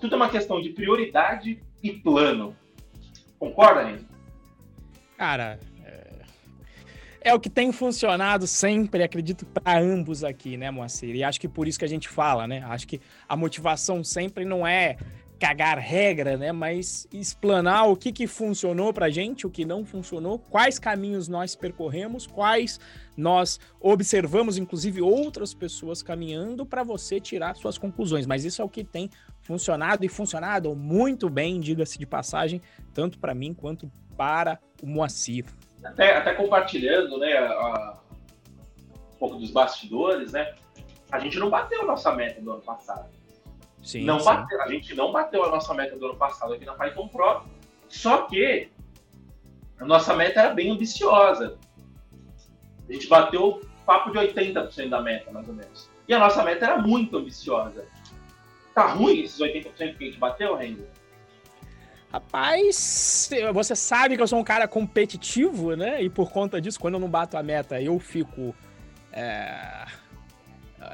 tudo 0.00 0.14
é 0.14 0.16
uma 0.16 0.28
questão 0.28 0.60
de 0.60 0.70
prioridade 0.70 1.62
e 1.82 1.92
plano. 1.92 2.56
Concorda, 3.38 3.84
Renzo? 3.84 4.06
Cara, 5.16 5.60
é... 7.24 7.34
o 7.34 7.40
que 7.40 7.50
tem 7.50 7.72
funcionado 7.72 8.46
sempre, 8.46 9.02
acredito, 9.02 9.44
para 9.46 9.80
ambos 9.80 10.22
aqui, 10.22 10.56
né, 10.56 10.70
Moacir? 10.70 11.14
E 11.16 11.24
acho 11.24 11.40
que 11.40 11.48
por 11.48 11.66
isso 11.66 11.78
que 11.78 11.84
a 11.84 11.88
gente 11.88 12.08
fala, 12.08 12.46
né? 12.46 12.62
Acho 12.68 12.86
que 12.86 13.00
a 13.28 13.36
motivação 13.36 14.04
sempre 14.04 14.44
não 14.44 14.66
é 14.66 14.96
cagar 15.38 15.78
regra, 15.78 16.36
né? 16.36 16.52
Mas 16.52 17.06
explanar 17.12 17.88
o 17.88 17.96
que, 17.96 18.12
que 18.12 18.26
funcionou 18.26 18.92
para 18.92 19.10
gente, 19.10 19.46
o 19.46 19.50
que 19.50 19.64
não 19.64 19.84
funcionou, 19.84 20.38
quais 20.38 20.78
caminhos 20.78 21.28
nós 21.28 21.54
percorremos, 21.54 22.26
quais 22.26 22.80
nós 23.16 23.60
observamos, 23.80 24.56
inclusive 24.56 25.02
outras 25.02 25.52
pessoas 25.52 26.02
caminhando 26.02 26.64
para 26.64 26.82
você 26.82 27.20
tirar 27.20 27.56
suas 27.56 27.76
conclusões. 27.76 28.26
Mas 28.26 28.44
isso 28.44 28.62
é 28.62 28.64
o 28.64 28.68
que 28.68 28.84
tem 28.84 29.10
funcionado 29.42 30.04
e 30.04 30.08
funcionado 30.08 30.74
muito 30.74 31.28
bem, 31.28 31.60
diga-se 31.60 31.98
de 31.98 32.06
passagem, 32.06 32.60
tanto 32.92 33.18
para 33.18 33.34
mim 33.34 33.52
quanto 33.52 33.90
para 34.16 34.58
o 34.82 34.86
Moacir. 34.86 35.44
Até, 35.84 36.16
até 36.16 36.34
compartilhando, 36.34 37.18
né, 37.18 37.36
a, 37.36 37.98
um 39.14 39.18
pouco 39.18 39.36
dos 39.36 39.50
bastidores, 39.50 40.32
né? 40.32 40.54
A 41.12 41.18
gente 41.18 41.38
não 41.38 41.50
bateu 41.50 41.82
a 41.82 41.84
nossa 41.84 42.12
meta 42.12 42.40
do 42.40 42.52
ano 42.52 42.62
passado. 42.62 43.08
Sim, 43.82 44.04
não 44.04 44.18
sim. 44.18 44.24
Bateu, 44.24 44.62
a 44.62 44.68
gente 44.68 44.94
não 44.94 45.12
bateu 45.12 45.44
a 45.44 45.50
nossa 45.50 45.74
meta 45.74 45.96
do 45.96 46.06
ano 46.06 46.16
passado 46.16 46.54
aqui 46.54 46.64
na 46.64 46.72
Python 46.72 47.06
Pro, 47.08 47.42
só 47.88 48.22
que 48.22 48.70
a 49.78 49.84
nossa 49.84 50.14
meta 50.16 50.40
era 50.40 50.54
bem 50.54 50.70
ambiciosa. 50.70 51.58
A 52.88 52.92
gente 52.92 53.06
bateu 53.06 53.60
papo 53.84 54.10
de 54.10 54.18
80% 54.18 54.88
da 54.88 55.00
meta, 55.02 55.30
mais 55.30 55.46
ou 55.48 55.54
menos. 55.54 55.90
E 56.08 56.14
a 56.14 56.18
nossa 56.18 56.42
meta 56.42 56.64
era 56.64 56.78
muito 56.78 57.16
ambiciosa. 57.16 57.86
Tá 58.74 58.86
ruim 58.88 59.20
esses 59.20 59.38
80% 59.38 59.74
que 59.96 60.04
a 60.04 60.06
gente 60.06 60.18
bateu, 60.18 60.56
Renzo? 60.56 60.86
Rapaz, 62.14 63.28
você 63.52 63.74
sabe 63.74 64.14
que 64.14 64.22
eu 64.22 64.28
sou 64.28 64.38
um 64.38 64.44
cara 64.44 64.68
competitivo, 64.68 65.74
né? 65.74 66.00
E 66.00 66.08
por 66.08 66.30
conta 66.30 66.60
disso, 66.60 66.78
quando 66.78 66.94
eu 66.94 67.00
não 67.00 67.08
bato 67.08 67.36
a 67.36 67.42
meta, 67.42 67.82
eu 67.82 67.98
fico. 67.98 68.54
É... 69.12 69.84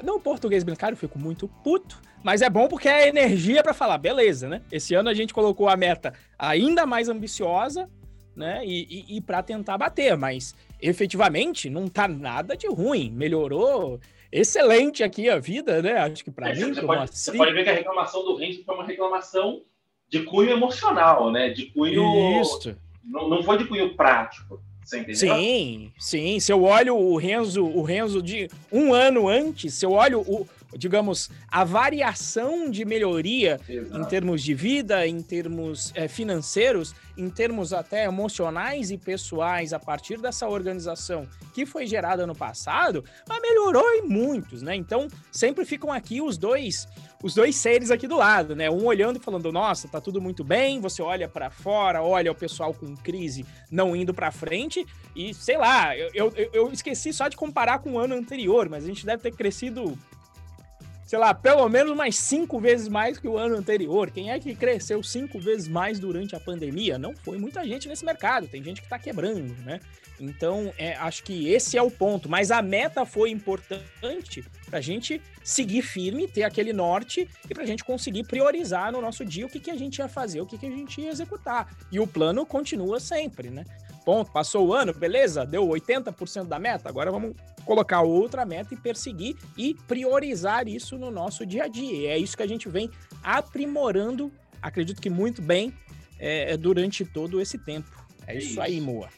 Não 0.01 0.19
português 0.19 0.63
brincado, 0.63 0.93
eu 0.93 0.97
fico 0.97 1.19
muito 1.19 1.47
puto. 1.63 2.01
Mas 2.23 2.41
é 2.41 2.49
bom 2.49 2.67
porque 2.67 2.89
é 2.89 3.07
energia 3.07 3.61
para 3.61 3.71
falar, 3.71 3.99
beleza, 3.99 4.49
né? 4.49 4.63
Esse 4.71 4.95
ano 4.95 5.09
a 5.09 5.13
gente 5.13 5.31
colocou 5.31 5.69
a 5.69 5.77
meta 5.77 6.11
ainda 6.39 6.87
mais 6.87 7.07
ambiciosa, 7.07 7.87
né? 8.35 8.65
E, 8.65 8.87
e, 8.89 9.17
e 9.17 9.21
para 9.21 9.43
tentar 9.43 9.77
bater, 9.77 10.17
mas 10.17 10.55
efetivamente 10.81 11.69
não 11.69 11.87
tá 11.87 12.07
nada 12.07 12.57
de 12.57 12.65
ruim. 12.65 13.11
Melhorou 13.11 13.99
excelente 14.31 15.03
aqui 15.03 15.29
a 15.29 15.37
vida, 15.37 15.83
né? 15.83 15.99
Acho 15.99 16.23
que 16.23 16.31
para 16.31 16.49
é, 16.49 16.55
mim. 16.55 16.73
Você 16.73 16.81
pode, 16.81 17.03
assim... 17.03 17.31
você 17.31 17.37
pode 17.37 17.53
ver 17.53 17.63
que 17.63 17.69
a 17.69 17.73
reclamação 17.73 18.25
do 18.25 18.35
Renzo 18.37 18.63
foi 18.65 18.73
uma 18.73 18.85
reclamação 18.85 19.61
de 20.11 20.23
cunho 20.23 20.51
emocional, 20.51 21.31
né? 21.31 21.49
De 21.49 21.67
cunho. 21.67 22.41
Isso. 22.41 22.75
Não, 23.03 23.29
não 23.29 23.41
foi 23.41 23.57
de 23.57 23.65
cunho 23.65 23.95
prático. 23.95 24.61
Sim, 25.13 25.91
sim. 25.97 26.39
Se 26.39 26.51
eu 26.51 26.63
olho 26.63 26.97
o 26.97 27.15
Renzo, 27.15 27.63
o 27.63 27.81
Renzo 27.81 28.21
de 28.21 28.49
um 28.69 28.93
ano 28.93 29.29
antes, 29.29 29.73
se 29.75 29.85
eu 29.85 29.91
olho 29.91 30.19
o, 30.19 30.45
digamos, 30.77 31.29
a 31.47 31.63
variação 31.63 32.69
de 32.69 32.83
melhoria 32.83 33.59
Exato. 33.67 34.01
em 34.01 34.05
termos 34.05 34.43
de 34.43 34.53
vida, 34.53 35.07
em 35.07 35.21
termos 35.21 35.93
é, 35.95 36.09
financeiros, 36.09 36.93
em 37.17 37.29
termos 37.29 37.71
até 37.71 38.05
emocionais 38.05 38.91
e 38.91 38.97
pessoais 38.97 39.71
a 39.71 39.79
partir 39.79 40.17
dessa 40.17 40.47
organização 40.47 41.27
que 41.53 41.65
foi 41.65 41.85
gerada 41.85 42.25
no 42.25 42.35
passado, 42.35 43.03
mas 43.27 43.41
melhorou 43.41 43.89
em 43.95 44.03
muitos, 44.03 44.61
né? 44.61 44.75
Então, 44.75 45.07
sempre 45.31 45.65
ficam 45.65 45.91
aqui 45.91 46.21
os 46.21 46.37
dois, 46.37 46.87
os 47.23 47.33
dois 47.33 47.55
seres 47.55 47.91
aqui 47.91 48.07
do 48.07 48.17
lado, 48.17 48.55
né? 48.55 48.69
Um 48.69 48.85
olhando 48.85 49.17
e 49.17 49.19
falando: 49.19 49.51
"Nossa, 49.51 49.87
tá 49.87 50.01
tudo 50.01 50.21
muito 50.21 50.43
bem". 50.43 50.79
Você 50.79 51.01
olha 51.01 51.27
para 51.27 51.49
fora, 51.49 52.01
olha 52.01 52.31
o 52.31 52.35
pessoal 52.35 52.73
com 52.73 52.95
crise 52.95 53.45
não 53.69 53.95
indo 53.95 54.13
para 54.13 54.31
frente 54.31 54.85
e 55.15 55.33
sei 55.33 55.57
lá, 55.57 55.95
eu, 55.97 56.31
eu, 56.35 56.49
eu 56.53 56.71
esqueci 56.71 57.11
só 57.13 57.27
de 57.27 57.35
comparar 57.35 57.79
com 57.79 57.93
o 57.93 57.99
ano 57.99 58.15
anterior, 58.15 58.69
mas 58.69 58.83
a 58.83 58.87
gente 58.87 59.05
deve 59.05 59.21
ter 59.23 59.31
crescido 59.31 59.97
sei 61.11 61.19
lá, 61.19 61.33
pelo 61.33 61.67
menos 61.67 61.93
mais 61.93 62.15
cinco 62.15 62.57
vezes 62.57 62.87
mais 62.87 63.17
que 63.17 63.27
o 63.27 63.37
ano 63.37 63.57
anterior. 63.57 64.09
Quem 64.09 64.31
é 64.31 64.39
que 64.39 64.55
cresceu 64.55 65.03
cinco 65.03 65.39
vezes 65.39 65.67
mais 65.67 65.99
durante 65.99 66.37
a 66.37 66.39
pandemia? 66.39 66.97
Não 66.97 67.13
foi 67.13 67.37
muita 67.37 67.65
gente 67.65 67.85
nesse 67.89 68.05
mercado, 68.05 68.47
tem 68.47 68.63
gente 68.63 68.79
que 68.79 68.85
está 68.85 68.97
quebrando, 68.97 69.53
né? 69.65 69.81
Então, 70.21 70.73
é, 70.77 70.93
acho 70.95 71.21
que 71.23 71.49
esse 71.49 71.77
é 71.77 71.81
o 71.81 71.91
ponto. 71.91 72.29
Mas 72.29 72.49
a 72.49 72.61
meta 72.61 73.05
foi 73.05 73.29
importante 73.29 74.41
para 74.69 74.79
a 74.79 74.81
gente 74.81 75.21
seguir 75.43 75.81
firme, 75.81 76.29
ter 76.29 76.43
aquele 76.43 76.71
norte 76.71 77.27
e 77.49 77.53
para 77.53 77.63
a 77.63 77.67
gente 77.67 77.83
conseguir 77.83 78.23
priorizar 78.23 78.93
no 78.93 79.01
nosso 79.01 79.25
dia 79.25 79.45
o 79.45 79.49
que, 79.49 79.59
que 79.59 79.71
a 79.71 79.75
gente 79.75 79.97
ia 79.97 80.07
fazer, 80.07 80.39
o 80.39 80.45
que, 80.45 80.57
que 80.57 80.65
a 80.65 80.71
gente 80.71 81.01
ia 81.01 81.09
executar. 81.09 81.75
E 81.91 81.99
o 81.99 82.07
plano 82.07 82.45
continua 82.45 83.01
sempre, 83.01 83.49
né? 83.49 83.65
Ponto, 84.03 84.31
passou 84.31 84.67
o 84.67 84.73
ano, 84.73 84.93
beleza? 84.93 85.45
Deu 85.45 85.67
80% 85.67 86.45
da 86.45 86.57
meta, 86.57 86.89
agora 86.89 87.11
vamos 87.11 87.35
colocar 87.65 88.01
outra 88.01 88.45
meta 88.45 88.73
e 88.73 88.77
perseguir 88.77 89.35
e 89.55 89.75
priorizar 89.87 90.67
isso 90.67 90.97
no 90.97 91.11
nosso 91.11 91.45
dia 91.45 91.65
a 91.65 91.67
dia. 91.67 91.93
E 91.93 92.05
é 92.07 92.17
isso 92.17 92.35
que 92.35 92.43
a 92.43 92.47
gente 92.47 92.67
vem 92.67 92.89
aprimorando, 93.23 94.31
acredito 94.61 95.01
que 95.01 95.09
muito 95.09 95.41
bem, 95.41 95.73
é, 96.19 96.53
é 96.53 96.57
durante 96.57 97.05
todo 97.05 97.39
esse 97.39 97.57
tempo. 97.57 97.89
É 98.25 98.35
isso, 98.35 98.51
isso. 98.51 98.61
aí, 98.61 98.81
Moa. 98.81 99.09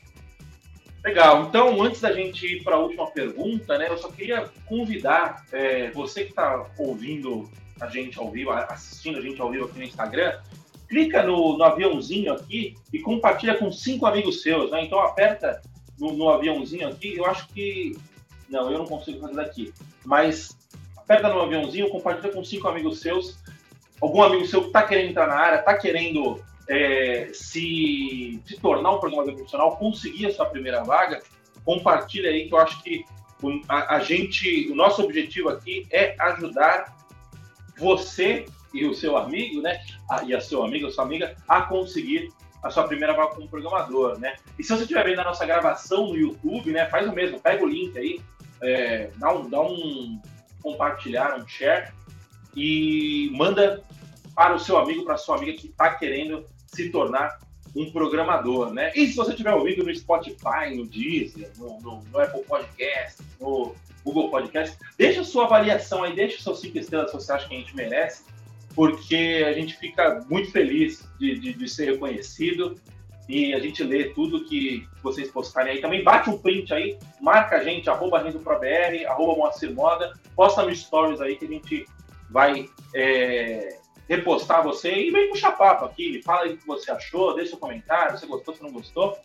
Legal. 1.04 1.48
Então, 1.48 1.82
antes 1.82 2.00
da 2.00 2.14
gente 2.14 2.46
ir 2.46 2.64
para 2.64 2.76
a 2.76 2.80
última 2.80 3.10
pergunta, 3.12 3.78
né, 3.78 3.90
eu 3.90 3.98
só 3.98 4.10
queria 4.10 4.50
convidar 4.66 5.46
é, 5.52 5.92
você 5.92 6.24
que 6.24 6.30
está 6.30 6.66
ouvindo 6.78 7.50
a 7.80 7.88
gente 7.88 8.18
ao 8.18 8.32
vivo, 8.32 8.52
assistindo 8.52 9.18
a 9.18 9.22
gente 9.22 9.42
ao 9.42 9.52
vivo 9.52 9.66
aqui 9.66 9.80
no 9.80 9.84
Instagram, 9.84 10.40
clica 10.94 11.24
no, 11.24 11.58
no 11.58 11.64
aviãozinho 11.64 12.32
aqui 12.34 12.76
e 12.94 13.00
compartilha 13.00 13.58
com 13.58 13.72
cinco 13.72 14.06
amigos 14.06 14.44
seus. 14.44 14.70
Né? 14.70 14.86
Então, 14.86 15.00
aperta 15.00 15.60
no, 16.00 16.14
no 16.14 16.30
aviãozinho 16.30 16.88
aqui. 16.88 17.18
Eu 17.18 17.26
acho 17.26 17.48
que 17.48 17.98
não, 18.48 18.72
eu 18.72 18.78
não 18.78 18.86
consigo 18.86 19.20
fazer 19.20 19.34
daqui. 19.34 19.74
Mas 20.06 20.56
aperta 20.96 21.30
no 21.30 21.42
aviãozinho, 21.42 21.90
compartilha 21.90 22.32
com 22.32 22.44
cinco 22.44 22.68
amigos 22.68 23.02
seus. 23.02 23.40
Algum 24.00 24.22
amigo 24.22 24.46
seu 24.46 24.62
que 24.62 24.68
está 24.68 24.84
querendo 24.84 25.10
entrar 25.10 25.28
na 25.28 25.36
área, 25.36 25.60
está 25.60 25.76
querendo 25.76 26.40
é, 26.70 27.30
se, 27.34 28.40
se 28.46 28.60
tornar 28.62 28.92
um 28.92 29.00
programador 29.00 29.34
profissional, 29.34 29.76
conseguir 29.78 30.28
a 30.28 30.34
sua 30.34 30.46
primeira 30.46 30.84
vaga, 30.84 31.24
compartilha 31.66 32.30
aí 32.30 32.48
que 32.48 32.54
eu 32.54 32.60
acho 32.60 32.84
que 32.84 33.04
a, 33.68 33.96
a 33.96 34.00
gente, 34.00 34.70
o 34.72 34.76
nosso 34.76 35.02
objetivo 35.02 35.50
aqui 35.50 35.88
é 35.90 36.16
ajudar 36.20 36.96
você 37.78 38.46
e 38.74 38.86
o 38.86 38.94
seu 38.94 39.16
amigo, 39.18 39.62
né, 39.62 39.80
a, 40.10 40.24
e 40.24 40.34
a 40.34 40.42
seu 40.42 40.64
amigo, 40.64 40.88
a 40.88 40.92
sua 40.92 41.04
amiga, 41.04 41.36
a 41.48 41.62
conseguir 41.62 42.32
a 42.64 42.70
sua 42.70 42.88
primeira 42.88 43.14
vaga 43.14 43.36
como 43.36 43.50
programador, 43.50 44.18
né? 44.18 44.38
E 44.58 44.64
se 44.64 44.70
você 44.70 44.84
estiver 44.84 45.04
vendo 45.04 45.20
a 45.20 45.26
nossa 45.26 45.46
gravação 45.46 46.08
no 46.08 46.16
YouTube, 46.16 46.72
né, 46.72 46.86
faz 46.86 47.08
o 47.08 47.12
mesmo, 47.12 47.40
pega 47.40 47.62
o 47.64 47.68
link 47.68 47.98
aí, 47.98 48.22
é, 48.62 49.10
dá, 49.18 49.34
um, 49.34 49.50
dá 49.50 49.62
um 49.62 50.22
compartilhar, 50.62 51.38
um 51.38 51.46
share 51.46 51.92
e 52.56 53.30
manda 53.34 53.84
para 54.34 54.56
o 54.56 54.60
seu 54.60 54.78
amigo, 54.78 55.04
para 55.04 55.16
a 55.16 55.18
sua 55.18 55.36
amiga 55.36 55.54
que 55.54 55.68
está 55.68 55.94
querendo 55.96 56.46
se 56.68 56.90
tornar 56.90 57.38
um 57.76 57.92
programador, 57.92 58.72
né? 58.72 58.92
E 58.96 59.08
se 59.08 59.16
você 59.16 59.32
estiver 59.32 59.54
ouvindo 59.54 59.84
no 59.84 59.94
Spotify, 59.94 60.76
no 60.76 60.86
Deezer, 60.86 61.52
no, 61.58 61.80
no, 61.82 62.04
no, 62.04 62.20
Apple 62.20 62.44
Podcast, 62.44 63.24
no 63.40 63.76
Google 64.04 64.30
Podcast, 64.30 64.78
deixa 64.98 65.22
a 65.22 65.24
sua 65.24 65.46
avaliação 65.46 66.04
aí, 66.04 66.16
deixa 66.16 66.42
suas 66.42 66.60
cinco 66.60 66.78
estrelas 66.78 67.10
se 67.10 67.18
você 67.18 67.32
acha 67.32 67.48
que 67.48 67.56
a 67.56 67.58
gente 67.58 67.76
merece, 67.76 68.24
porque 68.76 69.44
a 69.48 69.54
gente 69.54 69.76
fica 69.76 70.26
muito 70.30 70.52
feliz 70.52 71.08
de, 71.20 71.40
de, 71.40 71.54
de 71.54 71.70
ser 71.70 71.92
reconhecido 71.92 72.76
e 73.30 73.54
a 73.54 73.60
gente 73.60 73.84
lê 73.84 74.06
tudo 74.10 74.46
que 74.46 74.88
vocês 75.02 75.32
postarem 75.32 75.74
aí. 75.74 75.82
Também 75.82 76.04
bate 76.04 76.30
um 76.30 76.38
print 76.38 76.74
aí, 76.74 76.98
marca 77.22 77.58
a 77.58 77.64
gente, 77.64 77.90
arroba 77.90 78.20
RendoProBR, 78.20 79.06
arroba 79.06 79.38
Moacir 79.38 79.74
Moda, 79.74 80.14
posta 80.36 80.64
no 80.64 80.76
Stories 80.76 81.22
aí 81.22 81.36
que 81.36 81.46
a 81.46 81.50
gente 81.50 81.86
vai 82.30 82.68
é, 82.94 83.78
repostar 84.10 84.64
você 84.64 84.92
e 84.92 85.12
vem 85.12 85.30
puxar 85.30 85.54
papo 85.54 85.86
aqui, 85.86 86.22
fala 86.24 86.44
aí 86.44 86.54
o 86.54 86.58
que 86.58 86.68
você 86.68 86.92
achou, 86.92 87.36
deixa 87.36 87.52
seu 87.52 87.60
comentário, 87.60 88.18
se 88.18 88.26
gostou, 88.26 88.56
se 88.56 88.64
não 88.64 88.72
gostou. 88.72 89.18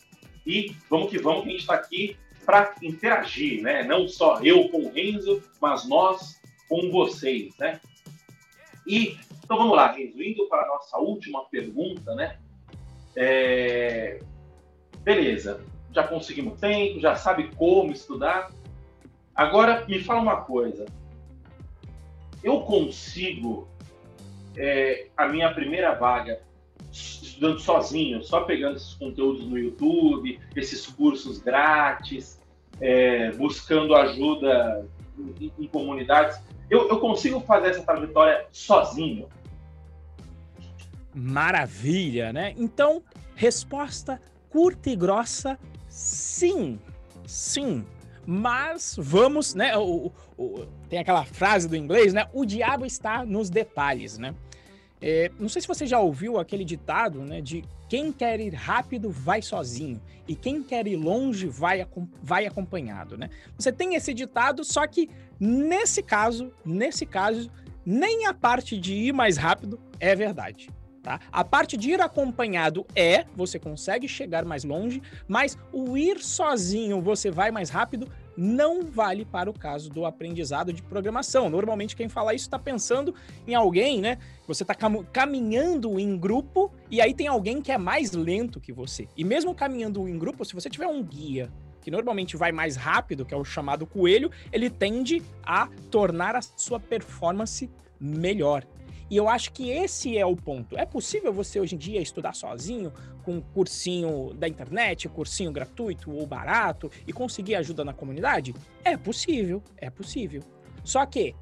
E 0.47 0.75
vamos 0.89 1.11
que 1.11 1.19
vamos, 1.19 1.43
que 1.43 1.49
a 1.49 1.53
gente 1.53 1.61
está 1.61 1.75
aqui 1.75 2.17
para 2.47 2.75
interagir, 2.83 3.63
né? 3.63 3.83
Não 3.83 4.09
só 4.09 4.41
eu 4.41 4.69
com 4.69 4.85
o 4.85 4.93
Renzo, 4.93 5.43
mas 5.61 5.87
nós 5.87 6.41
com 6.69 6.91
vocês, 6.91 7.55
né? 7.59 7.81
E 8.87 9.19
então 9.49 9.57
vamos 9.57 9.75
lá, 9.75 9.93
Renzo, 9.93 10.23
indo 10.23 10.47
para 10.47 10.63
a 10.63 10.69
nossa 10.69 10.99
última 10.99 11.43
pergunta, 11.47 12.15
né? 12.15 12.37
É... 13.17 14.21
Beleza, 15.03 15.65
já 15.91 16.07
conseguimos 16.07 16.61
tempo, 16.61 17.01
já 17.01 17.17
sabe 17.17 17.51
como 17.57 17.91
estudar. 17.91 18.53
Agora 19.35 19.87
me 19.89 20.01
fala 20.01 20.21
uma 20.21 20.43
coisa. 20.43 20.85
Eu 22.45 22.61
consigo 22.61 23.67
é, 24.55 25.07
a 25.17 25.27
minha 25.27 25.51
primeira 25.55 25.95
vaga 25.95 26.43
estudando 26.93 27.59
sozinho, 27.59 28.23
só 28.23 28.43
pegando 28.43 28.77
esses 28.77 28.93
conteúdos 28.97 29.47
no 29.47 29.59
YouTube, 29.59 30.39
esses 30.55 30.87
cursos 30.89 31.39
grátis, 31.39 32.39
é, 32.83 33.33
buscando 33.33 33.95
ajuda 33.95 34.87
em, 35.41 35.51
em 35.59 35.67
comunidades. 35.69 36.39
Eu, 36.69 36.87
eu, 36.91 37.01
consigo 37.01 37.41
fazer 37.41 37.69
essa 37.69 37.83
trajetória 37.83 38.47
sozinho? 38.53 39.27
Maravilha, 41.15 42.33
né? 42.33 42.55
Então, 42.57 43.03
resposta 43.35 44.21
curta 44.51 44.91
e 44.91 44.97
grossa, 44.97 45.59
sim. 45.89 46.79
Sim. 47.27 47.85
Mas 48.27 48.97
vamos, 48.99 49.55
né? 49.55 49.77
O, 49.77 50.13
o, 50.37 50.67
tem 50.89 50.99
aquela 50.99 51.25
frase 51.25 51.69
do 51.69 51.77
inglês, 51.77 52.13
né? 52.13 52.27
O 52.33 52.45
diabo 52.45 52.85
está 52.85 53.25
nos 53.25 53.49
detalhes, 53.49 54.19
né? 54.19 54.35
É, 55.01 55.31
não 55.39 55.49
sei 55.49 55.63
se 55.63 55.69
você 55.69 55.87
já 55.87 56.01
ouviu 56.01 56.39
aquele 56.39 56.65
ditado, 56.65 57.21
né, 57.23 57.41
de 57.41 57.63
quem 57.89 58.11
quer 58.11 58.41
ir 58.41 58.53
rápido 58.53 59.11
vai 59.11 59.41
sozinho 59.41 60.01
e 60.27 60.35
quem 60.35 60.61
quer 60.61 60.89
ir 60.89 60.97
longe 60.97 61.47
vai, 61.47 61.87
vai 62.21 62.47
acompanhado, 62.47 63.17
né? 63.17 63.31
Você 63.57 63.71
tem 63.71 63.95
esse 63.95 64.13
ditado, 64.13 64.65
só 64.65 64.87
que 64.87 65.09
nesse 65.39 66.03
caso, 66.03 66.53
nesse 66.65 67.07
caso, 67.07 67.49
nem 67.87 68.27
a 68.27 68.35
parte 68.35 68.77
de 68.77 68.93
ir 68.93 69.13
mais 69.13 69.37
rápido 69.37 69.81
é 70.01 70.17
verdade. 70.17 70.69
Tá? 71.09 71.19
A 71.33 71.43
parte 71.43 71.75
de 71.75 71.93
ir 71.93 72.03
acompanhado 72.03 72.85
é, 72.95 73.25
você 73.35 73.59
consegue 73.59 74.07
chegar 74.07 74.45
mais 74.45 74.63
longe, 74.63 75.01
mas 75.27 75.57
o 75.73 75.97
ir 75.97 76.21
sozinho 76.21 77.01
você 77.01 77.31
vai 77.31 77.51
mais 77.51 77.71
rápido 77.71 78.13
não 78.37 78.83
vale 78.83 79.25
para 79.25 79.49
o 79.49 79.59
caso 79.59 79.89
do 79.89 80.05
aprendizado 80.05 80.71
de 80.71 80.83
programação. 80.83 81.49
Normalmente 81.49 81.97
quem 81.97 82.11
fala 82.11 82.35
isso 82.35 82.45
está 82.45 82.59
pensando 82.59 83.15
em 83.47 83.55
alguém, 83.55 84.03
né? 84.03 84.19
Você 84.47 84.65
está 84.65 84.75
cam 84.75 85.03
caminhando 85.11 85.99
em 85.99 86.15
grupo 86.15 86.71
e 86.91 87.01
aí 87.01 87.15
tem 87.15 87.27
alguém 87.27 87.63
que 87.63 87.73
é 87.73 87.79
mais 87.79 88.13
lento 88.13 88.61
que 88.61 88.71
você. 88.71 89.09
E 89.17 89.25
mesmo 89.25 89.55
caminhando 89.55 90.07
em 90.07 90.19
grupo, 90.19 90.45
se 90.45 90.53
você 90.53 90.69
tiver 90.69 90.89
um 90.89 91.03
guia 91.03 91.51
que 91.81 91.91
normalmente 91.91 92.37
vai 92.37 92.53
mais 92.53 92.77
rápido, 92.77 93.25
que 93.25 93.33
é 93.33 93.37
o 93.39 93.47
chamado 93.47 93.87
coelho, 93.87 94.31
ele 94.53 94.69
tende 94.69 95.23
a 95.43 95.71
tornar 95.91 96.37
a 96.37 96.43
sua 96.43 96.79
performance 96.79 97.71
melhor. 97.99 98.63
E 99.11 99.17
eu 99.17 99.29
acho 99.29 99.53
que 99.53 99.71
esse 99.71 100.19
é 100.19 100.27
o 100.27 100.37
ponto. 100.37 100.77
É 100.77 100.85
possível 100.85 101.33
você 101.33 101.59
hoje 101.59 101.75
em 101.75 101.79
dia 101.79 102.01
estudar 102.01 102.35
sozinho, 102.35 102.93
com 103.23 103.37
um 103.37 103.41
cursinho 103.41 104.35
da 104.35 104.47
internet, 104.47 105.09
cursinho 105.09 105.51
gratuito 105.51 106.11
ou 106.11 106.27
barato, 106.27 106.91
e 107.07 107.13
conseguir 107.13 107.55
ajuda 107.55 107.85
na 107.85 107.93
comunidade? 107.93 108.55
É 108.85 108.97
possível, 108.97 109.63
é 109.77 109.89
possível. 109.89 110.43
Só 110.85 111.05
que 111.07 111.35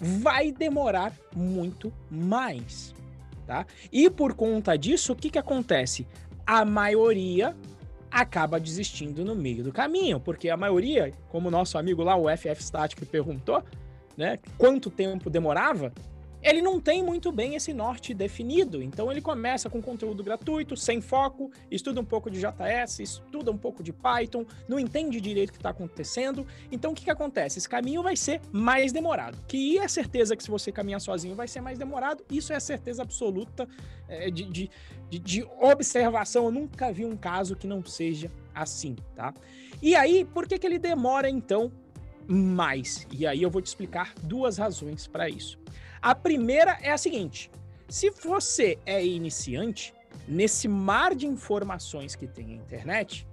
vai 0.00 0.52
demorar 0.52 1.12
muito 1.34 1.92
mais, 2.10 2.94
tá? 3.46 3.66
E 3.92 4.08
por 4.08 4.34
conta 4.34 4.76
disso, 4.76 5.12
o 5.12 5.16
que, 5.16 5.30
que 5.30 5.38
acontece? 5.38 6.06
A 6.46 6.64
maioria 6.64 7.54
acaba 8.10 8.58
desistindo 8.58 9.24
no 9.24 9.34
meio 9.34 9.62
do 9.62 9.72
caminho, 9.72 10.18
porque 10.20 10.48
a 10.48 10.56
maioria, 10.56 11.12
como 11.28 11.48
o 11.48 11.50
nosso 11.50 11.76
amigo 11.76 12.02
lá, 12.02 12.16
o 12.16 12.24
FF 12.28 12.62
Static, 12.62 13.04
perguntou, 13.06 13.62
né, 14.16 14.38
quanto 14.56 14.90
tempo 14.90 15.28
demorava, 15.28 15.92
ele 16.42 16.62
não 16.62 16.80
tem 16.80 17.02
muito 17.02 17.32
bem 17.32 17.54
esse 17.54 17.72
norte 17.72 18.14
definido. 18.14 18.82
Então 18.82 19.10
ele 19.10 19.20
começa 19.20 19.68
com 19.68 19.82
conteúdo 19.82 20.22
gratuito, 20.22 20.76
sem 20.76 21.00
foco, 21.00 21.50
estuda 21.70 22.00
um 22.00 22.04
pouco 22.04 22.30
de 22.30 22.40
JS, 22.40 23.00
estuda 23.00 23.50
um 23.50 23.58
pouco 23.58 23.82
de 23.82 23.92
Python, 23.92 24.44
não 24.68 24.78
entende 24.78 25.20
direito 25.20 25.50
o 25.50 25.52
que 25.52 25.58
está 25.58 25.70
acontecendo. 25.70 26.46
Então 26.70 26.92
o 26.92 26.94
que, 26.94 27.04
que 27.04 27.10
acontece? 27.10 27.58
Esse 27.58 27.68
caminho 27.68 28.02
vai 28.02 28.16
ser 28.16 28.40
mais 28.52 28.92
demorado. 28.92 29.38
Que 29.46 29.78
é 29.78 29.88
certeza 29.88 30.36
que 30.36 30.42
se 30.42 30.50
você 30.50 30.70
caminhar 30.70 31.00
sozinho 31.00 31.34
vai 31.34 31.48
ser 31.48 31.60
mais 31.60 31.78
demorado. 31.78 32.24
Isso 32.30 32.52
é 32.52 32.60
certeza 32.60 33.02
absoluta 33.02 33.68
é, 34.08 34.30
de, 34.30 34.44
de, 34.44 34.70
de, 35.10 35.18
de 35.18 35.48
observação. 35.60 36.46
Eu 36.46 36.52
nunca 36.52 36.92
vi 36.92 37.04
um 37.04 37.16
caso 37.16 37.56
que 37.56 37.66
não 37.66 37.84
seja 37.84 38.30
assim, 38.54 38.96
tá? 39.14 39.32
E 39.80 39.94
aí, 39.94 40.24
por 40.24 40.46
que, 40.46 40.58
que 40.58 40.66
ele 40.66 40.78
demora 40.78 41.30
então 41.30 41.70
mais? 42.26 43.06
E 43.12 43.26
aí 43.26 43.42
eu 43.42 43.50
vou 43.50 43.62
te 43.62 43.66
explicar 43.66 44.12
duas 44.22 44.58
razões 44.58 45.06
para 45.06 45.28
isso. 45.28 45.58
A 46.00 46.14
primeira 46.14 46.78
é 46.82 46.90
a 46.90 46.98
seguinte: 46.98 47.50
se 47.88 48.10
você 48.10 48.78
é 48.84 49.04
iniciante, 49.04 49.94
nesse 50.26 50.68
mar 50.68 51.14
de 51.14 51.26
informações 51.26 52.14
que 52.14 52.26
tem 52.26 52.48
na 52.48 52.54
internet, 52.54 53.26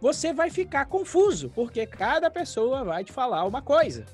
você 0.00 0.32
vai 0.32 0.50
ficar 0.50 0.86
confuso, 0.86 1.50
porque 1.50 1.86
cada 1.86 2.30
pessoa 2.30 2.84
vai 2.84 3.04
te 3.04 3.12
falar 3.12 3.44
uma 3.44 3.62
coisa. 3.62 4.04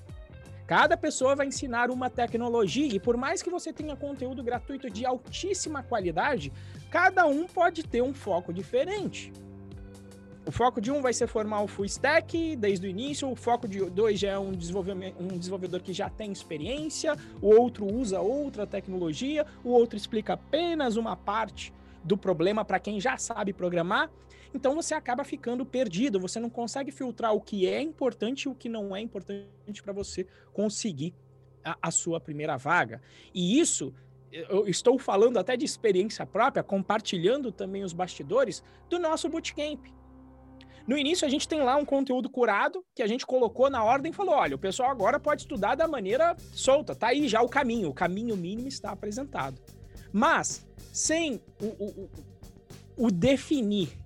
Cada 0.66 0.96
pessoa 0.96 1.36
vai 1.36 1.46
ensinar 1.46 1.90
uma 1.90 2.08
tecnologia 2.08 2.94
e 2.94 2.98
por 2.98 3.18
mais 3.18 3.42
que 3.42 3.50
você 3.50 3.70
tenha 3.70 3.94
conteúdo 3.94 4.42
gratuito 4.42 4.88
de 4.88 5.04
altíssima 5.04 5.82
qualidade, 5.82 6.50
cada 6.90 7.26
um 7.26 7.46
pode 7.46 7.82
ter 7.82 8.02
um 8.02 8.14
foco 8.14 8.50
diferente. 8.50 9.30
O 10.47 10.53
foco 10.53 10.78
de 10.78 10.90
um 10.90 11.01
vai 11.01 11.14
ser 11.14 11.26
formar 11.26 11.62
o 11.62 11.66
full 11.66 11.86
stack 11.86 12.55
desde 12.57 12.86
o 12.86 12.90
início, 12.90 13.30
o 13.30 13.34
foco 13.34 13.66
de 13.66 13.82
dois 13.88 14.20
já 14.20 14.32
é 14.32 14.38
um, 14.38 14.51
um 14.51 15.38
desenvolvedor 15.38 15.80
que 15.80 15.92
já 15.92 16.11
tem 16.11 16.30
experiência, 16.30 17.16
o 17.40 17.49
outro 17.49 17.86
usa 17.86 18.20
outra 18.20 18.66
tecnologia, 18.66 19.47
o 19.64 19.70
outro 19.70 19.97
explica 19.97 20.34
apenas 20.34 20.97
uma 20.97 21.16
parte 21.16 21.72
do 22.05 22.14
problema 22.18 22.62
para 22.62 22.78
quem 22.78 23.01
já 23.01 23.16
sabe 23.16 23.55
programar. 23.55 24.11
Então 24.53 24.74
você 24.74 24.92
acaba 24.92 25.24
ficando 25.24 25.64
perdido, 25.64 26.20
você 26.20 26.38
não 26.38 26.51
consegue 26.51 26.92
filtrar 26.92 27.32
o 27.32 27.40
que 27.40 27.66
é 27.66 27.80
importante 27.80 28.42
e 28.42 28.49
o 28.49 28.55
que 28.55 28.68
não 28.68 28.95
é 28.95 29.01
importante 29.01 29.82
para 29.82 29.95
você 29.95 30.26
conseguir 30.53 31.14
a, 31.64 31.78
a 31.80 31.90
sua 31.90 32.20
primeira 32.20 32.59
vaga. 32.59 33.01
E 33.32 33.59
isso 33.59 33.95
eu 34.30 34.68
estou 34.68 34.99
falando 34.99 35.38
até 35.38 35.57
de 35.57 35.64
experiência 35.64 36.26
própria, 36.26 36.62
compartilhando 36.62 37.51
também 37.51 37.82
os 37.82 37.95
bastidores 37.95 38.62
do 38.90 38.99
nosso 38.99 39.26
bootcamp. 39.28 39.86
No 40.87 40.99
início, 40.99 41.26
a 41.26 41.30
gente 41.30 41.49
tem 41.49 41.62
lá 41.62 41.76
um 41.76 41.85
conteúdo 41.85 42.28
curado 42.28 42.85
que 42.95 43.03
a 43.03 43.07
gente 43.07 43.24
colocou 43.24 43.70
na 43.70 43.82
ordem 43.82 44.12
e 44.12 44.14
falou: 44.14 44.35
olha, 44.35 44.55
o 44.57 44.59
pessoal 44.59 44.91
agora 44.91 45.18
pode 45.18 45.43
estudar 45.43 45.74
da 45.74 45.89
maneira 45.89 46.37
solta, 46.53 46.95
tá 46.95 47.09
aí 47.09 47.26
já 47.26 47.41
o 47.41 47.49
caminho, 47.49 47.89
o 47.89 47.95
caminho 47.95 48.37
mínimo 48.37 48.68
está 48.68 48.91
apresentado. 48.91 49.61
Mas, 50.12 50.66
sem 50.93 51.41
o, 51.61 51.66
o, 51.66 52.11
o 52.97 53.11
definir 53.11 53.99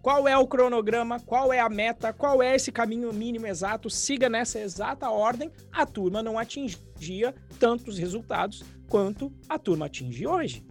qual 0.00 0.28
é 0.28 0.36
o 0.36 0.46
cronograma, 0.46 1.18
qual 1.18 1.52
é 1.52 1.58
a 1.58 1.68
meta, 1.68 2.12
qual 2.12 2.42
é 2.42 2.54
esse 2.54 2.70
caminho 2.70 3.12
mínimo 3.12 3.46
exato, 3.46 3.88
siga 3.88 4.28
nessa 4.28 4.60
exata 4.60 5.08
ordem, 5.08 5.50
a 5.72 5.86
turma 5.86 6.22
não 6.22 6.38
atingia 6.38 7.34
tantos 7.58 7.98
resultados 7.98 8.62
quanto 8.86 9.32
a 9.48 9.58
turma 9.58 9.86
atinge 9.86 10.26
hoje 10.26 10.64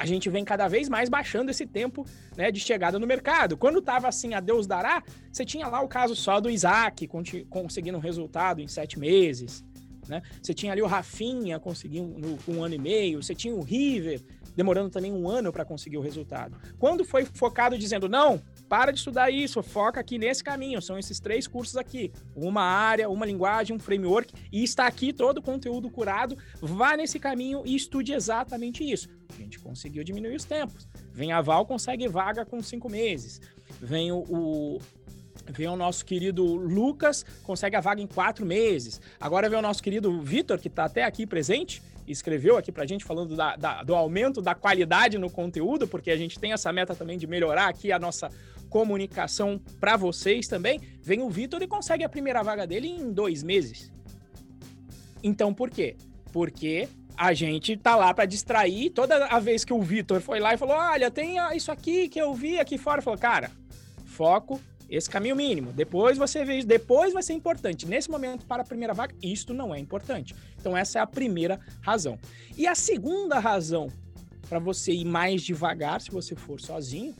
a 0.00 0.06
gente 0.06 0.30
vem 0.30 0.42
cada 0.46 0.66
vez 0.66 0.88
mais 0.88 1.10
baixando 1.10 1.50
esse 1.50 1.66
tempo 1.66 2.06
né, 2.34 2.50
de 2.50 2.58
chegada 2.58 2.98
no 2.98 3.06
mercado. 3.06 3.54
Quando 3.54 3.80
estava 3.80 4.08
assim, 4.08 4.32
a 4.32 4.40
Deus 4.40 4.66
dará, 4.66 5.02
você 5.30 5.44
tinha 5.44 5.68
lá 5.68 5.82
o 5.82 5.88
caso 5.88 6.16
só 6.16 6.40
do 6.40 6.48
Isaac 6.48 7.06
conseguindo 7.50 7.98
um 7.98 8.00
resultado 8.00 8.62
em 8.62 8.66
sete 8.66 8.98
meses. 8.98 9.62
Né? 10.08 10.22
Você 10.42 10.54
tinha 10.54 10.72
ali 10.72 10.80
o 10.80 10.86
Rafinha 10.86 11.60
conseguindo 11.60 12.16
um, 12.26 12.38
um 12.48 12.64
ano 12.64 12.76
e 12.76 12.78
meio, 12.78 13.22
você 13.22 13.34
tinha 13.34 13.54
o 13.54 13.60
River 13.60 14.22
demorando 14.56 14.88
também 14.88 15.12
um 15.12 15.28
ano 15.28 15.52
para 15.52 15.66
conseguir 15.66 15.98
o 15.98 16.00
resultado. 16.00 16.56
Quando 16.78 17.04
foi 17.04 17.26
focado 17.26 17.76
dizendo, 17.76 18.08
não, 18.08 18.40
para 18.70 18.92
de 18.92 18.98
estudar 18.98 19.32
isso, 19.32 19.60
foca 19.64 19.98
aqui 19.98 20.16
nesse 20.16 20.44
caminho, 20.44 20.80
são 20.80 20.96
esses 20.96 21.18
três 21.18 21.48
cursos 21.48 21.76
aqui, 21.76 22.12
uma 22.36 22.62
área, 22.62 23.08
uma 23.10 23.26
linguagem, 23.26 23.74
um 23.74 23.80
framework, 23.80 24.32
e 24.52 24.62
está 24.62 24.86
aqui 24.86 25.12
todo 25.12 25.38
o 25.38 25.42
conteúdo 25.42 25.90
curado, 25.90 26.38
vá 26.60 26.96
nesse 26.96 27.18
caminho 27.18 27.62
e 27.66 27.74
estude 27.74 28.12
exatamente 28.12 28.88
isso. 28.88 29.08
A 29.28 29.32
gente 29.36 29.58
conseguiu 29.58 30.04
diminuir 30.04 30.36
os 30.36 30.44
tempos. 30.44 30.88
Vem 31.12 31.32
a 31.32 31.40
Val, 31.40 31.66
consegue 31.66 32.06
vaga 32.06 32.46
com 32.46 32.62
cinco 32.62 32.88
meses. 32.88 33.40
Vem 33.80 34.12
o, 34.12 34.18
o 34.28 34.78
Vem 35.46 35.66
o 35.66 35.74
nosso 35.74 36.04
querido 36.04 36.44
Lucas, 36.44 37.24
consegue 37.42 37.74
a 37.74 37.80
vaga 37.80 38.00
em 38.00 38.06
quatro 38.06 38.46
meses. 38.46 39.00
Agora 39.18 39.48
vem 39.48 39.58
o 39.58 39.62
nosso 39.62 39.82
querido 39.82 40.20
Vitor, 40.20 40.60
que 40.60 40.68
está 40.68 40.84
até 40.84 41.02
aqui 41.02 41.26
presente, 41.26 41.82
escreveu 42.06 42.56
aqui 42.56 42.70
para 42.70 42.84
a 42.84 42.86
gente 42.86 43.04
falando 43.04 43.34
da, 43.34 43.56
da, 43.56 43.82
do 43.82 43.94
aumento 43.94 44.40
da 44.40 44.54
qualidade 44.54 45.18
no 45.18 45.30
conteúdo, 45.30 45.88
porque 45.88 46.10
a 46.10 46.16
gente 46.16 46.38
tem 46.38 46.52
essa 46.52 46.72
meta 46.72 46.94
também 46.94 47.18
de 47.18 47.26
melhorar 47.26 47.68
aqui 47.68 47.90
a 47.90 47.98
nossa 47.98 48.30
comunicação 48.70 49.60
para 49.78 49.96
vocês 49.96 50.48
também. 50.48 50.80
Vem 51.02 51.20
o 51.20 51.28
Vitor 51.28 51.62
e 51.62 51.66
consegue 51.66 52.04
a 52.04 52.08
primeira 52.08 52.42
vaga 52.42 52.66
dele 52.66 52.88
em 52.88 53.12
dois 53.12 53.42
meses. 53.42 53.92
Então 55.22 55.52
por 55.52 55.68
quê? 55.68 55.96
Porque 56.32 56.88
a 57.16 57.34
gente 57.34 57.76
tá 57.76 57.96
lá 57.96 58.14
para 58.14 58.24
distrair. 58.24 58.88
Toda 58.90 59.26
a 59.26 59.38
vez 59.38 59.64
que 59.64 59.74
o 59.74 59.82
Vitor 59.82 60.22
foi 60.22 60.40
lá 60.40 60.54
e 60.54 60.56
falou: 60.56 60.76
Olha, 60.76 61.10
tem 61.10 61.36
isso 61.54 61.70
aqui 61.70 62.08
que 62.08 62.18
eu 62.18 62.32
vi 62.32 62.58
aqui 62.58 62.78
fora, 62.78 63.02
falou: 63.02 63.18
Cara, 63.18 63.50
foco, 64.06 64.58
esse 64.88 65.08
caminho 65.10 65.36
mínimo. 65.36 65.72
Depois 65.72 66.16
você 66.16 66.44
vê, 66.44 66.62
depois 66.62 67.12
vai 67.12 67.22
ser 67.22 67.32
importante. 67.34 67.86
Nesse 67.86 68.10
momento, 68.10 68.46
para 68.46 68.62
a 68.62 68.66
primeira 68.66 68.94
vaga, 68.94 69.14
isto 69.22 69.52
não 69.52 69.74
é 69.74 69.78
importante. 69.78 70.34
Então, 70.58 70.76
essa 70.76 70.98
é 70.98 71.02
a 71.02 71.06
primeira 71.06 71.60
razão. 71.80 72.18
E 72.56 72.66
a 72.66 72.74
segunda 72.74 73.38
razão 73.38 73.88
para 74.48 74.58
você 74.58 74.92
ir 74.92 75.04
mais 75.04 75.42
devagar, 75.42 76.00
se 76.00 76.10
você 76.10 76.34
for 76.34 76.60
sozinho, 76.60 77.14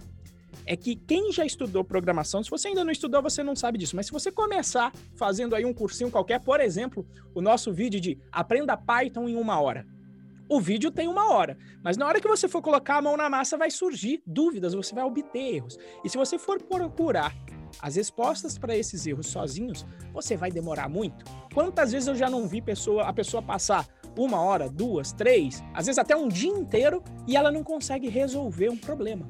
é 0.70 0.76
que 0.76 0.94
quem 0.94 1.32
já 1.32 1.44
estudou 1.44 1.82
programação, 1.82 2.44
se 2.44 2.48
você 2.48 2.68
ainda 2.68 2.84
não 2.84 2.92
estudou, 2.92 3.20
você 3.20 3.42
não 3.42 3.56
sabe 3.56 3.76
disso, 3.76 3.96
mas 3.96 4.06
se 4.06 4.12
você 4.12 4.30
começar 4.30 4.92
fazendo 5.16 5.56
aí 5.56 5.64
um 5.64 5.74
cursinho 5.74 6.12
qualquer, 6.12 6.38
por 6.38 6.60
exemplo, 6.60 7.04
o 7.34 7.40
nosso 7.40 7.72
vídeo 7.72 8.00
de 8.00 8.16
Aprenda 8.30 8.76
Python 8.76 9.28
em 9.28 9.34
uma 9.34 9.60
hora. 9.60 9.84
O 10.48 10.60
vídeo 10.60 10.92
tem 10.92 11.08
uma 11.08 11.32
hora, 11.32 11.58
mas 11.82 11.96
na 11.96 12.06
hora 12.06 12.20
que 12.20 12.28
você 12.28 12.46
for 12.46 12.62
colocar 12.62 12.98
a 12.98 13.02
mão 13.02 13.16
na 13.16 13.28
massa, 13.28 13.58
vai 13.58 13.68
surgir 13.68 14.22
dúvidas, 14.24 14.72
você 14.72 14.94
vai 14.94 15.02
obter 15.02 15.56
erros. 15.56 15.76
E 16.04 16.08
se 16.08 16.16
você 16.16 16.38
for 16.38 16.62
procurar 16.62 17.34
as 17.82 17.96
respostas 17.96 18.56
para 18.56 18.76
esses 18.76 19.04
erros 19.08 19.26
sozinhos, 19.26 19.84
você 20.12 20.36
vai 20.36 20.52
demorar 20.52 20.88
muito. 20.88 21.24
Quantas 21.52 21.90
vezes 21.90 22.06
eu 22.06 22.14
já 22.14 22.30
não 22.30 22.46
vi 22.46 22.62
pessoa, 22.62 23.08
a 23.08 23.12
pessoa 23.12 23.42
passar 23.42 23.88
uma 24.16 24.40
hora, 24.40 24.68
duas, 24.68 25.12
três, 25.12 25.62
às 25.74 25.86
vezes 25.86 25.98
até 25.98 26.16
um 26.16 26.28
dia 26.28 26.50
inteiro 26.50 27.02
e 27.26 27.36
ela 27.36 27.50
não 27.50 27.64
consegue 27.64 28.08
resolver 28.08 28.68
um 28.68 28.76
problema. 28.76 29.28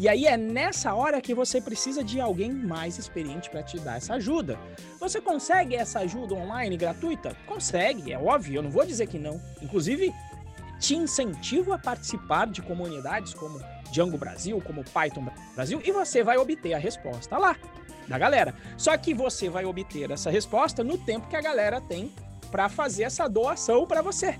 E 0.00 0.08
aí 0.08 0.26
é 0.26 0.34
nessa 0.34 0.94
hora 0.94 1.20
que 1.20 1.34
você 1.34 1.60
precisa 1.60 2.02
de 2.02 2.18
alguém 2.22 2.50
mais 2.50 2.96
experiente 2.96 3.50
para 3.50 3.62
te 3.62 3.78
dar 3.78 3.98
essa 3.98 4.14
ajuda. 4.14 4.58
Você 4.98 5.20
consegue 5.20 5.76
essa 5.76 5.98
ajuda 5.98 6.34
online 6.34 6.74
gratuita? 6.78 7.36
Consegue, 7.46 8.10
é 8.10 8.18
óbvio, 8.18 8.56
eu 8.56 8.62
não 8.62 8.70
vou 8.70 8.86
dizer 8.86 9.06
que 9.08 9.18
não. 9.18 9.38
Inclusive, 9.60 10.10
te 10.78 10.96
incentivo 10.96 11.74
a 11.74 11.78
participar 11.78 12.46
de 12.46 12.62
comunidades 12.62 13.34
como 13.34 13.60
Django 13.92 14.16
Brasil, 14.16 14.58
como 14.66 14.82
Python 14.82 15.28
Brasil, 15.54 15.82
e 15.84 15.92
você 15.92 16.24
vai 16.24 16.38
obter 16.38 16.72
a 16.72 16.78
resposta 16.78 17.36
lá 17.36 17.54
da 18.08 18.16
galera. 18.16 18.54
Só 18.78 18.96
que 18.96 19.12
você 19.12 19.50
vai 19.50 19.66
obter 19.66 20.10
essa 20.10 20.30
resposta 20.30 20.82
no 20.82 20.96
tempo 20.96 21.28
que 21.28 21.36
a 21.36 21.42
galera 21.42 21.78
tem 21.78 22.10
para 22.50 22.70
fazer 22.70 23.02
essa 23.02 23.28
doação 23.28 23.86
para 23.86 24.00
você. 24.00 24.38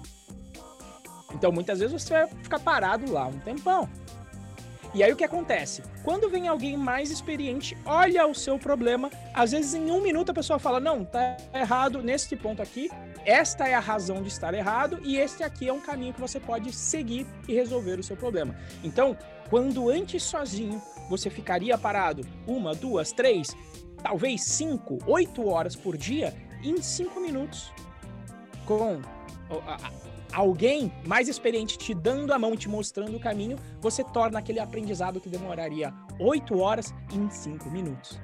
Então, 1.35 1.53
muitas 1.53 1.81
vezes 1.81 2.03
você 2.03 2.15
vai 2.15 2.29
ficar 2.29 2.61
parado 2.61 3.13
lá 3.13 3.27
um 3.27 3.39
tempão. 3.41 3.87
E 4.93 5.03
aí 5.03 5.13
o 5.13 5.17
que 5.17 5.25
acontece? 5.25 5.83
Quando 6.03 6.29
vem 6.29 6.49
alguém 6.49 6.77
mais 6.77 7.11
experiente, 7.11 7.77
olha 7.85 8.27
o 8.27 8.35
seu 8.35 8.59
problema, 8.59 9.11
às 9.33 9.53
vezes 9.53 9.75
em 9.75 9.91
um 9.91 10.01
minuto 10.01 10.31
a 10.31 10.35
pessoa 10.35 10.59
fala: 10.59 10.81
não, 10.81 11.05
tá 11.05 11.37
errado 11.55 12.03
nesse 12.03 12.35
ponto 12.35 12.61
aqui, 12.61 12.91
esta 13.25 13.69
é 13.69 13.75
a 13.75 13.81
razão 13.81 14.23
de 14.23 14.29
estar 14.29 14.53
errado 14.53 14.99
e 15.03 15.17
este 15.17 15.45
aqui 15.45 15.69
é 15.69 15.73
um 15.73 15.81
caminho 15.81 16.13
que 16.13 16.21
você 16.21 16.41
pode 16.41 16.73
seguir 16.73 17.27
e 17.47 17.55
resolver 17.55 18.01
o 18.01 18.03
seu 18.03 18.17
problema. 18.17 18.57
Então, 18.83 19.17
quando 19.49 19.89
antes 19.91 20.23
sozinho 20.23 20.83
você 21.09 21.31
ficaria 21.31 21.77
parado 21.79 22.23
uma, 22.47 22.75
duas, 22.75 23.13
três, 23.13 23.57
talvez 24.03 24.43
cinco, 24.43 24.99
oito 25.07 25.49
horas 25.49 25.77
por 25.77 25.97
dia, 25.97 26.35
em 26.65 26.81
cinco 26.83 27.21
minutos, 27.21 27.73
com 28.67 29.01
alguém 30.33 30.93
mais 31.07 31.29
experiente 31.29 31.79
te 31.79 31.95
dando 31.95 32.33
a 32.33 32.39
mão, 32.39 32.57
te 32.57 32.69
mostrando 32.69 33.17
o 33.17 33.21
caminho, 33.21 33.59
você 33.81 34.05
torna 34.05 34.39
aquele 34.39 34.61
aprendizado 34.61 35.21
que 35.21 35.29
demoraria 35.29 35.93
oito 36.19 36.59
horas 36.59 36.95
em 37.13 37.29
cinco 37.31 37.71
minutos. 37.71 38.19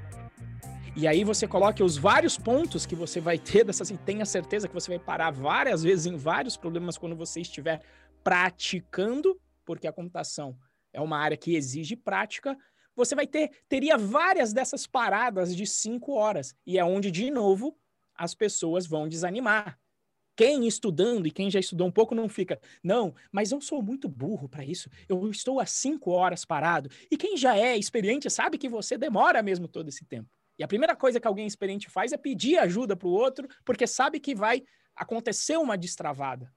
E 0.96 1.06
aí 1.06 1.24
você 1.24 1.46
coloca 1.46 1.84
os 1.84 1.98
vários 1.98 2.38
pontos 2.38 2.86
que 2.86 2.94
você 2.94 3.20
vai 3.20 3.38
ter 3.38 3.64
dessa 3.64 3.82
assim, 3.82 3.96
tenha 3.96 4.24
certeza 4.24 4.66
que 4.66 4.72
você 4.72 4.96
vai 4.96 4.98
parar 4.98 5.30
várias 5.30 5.82
vezes 5.82 6.06
em 6.06 6.16
vários 6.16 6.56
problemas 6.56 6.96
quando 6.96 7.14
você 7.14 7.42
estiver 7.42 7.82
praticando, 8.24 9.38
porque 9.64 9.86
a 9.86 9.92
computação 9.92 10.56
é 10.92 11.00
uma 11.00 11.18
área 11.18 11.36
que 11.36 11.54
exige 11.54 11.96
prática. 11.96 12.56
Você 12.94 13.14
vai 13.14 13.26
ter 13.26 13.50
teria 13.68 13.98
várias 13.98 14.54
dessas 14.54 14.86
paradas 14.86 15.54
de 15.54 15.66
cinco 15.66 16.14
horas 16.14 16.54
e 16.66 16.78
é 16.78 16.84
onde 16.84 17.10
de 17.10 17.30
novo 17.30 17.76
as 18.14 18.34
pessoas 18.34 18.86
vão 18.86 19.06
desanimar 19.06 19.78
quem 20.36 20.66
estudando 20.66 21.26
e 21.26 21.30
quem 21.30 21.50
já 21.50 21.58
estudou 21.58 21.86
um 21.86 21.90
pouco 21.90 22.14
não 22.14 22.28
fica, 22.28 22.60
não, 22.82 23.14
mas 23.32 23.50
eu 23.50 23.60
sou 23.60 23.82
muito 23.82 24.06
burro 24.08 24.48
para 24.48 24.64
isso. 24.64 24.90
Eu 25.08 25.28
estou 25.30 25.58
há 25.58 25.66
cinco 25.66 26.10
horas 26.10 26.44
parado. 26.44 26.90
E 27.10 27.16
quem 27.16 27.36
já 27.36 27.56
é 27.56 27.76
experiente 27.76 28.28
sabe 28.28 28.58
que 28.58 28.68
você 28.68 28.98
demora 28.98 29.42
mesmo 29.42 29.66
todo 29.66 29.88
esse 29.88 30.04
tempo. 30.04 30.28
E 30.58 30.62
a 30.62 30.68
primeira 30.68 30.94
coisa 30.94 31.18
que 31.18 31.26
alguém 31.26 31.46
experiente 31.46 31.88
faz 31.88 32.12
é 32.12 32.16
pedir 32.16 32.58
ajuda 32.58 32.94
para 32.94 33.08
o 33.08 33.12
outro, 33.12 33.48
porque 33.64 33.86
sabe 33.86 34.20
que 34.20 34.34
vai 34.34 34.62
acontecer 34.94 35.56
uma 35.56 35.76
destravada. 35.76 36.52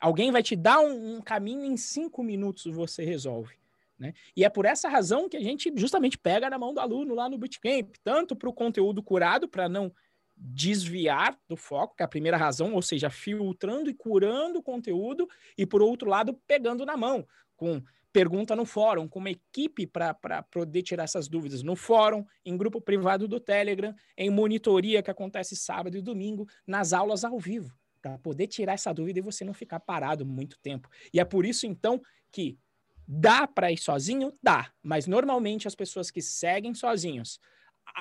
Alguém 0.00 0.30
vai 0.30 0.42
te 0.42 0.56
dar 0.56 0.80
um, 0.80 1.16
um 1.16 1.20
caminho 1.20 1.64
em 1.64 1.76
cinco 1.76 2.22
minutos 2.22 2.72
você 2.72 3.04
resolve. 3.04 3.56
Né? 3.98 4.14
E 4.36 4.44
é 4.44 4.48
por 4.48 4.64
essa 4.64 4.88
razão 4.88 5.28
que 5.28 5.36
a 5.36 5.42
gente 5.42 5.72
justamente 5.76 6.16
pega 6.16 6.48
na 6.48 6.58
mão 6.58 6.72
do 6.72 6.80
aluno 6.80 7.14
lá 7.14 7.28
no 7.28 7.36
bootcamp, 7.36 7.96
tanto 8.04 8.36
para 8.36 8.48
o 8.48 8.52
conteúdo 8.52 9.02
curado, 9.02 9.48
para 9.48 9.68
não 9.68 9.92
desviar 10.40 11.36
do 11.48 11.56
foco, 11.56 11.96
que 11.96 12.02
é 12.02 12.06
a 12.06 12.08
primeira 12.08 12.36
razão, 12.36 12.74
ou 12.74 12.82
seja, 12.82 13.10
filtrando 13.10 13.90
e 13.90 13.94
curando 13.94 14.60
o 14.60 14.62
conteúdo, 14.62 15.28
e 15.56 15.66
por 15.66 15.82
outro 15.82 16.08
lado, 16.08 16.34
pegando 16.46 16.86
na 16.86 16.96
mão, 16.96 17.26
com 17.56 17.82
pergunta 18.12 18.56
no 18.56 18.64
fórum, 18.64 19.06
com 19.06 19.18
uma 19.18 19.30
equipe 19.30 19.86
para 19.86 20.14
poder 20.50 20.82
tirar 20.82 21.04
essas 21.04 21.28
dúvidas 21.28 21.62
no 21.62 21.76
fórum, 21.76 22.24
em 22.44 22.56
grupo 22.56 22.80
privado 22.80 23.28
do 23.28 23.38
Telegram, 23.38 23.94
em 24.16 24.30
monitoria 24.30 25.02
que 25.02 25.10
acontece 25.10 25.54
sábado 25.54 25.96
e 25.96 26.02
domingo, 26.02 26.48
nas 26.66 26.92
aulas 26.92 27.24
ao 27.24 27.38
vivo, 27.38 27.76
para 28.00 28.18
poder 28.18 28.46
tirar 28.46 28.74
essa 28.74 28.92
dúvida 28.92 29.18
e 29.18 29.22
você 29.22 29.44
não 29.44 29.54
ficar 29.54 29.80
parado 29.80 30.24
muito 30.24 30.58
tempo. 30.60 30.88
E 31.12 31.20
é 31.20 31.24
por 31.24 31.44
isso, 31.44 31.66
então, 31.66 32.00
que 32.32 32.58
dá 33.06 33.46
para 33.46 33.70
ir 33.70 33.78
sozinho? 33.78 34.32
Dá, 34.42 34.70
mas 34.82 35.06
normalmente 35.06 35.68
as 35.68 35.74
pessoas 35.74 36.10
que 36.10 36.22
seguem 36.22 36.74
sozinhos 36.74 37.38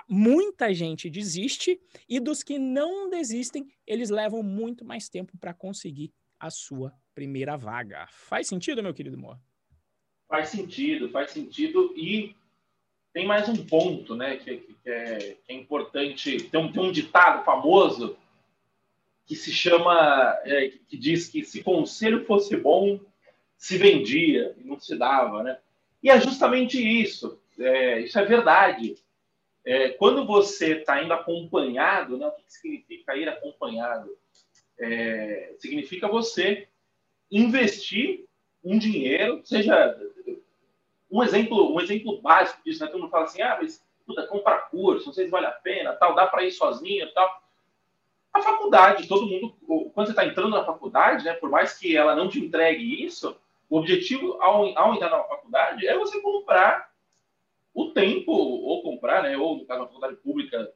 muita 0.08 0.74
gente 0.74 1.10
desiste 1.10 1.80
e 2.08 2.20
dos 2.20 2.44
que 2.44 2.58
não 2.58 3.10
desistem, 3.10 3.68
eles 3.86 4.10
levam 4.10 4.42
muito 4.44 4.86
mais 4.86 5.10
tempo 5.10 5.38
para 5.38 5.54
conseguir 5.54 6.14
a 6.40 6.50
sua 6.50 6.94
primeira 7.14 7.58
vaga. 7.58 8.08
Faz 8.10 8.48
sentido, 8.48 8.84
meu 8.84 8.94
querido 8.94 9.18
Moa? 9.18 9.40
Faz 10.28 10.50
sentido, 10.50 11.10
faz 11.10 11.32
sentido 11.32 11.94
e 11.96 12.36
tem 13.14 13.26
mais 13.26 13.50
um 13.50 13.66
ponto, 13.66 14.16
né, 14.16 14.36
que, 14.38 14.58
que, 14.58 14.76
é, 14.86 15.38
que 15.44 15.52
é, 15.52 15.56
importante. 15.56 16.44
Tem 16.44 16.60
um, 16.60 16.72
tem 16.72 16.84
um, 16.84 16.92
ditado 16.92 17.44
famoso 17.44 18.16
que 19.26 19.36
se 19.36 19.52
chama, 19.52 20.38
é, 20.44 20.72
que 20.88 20.96
diz 20.96 21.28
que 21.28 21.44
se 21.44 21.64
conselho 21.64 22.26
fosse 22.26 22.56
bom, 22.56 23.00
se 23.58 23.78
vendia 23.78 24.56
e 24.58 24.64
não 24.64 24.80
se 24.80 24.96
dava, 24.96 25.42
né? 25.42 25.58
E 26.04 26.10
é 26.10 26.22
justamente 26.22 26.80
isso. 26.80 27.40
É, 27.58 28.02
isso 28.02 28.20
é 28.20 28.24
verdade. 28.24 28.96
É, 29.68 29.90
quando 29.90 30.26
você 30.26 30.78
está 30.78 31.04
indo 31.04 31.12
acompanhado, 31.12 32.18
né, 32.18 32.26
o 32.26 32.32
que 32.32 32.44
significa 32.48 33.18
ir 33.18 33.28
acompanhado? 33.28 34.18
É, 34.80 35.56
significa 35.60 36.08
você 36.08 36.70
investir 37.30 38.26
um 38.64 38.78
dinheiro, 38.78 39.42
seja 39.44 40.00
um 41.12 41.22
exemplo, 41.22 41.74
um 41.74 41.82
exemplo 41.82 42.22
básico 42.22 42.64
disso, 42.64 42.82
né? 42.82 42.90
Todo 42.90 43.02
mundo 43.02 43.12
fala 43.12 43.26
assim, 43.26 43.42
ah, 43.42 43.58
mas 43.62 43.86
puta, 44.06 44.26
comprar 44.28 44.70
curso, 44.70 45.08
não 45.08 45.14
sei 45.14 45.26
se 45.26 45.32
vale 45.32 45.48
a 45.48 45.52
pena, 45.52 45.92
tal, 45.92 46.16
dá 46.16 46.26
para 46.26 46.46
ir 46.46 46.52
sozinho, 46.52 47.12
tal. 47.14 47.44
A 48.32 48.42
faculdade, 48.42 49.06
todo 49.06 49.28
mundo, 49.28 49.54
quando 49.94 50.08
você 50.08 50.14
está 50.14 50.26
entrando 50.26 50.52
na 50.52 50.64
faculdade, 50.64 51.26
né, 51.26 51.34
por 51.34 51.50
mais 51.50 51.78
que 51.78 51.98
ela 51.98 52.16
não 52.16 52.30
te 52.30 52.40
entregue 52.40 53.04
isso, 53.04 53.36
o 53.70 53.78
objetivo 53.78 54.42
ao, 54.42 54.78
ao 54.78 54.96
entrar 54.96 55.10
na 55.10 55.24
faculdade 55.26 55.86
é 55.86 55.98
você 55.98 56.22
comprar 56.22 56.87
o 57.78 57.92
tempo, 57.92 58.32
ou 58.32 58.82
comprar, 58.82 59.22
né, 59.22 59.38
ou 59.38 59.56
no 59.56 59.66
caso 59.66 59.82
da 59.82 59.86
faculdade 59.86 60.16
pública, 60.16 60.74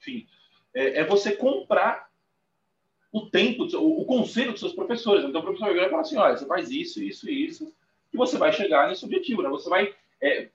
enfim, 0.00 0.26
é, 0.74 1.00
é 1.00 1.04
você 1.04 1.32
comprar 1.32 2.08
o 3.12 3.26
tempo, 3.26 3.64
o, 3.76 4.00
o, 4.00 4.04
conselho 4.06 4.52
dos 4.52 4.60
seus 4.60 4.72
professores. 4.72 5.26
Então, 5.26 5.42
o 5.42 5.44
professor 5.44 5.74
vai 5.74 5.90
falar 5.90 6.00
assim: 6.00 6.16
olha, 6.16 6.38
você 6.38 6.46
faz 6.46 6.70
isso, 6.70 7.02
isso 7.02 7.28
e 7.28 7.44
isso, 7.44 7.70
que 8.10 8.16
você 8.16 8.38
vai 8.38 8.50
chegar 8.50 8.88
nesse 8.88 9.04
objetivo, 9.04 9.42
né? 9.42 9.50
Você 9.50 9.68
vai. 9.68 9.94
É, 10.22 10.48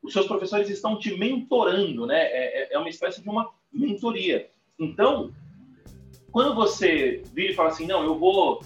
os 0.00 0.12
seus 0.12 0.28
professores 0.28 0.70
estão 0.70 0.96
te 0.96 1.16
mentorando, 1.16 2.06
né? 2.06 2.22
É, 2.22 2.62
é, 2.62 2.74
é 2.74 2.78
uma 2.78 2.88
espécie 2.88 3.20
de 3.20 3.28
uma 3.28 3.52
mentoria. 3.72 4.48
Então, 4.78 5.32
quando 6.30 6.54
você 6.54 7.20
vira 7.32 7.50
e 7.50 7.56
fala 7.56 7.70
assim: 7.70 7.86
não, 7.86 8.04
eu 8.04 8.16
vou. 8.16 8.62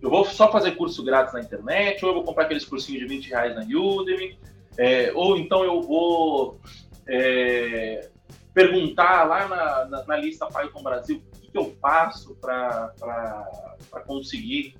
Eu 0.00 0.08
vou 0.08 0.24
só 0.24 0.50
fazer 0.50 0.76
curso 0.76 1.02
grátis 1.02 1.34
na 1.34 1.40
internet, 1.40 2.04
ou 2.04 2.10
eu 2.10 2.14
vou 2.14 2.24
comprar 2.24 2.44
aqueles 2.44 2.64
cursinhos 2.64 3.02
de 3.02 3.08
20 3.08 3.28
reais 3.28 3.54
na 3.54 3.62
Udemy, 3.62 4.38
é, 4.80 5.12
ou 5.14 5.36
então 5.36 5.62
eu 5.62 5.82
vou 5.82 6.58
é, 7.06 8.08
perguntar 8.54 9.24
lá 9.24 9.46
na, 9.46 9.84
na, 9.84 10.06
na 10.06 10.16
lista 10.16 10.46
Python 10.46 10.82
Brasil 10.82 11.22
o 11.36 11.38
que, 11.38 11.50
que 11.50 11.58
eu 11.58 11.76
faço 11.82 12.34
para 12.36 12.90
conseguir 14.06 14.74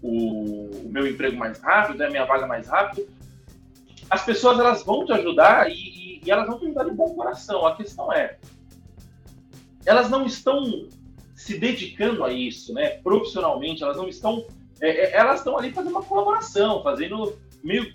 o, 0.00 0.70
o, 0.70 0.88
meu 0.88 1.06
emprego 1.06 1.36
mais 1.36 1.58
rápido, 1.58 1.98
né, 1.98 2.06
a 2.06 2.10
minha 2.10 2.24
vaga 2.24 2.46
mais 2.46 2.66
rápido, 2.66 3.06
as 4.08 4.24
pessoas 4.24 4.58
elas 4.58 4.82
vão 4.84 5.04
te 5.04 5.12
ajudar 5.12 5.70
e, 5.70 5.74
e, 5.74 6.22
e 6.24 6.30
elas 6.30 6.46
vão 6.46 6.58
te 6.58 6.64
ajudar 6.64 6.84
de 6.84 6.92
bom 6.92 7.14
coração. 7.14 7.66
A 7.66 7.76
questão 7.76 8.10
é, 8.10 8.38
elas 9.84 10.08
não 10.08 10.24
estão 10.24 10.88
se 11.34 11.58
dedicando 11.58 12.24
a 12.24 12.32
isso, 12.32 12.72
né? 12.72 13.02
Profissionalmente, 13.02 13.82
elas 13.82 13.98
não 13.98 14.08
estão, 14.08 14.46
é, 14.80 14.88
é, 14.88 15.12
elas 15.14 15.40
estão 15.40 15.58
ali 15.58 15.72
fazendo 15.72 15.92
uma 15.92 16.02
colaboração, 16.02 16.82
fazendo 16.82 17.38
meio 17.62 17.94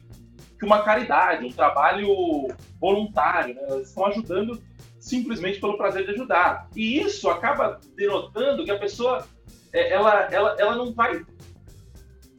que 0.58 0.66
uma 0.66 0.82
caridade, 0.82 1.46
um 1.46 1.52
trabalho 1.52 2.48
voluntário, 2.80 3.56
né? 3.56 3.62
Elas 3.68 3.90
estão 3.90 4.06
ajudando 4.06 4.62
simplesmente 5.00 5.60
pelo 5.60 5.78
prazer 5.78 6.06
de 6.06 6.12
ajudar. 6.12 6.70
E 6.76 7.00
isso 7.00 7.30
acaba 7.30 7.80
denotando 7.96 8.66
que 8.66 8.72
a 8.72 8.80
pessoa, 8.80 9.26
é, 9.72 9.94
ela, 9.94 10.28
ela, 10.32 10.56
ela 10.60 10.76
não 10.76 10.94
vai, 10.94 11.24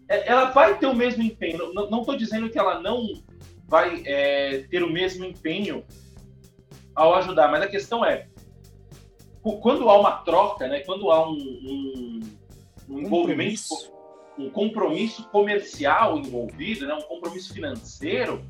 é, 0.09 0.29
ela 0.29 0.47
vai 0.47 0.79
ter 0.79 0.87
o 0.87 0.95
mesmo 0.95 1.23
empenho. 1.23 1.73
Não 1.73 2.01
estou 2.01 2.17
dizendo 2.17 2.51
que 2.51 2.59
ela 2.59 2.81
não 2.81 3.07
vai 3.67 4.03
é, 4.07 4.67
ter 4.71 4.83
o 4.83 4.91
mesmo 4.91 5.25
empenho 5.25 5.85
ao 6.95 7.15
ajudar, 7.15 7.49
mas 7.49 7.63
a 7.63 7.69
questão 7.69 8.05
é 8.05 8.27
quando 9.63 9.89
há 9.89 9.99
uma 9.99 10.19
troca, 10.19 10.67
né, 10.67 10.81
quando 10.81 11.11
há 11.11 11.27
um, 11.27 11.37
um, 11.37 12.21
um 12.89 12.99
envolvimento, 12.99 13.63
um 14.39 14.49
compromisso 14.51 15.29
comercial 15.31 16.17
envolvido, 16.17 16.87
né, 16.87 16.95
um 16.95 17.03
compromisso 17.03 17.53
financeiro, 17.53 18.45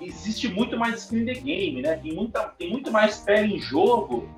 existe 0.00 0.48
muito 0.48 0.76
mais 0.76 1.02
skin 1.02 1.24
the 1.24 1.34
game, 1.34 1.80
né? 1.80 1.96
Tem, 1.96 2.12
muita, 2.12 2.42
tem 2.58 2.70
muito 2.70 2.90
mais 2.90 3.18
pé 3.18 3.44
em 3.44 3.58
jogo 3.58 4.28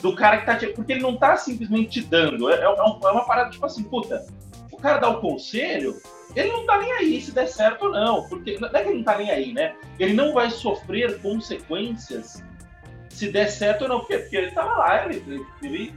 do 0.00 0.14
cara 0.14 0.38
que 0.38 0.46
tá. 0.46 0.58
Porque 0.74 0.92
ele 0.92 1.02
não 1.02 1.16
tá 1.16 1.36
simplesmente 1.36 2.00
te 2.00 2.06
dando. 2.06 2.50
É, 2.50 2.56
é, 2.56 2.64
é, 2.64 2.64
é 2.64 3.10
uma 3.10 3.24
parada 3.24 3.50
tipo 3.50 3.64
assim, 3.64 3.84
puta, 3.84 4.26
o 4.70 4.76
cara 4.76 4.98
dá 4.98 5.08
o 5.08 5.20
conselho, 5.20 5.96
ele 6.34 6.52
não 6.52 6.66
tá 6.66 6.78
nem 6.78 6.92
aí 6.92 7.20
se 7.20 7.32
der 7.32 7.46
certo 7.46 7.86
ou 7.86 7.92
não. 7.92 8.28
Porque 8.28 8.58
não 8.58 8.68
é 8.68 8.82
que 8.82 8.88
ele 8.88 8.98
não 8.98 9.04
tá 9.04 9.18
nem 9.18 9.30
aí, 9.30 9.52
né? 9.52 9.74
Ele 9.98 10.12
não 10.12 10.32
vai 10.32 10.50
sofrer 10.50 11.20
consequências 11.20 12.42
se 13.16 13.32
der 13.32 13.50
certo 13.50 13.82
ou 13.82 13.88
não, 13.88 14.00
porque, 14.00 14.18
porque 14.18 14.36
ele 14.36 14.50
tava 14.50 14.76
lá, 14.76 15.06
ele, 15.06 15.44
ele 15.62 15.94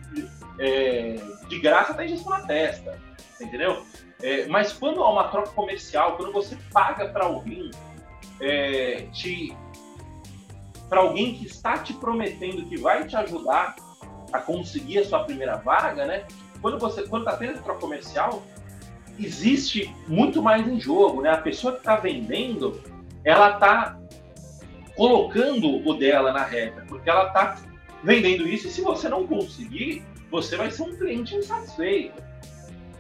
é, 0.58 1.16
de 1.50 1.60
graça 1.60 1.94
tem 1.94 2.14
isso 2.14 2.30
na 2.30 2.40
testa, 2.42 2.98
entendeu? 3.40 3.84
É, 4.22 4.48
mas 4.48 4.72
quando 4.72 5.04
há 5.04 5.12
uma 5.12 5.28
troca 5.28 5.50
comercial, 5.52 6.16
quando 6.16 6.32
você 6.32 6.58
paga 6.72 7.10
para 7.10 7.26
alguém, 7.26 7.72
é, 8.40 9.08
te 9.12 9.56
para 10.88 11.02
alguém 11.02 11.36
que 11.36 11.46
está 11.46 11.78
te 11.78 11.94
prometendo 11.94 12.66
que 12.66 12.78
vai 12.78 13.06
te 13.06 13.16
ajudar 13.16 13.76
a 14.34 14.40
conseguir 14.40 15.00
a 15.00 15.06
sua 15.06 15.24
primeira 15.24 15.58
vaga, 15.58 16.06
né? 16.06 16.26
Quando 16.62 16.80
você 16.80 17.04
quando 17.04 17.26
está 17.26 17.38
tendo 17.38 17.62
troca 17.62 17.82
comercial, 17.82 18.42
existe 19.20 19.94
muito 20.08 20.42
mais 20.42 20.66
em 20.66 20.80
jogo, 20.80 21.22
né? 21.22 21.32
A 21.32 21.38
pessoa 21.38 21.74
que 21.74 21.80
está 21.80 21.98
vendendo, 21.98 22.82
ela 23.24 23.54
está 23.54 23.99
colocando 25.00 25.88
o 25.88 25.94
dela 25.94 26.34
na 26.34 26.44
reta, 26.44 26.84
porque 26.86 27.10
ela 27.10 27.28
está 27.28 27.56
vendendo 28.04 28.46
isso 28.46 28.68
e 28.68 28.70
se 28.70 28.82
você 28.82 29.08
não 29.08 29.26
conseguir, 29.26 30.04
você 30.30 30.58
vai 30.58 30.70
ser 30.70 30.84
um 30.84 30.94
cliente 30.94 31.36
insatisfeito. 31.36 32.22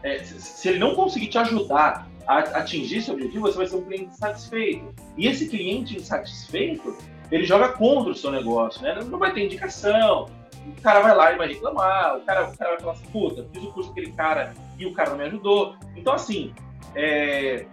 É, 0.02 0.20
se, 0.20 0.70
ele 0.70 0.80
não 0.80 0.96
conseguir 0.96 1.28
te 1.28 1.38
ajudar 1.38 2.08
a 2.26 2.38
atingir 2.38 3.02
seu 3.02 3.16
objetivo, 3.16 3.42
você 3.42 3.58
vai 3.58 3.68
ser 3.68 3.76
um 3.76 3.82
cliente 3.82 4.14
insatisfeito. 4.14 4.96
E 5.18 5.28
esse 5.28 5.50
cliente 5.50 5.98
insatisfeito, 5.98 6.98
ele 7.30 7.44
joga 7.44 7.68
contra 7.74 8.14
o 8.14 8.16
seu 8.16 8.32
negócio, 8.32 8.82
né? 8.82 8.98
Não 9.04 9.20
vai 9.20 9.34
ter 9.34 9.44
indicação, 9.44 10.28
o 10.66 10.82
cara 10.82 11.02
vai 11.02 11.14
lá 11.14 11.34
e 11.34 11.38
vai 11.38 11.50
reclamar, 11.50 12.16
o 12.16 12.22
cara, 12.22 12.50
o 12.50 12.58
cara 12.58 12.72
vai 12.72 12.80
falar 12.80 12.94
assim, 12.94 13.08
puta, 13.08 13.46
fiz 13.52 13.62
o 13.62 13.74
curso 13.74 13.90
daquele 13.90 14.14
cara 14.14 14.54
e 14.78 14.86
o 14.86 14.94
cara 14.94 15.10
não 15.10 15.18
me 15.18 15.26
ajudou. 15.26 15.76
Então, 15.98 16.14
assim, 16.14 16.54
é, 16.96 17.66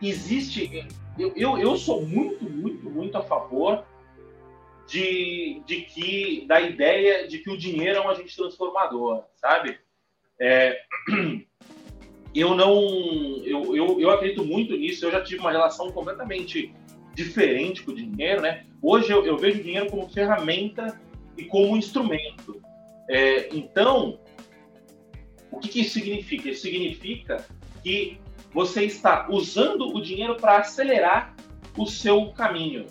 existe 0.00 0.88
eu, 1.18 1.32
eu, 1.36 1.58
eu 1.58 1.76
sou 1.76 2.04
muito, 2.04 2.44
muito, 2.44 2.90
muito 2.90 3.16
a 3.16 3.22
favor 3.22 3.84
de, 4.86 5.62
de 5.66 5.82
que 5.82 6.44
da 6.46 6.60
ideia 6.60 7.26
de 7.26 7.38
que 7.38 7.50
o 7.50 7.56
dinheiro 7.56 7.98
é 7.98 8.00
um 8.00 8.08
agente 8.08 8.36
transformador, 8.36 9.24
sabe? 9.36 9.78
É, 10.40 10.80
eu 12.34 12.54
não, 12.54 12.82
eu, 13.44 13.76
eu, 13.76 14.00
eu 14.00 14.10
acredito 14.10 14.44
muito 14.44 14.76
nisso. 14.76 15.06
Eu 15.06 15.12
já 15.12 15.22
tive 15.22 15.40
uma 15.40 15.52
relação 15.52 15.90
completamente 15.92 16.74
diferente 17.14 17.82
com 17.82 17.92
o 17.92 17.94
dinheiro, 17.94 18.42
né? 18.42 18.66
Hoje 18.82 19.10
eu, 19.12 19.24
eu 19.24 19.38
vejo 19.38 19.60
o 19.60 19.62
dinheiro 19.62 19.90
como 19.90 20.08
ferramenta 20.08 21.00
e 21.38 21.44
como 21.44 21.76
instrumento. 21.76 22.60
É, 23.08 23.48
então, 23.54 24.18
o 25.50 25.58
que, 25.60 25.68
que 25.68 25.80
isso 25.80 25.92
significa? 25.92 26.50
Isso 26.50 26.62
significa 26.62 27.46
que 27.82 28.18
você 28.54 28.84
está 28.84 29.26
usando 29.28 29.88
o 29.94 30.00
dinheiro 30.00 30.36
para 30.36 30.58
acelerar 30.58 31.34
o 31.76 31.86
seu 31.86 32.30
caminho, 32.30 32.86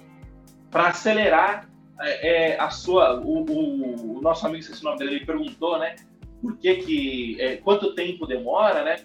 para 0.69 0.89
acelerar 0.89 1.69
é, 2.01 2.51
é, 2.51 2.59
a 2.59 2.69
sua. 2.69 3.19
O, 3.21 3.45
o, 3.45 4.17
o, 4.17 4.21
nosso 4.21 4.45
amigo, 4.45 4.59
esse 4.59 4.83
nome 4.83 4.97
dele, 4.97 5.15
ele 5.15 5.25
perguntou, 5.25 5.79
né? 5.79 5.95
Por 6.41 6.57
que 6.57 6.75
que. 6.75 7.41
É, 7.41 7.57
quanto 7.57 7.95
tempo 7.95 8.27
demora, 8.27 8.83
né? 8.83 8.97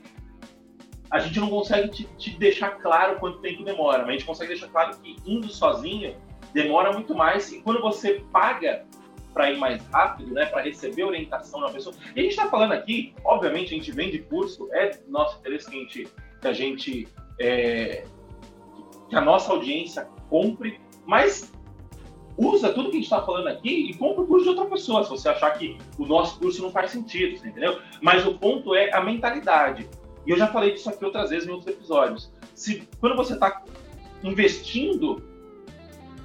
A 1.09 1.21
gente 1.21 1.39
não 1.39 1.49
consegue 1.49 1.89
te, 1.89 2.05
te, 2.19 2.37
deixar 2.37 2.71
claro 2.71 3.19
quanto 3.21 3.39
tempo 3.39 3.63
demora, 3.63 4.01
mas 4.01 4.09
a 4.09 4.13
gente 4.13 4.25
consegue 4.25 4.51
deixar 4.51 4.69
claro 4.69 4.99
que 4.99 5.17
indo 5.25 5.49
sozinho 5.49 6.15
demora 6.53 6.93
muito 6.93 7.15
mais. 7.15 7.53
E 7.53 7.63
quando 7.63 7.81
você 7.81 8.23
paga 8.33 8.85
para 9.33 9.53
ir 9.53 9.59
mais 9.59 9.83
rápido, 9.87 10.35
né, 10.35 10.47
para 10.47 10.63
receber 10.63 11.05
orientação 11.05 11.61
da 11.61 11.71
pessoa. 11.71 11.95
E 12.17 12.21
a 12.21 12.23
gente 12.25 12.33
está 12.33 12.49
falando 12.49 12.73
aqui, 12.73 13.15
obviamente, 13.25 13.73
a 13.73 13.79
gente 13.79 13.93
vende 13.93 14.19
curso, 14.19 14.69
é 14.73 14.99
nosso 15.07 15.39
interesse 15.39 15.71
que 15.71 15.77
a 15.77 15.81
gente 15.81 16.09
que 16.41 16.49
a 16.49 16.53
gente 16.53 17.09
é, 17.39 18.05
que 19.09 19.17
a 19.17 19.21
nossa 19.21 19.53
audiência 19.53 20.09
compre, 20.29 20.81
mas 21.07 21.53
usa 22.37 22.73
tudo 22.73 22.91
que 22.91 22.97
a 22.97 23.01
gente 23.01 23.05
está 23.05 23.23
falando 23.23 23.49
aqui 23.49 23.91
e 23.91 23.95
compra 23.95 24.23
o 24.23 24.27
curso 24.27 24.45
de 24.45 24.51
outra 24.51 24.67
pessoa, 24.67 25.03
se 25.03 25.11
você 25.11 25.29
achar 25.29 25.51
que 25.53 25.77
o 25.99 26.07
nosso 26.07 26.39
curso 26.39 26.63
não 26.63 26.71
faz 26.71 26.91
sentido, 26.91 27.35
entendeu? 27.37 27.81
Mas 28.01 28.25
o 28.27 28.35
ponto 28.35 28.75
é 28.75 28.95
a 28.95 29.03
mentalidade. 29.03 29.89
E 30.25 30.31
eu 30.31 30.37
já 30.37 30.47
falei 30.47 30.73
disso 30.73 30.89
aqui 30.89 31.05
outras 31.05 31.31
vezes 31.31 31.49
em 31.49 31.51
outros 31.51 31.75
episódios. 31.75 32.33
Se 32.55 32.89
quando 33.01 33.17
você 33.17 33.35
está 33.35 33.63
investindo 34.23 35.23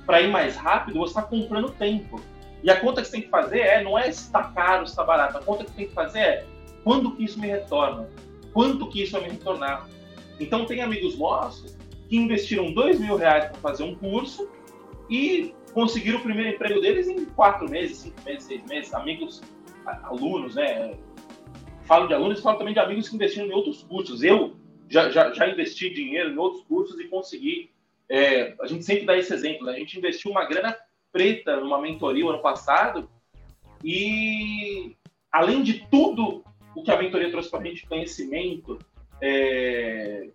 para 0.06 0.22
ir 0.22 0.30
mais 0.30 0.56
rápido, 0.56 1.00
você 1.00 1.12
está 1.12 1.22
comprando 1.22 1.72
tempo. 1.72 2.22
E 2.62 2.70
a 2.70 2.80
conta 2.80 3.02
que 3.02 3.08
você 3.08 3.14
tem 3.14 3.22
que 3.24 3.30
fazer 3.30 3.60
é 3.60 3.84
não 3.84 3.98
é 3.98 4.08
está 4.08 4.44
caro, 4.44 4.84
está 4.84 5.04
barato. 5.04 5.38
A 5.38 5.42
conta 5.42 5.64
que 5.64 5.72
você 5.72 5.78
tem 5.78 5.88
que 5.88 5.94
fazer 5.94 6.20
é 6.20 6.46
quando 6.84 7.16
que 7.16 7.24
isso 7.24 7.40
me 7.40 7.48
retorna? 7.48 8.08
Quanto 8.54 8.88
que 8.90 9.04
isso 9.04 9.14
vai 9.14 9.22
me 9.22 9.30
retornar? 9.30 9.88
Então, 10.44 10.66
tem 10.66 10.82
amigos 10.82 11.18
nossos 11.18 11.78
que 12.10 12.18
investiram 12.18 12.72
dois 12.72 13.00
mil 13.00 13.16
reais 13.16 13.46
para 13.46 13.60
fazer 13.60 13.84
um 13.84 13.96
curso 13.96 14.50
e 15.10 15.54
conseguiram 15.74 16.20
o 16.20 16.22
primeiro 16.22 16.56
emprego 16.56 16.80
deles 16.82 17.08
em 17.08 17.26
quatro 17.26 17.70
meses, 17.70 17.98
cinco 17.98 18.22
meses, 18.26 18.44
seis 18.44 18.66
meses. 18.66 18.94
Amigos, 18.94 19.42
alunos, 20.04 20.56
né? 20.56 20.98
Falo 21.86 22.08
de 22.08 22.14
alunos, 22.14 22.42
falo 22.42 22.58
também 22.58 22.74
de 22.74 22.80
amigos 22.80 23.10
que 23.10 23.16
investiram 23.16 23.48
em 23.48 23.54
outros 23.54 23.84
cursos. 23.84 24.24
Eu 24.24 24.56
já, 24.90 25.10
já, 25.10 25.34
já 25.34 25.48
investi 25.48 25.90
dinheiro 25.90 26.32
em 26.32 26.38
outros 26.38 26.64
cursos 26.64 27.00
e 27.00 27.06
consegui. 27.06 27.72
É, 28.10 28.54
a 28.62 28.68
gente 28.68 28.84
sempre 28.84 29.06
dá 29.06 29.18
esse 29.18 29.34
exemplo, 29.34 29.66
né? 29.66 29.74
A 29.74 29.80
gente 29.80 29.98
investiu 29.98 30.32
uma 30.32 30.46
grana 30.46 30.76
preta 31.12 31.58
numa 31.58 31.82
mentoria 31.82 32.26
o 32.26 32.30
ano 32.30 32.42
passado 32.42 33.10
e, 33.84 34.96
além 35.32 35.64
de 35.64 35.88
tudo 35.90 36.44
o 36.76 36.84
que 36.84 36.92
a 36.92 36.98
mentoria 36.98 37.30
trouxe 37.30 37.50
para 37.50 37.60
a 37.60 37.64
gente, 37.64 37.88
conhecimento, 37.88 38.80
é, 39.22 40.30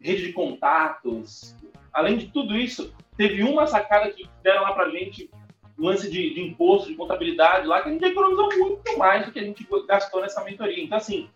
rede 0.00 0.26
de 0.26 0.32
contatos. 0.32 1.56
Além 1.92 2.16
de 2.16 2.28
tudo 2.28 2.56
isso, 2.56 2.94
teve 3.16 3.42
uma 3.42 3.66
sacada 3.66 4.10
que 4.10 4.28
deram 4.42 4.62
lá 4.62 4.72
para 4.72 4.90
gente, 4.90 5.30
lance 5.78 6.10
de, 6.10 6.34
de, 6.34 6.40
imposto, 6.40 6.88
de 6.88 6.94
contabilidade 6.94 7.66
lá, 7.66 7.82
que 7.82 7.88
a 7.88 7.92
gente 7.92 8.04
economizou 8.04 8.48
muito 8.58 8.98
mais 8.98 9.26
do 9.26 9.32
que 9.32 9.38
a 9.38 9.44
gente 9.44 9.66
gastou 9.86 10.20
nessa 10.20 10.42
mentoria. 10.44 10.82
Então, 10.82 10.98
assim, 10.98 11.28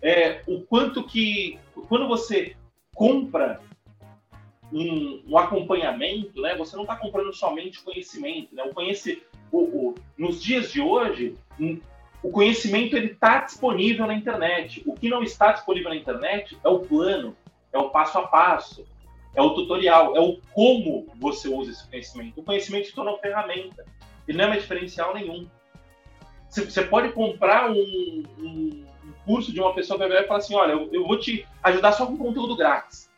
é, 0.00 0.42
o 0.46 0.60
quanto 0.62 1.04
que, 1.04 1.58
quando 1.88 2.06
você 2.06 2.56
compra 2.94 3.60
um, 4.72 5.22
um 5.26 5.38
acompanhamento, 5.38 6.40
né, 6.40 6.56
você 6.56 6.76
não 6.76 6.82
está 6.82 6.96
comprando 6.96 7.32
somente 7.32 7.82
conhecimento. 7.82 8.54
Né? 8.54 8.62
O 8.64 8.74
conhece, 8.74 9.22
o, 9.50 9.58
o, 9.58 9.94
nos 10.16 10.42
dias 10.42 10.70
de 10.70 10.80
hoje, 10.80 11.36
o 12.24 12.30
conhecimento 12.30 12.96
ele 12.96 13.08
está 13.08 13.40
disponível 13.40 14.06
na 14.06 14.14
internet. 14.14 14.82
O 14.86 14.94
que 14.94 15.10
não 15.10 15.22
está 15.22 15.52
disponível 15.52 15.90
na 15.90 15.96
internet 15.96 16.58
é 16.64 16.68
o 16.70 16.78
plano, 16.78 17.36
é 17.70 17.76
o 17.76 17.90
passo 17.90 18.16
a 18.18 18.26
passo, 18.26 18.86
é 19.34 19.42
o 19.42 19.50
tutorial, 19.50 20.16
é 20.16 20.20
o 20.20 20.38
como 20.54 21.06
você 21.16 21.48
usa 21.48 21.72
esse 21.72 21.86
conhecimento. 21.86 22.40
O 22.40 22.42
conhecimento 22.42 22.86
se 22.86 22.94
torna 22.94 23.10
uma 23.10 23.20
ferramenta. 23.20 23.84
Ele 24.26 24.38
não 24.38 24.46
é 24.46 24.48
mais 24.48 24.62
diferencial 24.62 25.12
nenhum. 25.12 25.46
Você 26.48 26.82
pode 26.84 27.12
comprar 27.12 27.70
um, 27.70 28.22
um, 28.38 28.84
curso 29.26 29.52
de 29.52 29.60
uma 29.60 29.74
pessoa 29.74 29.98
que 29.98 30.08
vai 30.08 30.26
falar 30.26 30.38
assim, 30.38 30.54
olha, 30.54 30.72
eu, 30.72 30.88
eu 30.94 31.06
vou 31.06 31.18
te 31.18 31.46
ajudar 31.62 31.92
só 31.92 32.06
com 32.06 32.16
conteúdo 32.16 32.56
grátis. 32.56 33.10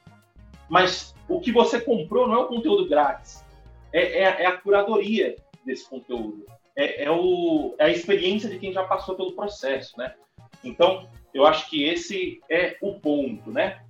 Mas 0.69 1.15
o 1.29 1.41
que 1.41 1.53
você 1.53 1.81
comprou 1.81 2.27
não 2.27 2.35
é 2.35 2.39
o 2.39 2.49
conteúdo 2.49 2.89
grátis. 2.89 3.45
é, 3.93 4.25
é, 4.25 4.43
é 4.43 4.47
a 4.47 4.57
curadoria 4.57 5.37
desse 5.65 5.89
conteúdo. 5.89 6.45
É, 6.77 7.05
é, 7.05 7.11
o, 7.11 7.75
é 7.79 7.87
a 7.87 7.91
experiência 7.91 8.51
de 8.51 8.59
quem 8.59 8.73
já 8.73 8.85
passou 8.85 9.17
pelo 9.17 9.33
processo, 9.33 9.97
né? 9.97 10.15
Então, 10.63 11.09
eu 11.33 11.47
acho 11.47 11.69
que 11.71 11.85
esse 11.85 12.41
é 12.51 12.77
o 12.81 13.01
ponto, 13.01 13.51
né? 13.51 13.81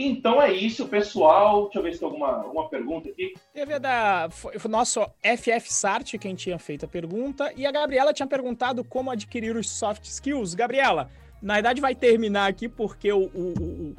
Então 0.00 0.40
é 0.40 0.52
isso, 0.52 0.86
pessoal. 0.86 1.64
Deixa 1.64 1.78
eu 1.80 1.82
ver 1.82 1.92
se 1.92 1.98
tem 1.98 2.06
alguma, 2.06 2.42
alguma 2.42 2.68
pergunta 2.68 3.08
aqui. 3.08 3.34
Teve 3.52 3.78
da 3.80 4.28
foi, 4.30 4.54
o 4.56 4.68
nosso 4.68 5.02
FF 5.22 5.72
Sart 5.72 6.16
quem 6.18 6.36
tinha 6.36 6.56
feito 6.58 6.84
a 6.84 6.88
pergunta 6.88 7.52
e 7.56 7.66
a 7.66 7.72
Gabriela 7.72 8.12
tinha 8.12 8.26
perguntado 8.26 8.84
como 8.84 9.10
adquirir 9.10 9.56
os 9.56 9.68
soft 9.68 10.04
skills. 10.04 10.54
Gabriela, 10.54 11.10
na 11.42 11.54
verdade 11.54 11.80
vai 11.80 11.96
terminar 11.96 12.48
aqui 12.48 12.68
porque 12.68 13.12
o, 13.12 13.24
o, 13.34 13.54
o, 13.60 13.96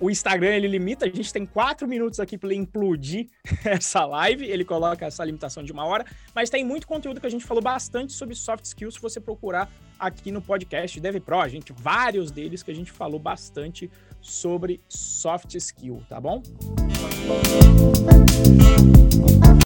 o 0.00 0.10
Instagram 0.10 0.54
ele 0.54 0.68
limita, 0.68 1.06
a 1.06 1.08
gente 1.08 1.32
tem 1.32 1.44
quatro 1.44 1.88
minutos 1.88 2.20
aqui 2.20 2.38
para 2.38 2.54
implodir 2.54 3.28
essa 3.64 4.04
live, 4.04 4.44
ele 4.44 4.64
coloca 4.64 5.06
essa 5.06 5.24
limitação 5.24 5.62
de 5.62 5.72
uma 5.72 5.84
hora, 5.84 6.04
mas 6.34 6.48
tem 6.48 6.64
muito 6.64 6.86
conteúdo 6.86 7.20
que 7.20 7.26
a 7.26 7.30
gente 7.30 7.44
falou 7.44 7.62
bastante 7.62 8.12
sobre 8.12 8.34
soft 8.34 8.64
skills 8.64 8.94
se 8.94 9.00
você 9.00 9.20
procurar 9.20 9.70
aqui 9.98 10.30
no 10.30 10.40
podcast 10.40 11.00
DevPro, 11.00 11.40
a 11.40 11.48
gente 11.48 11.72
vários 11.72 12.30
deles 12.30 12.62
que 12.62 12.70
a 12.70 12.74
gente 12.74 12.92
falou 12.92 13.18
bastante 13.18 13.90
sobre 14.20 14.80
soft 14.88 15.54
skill, 15.54 16.02
tá 16.08 16.20
bom? 16.20 16.42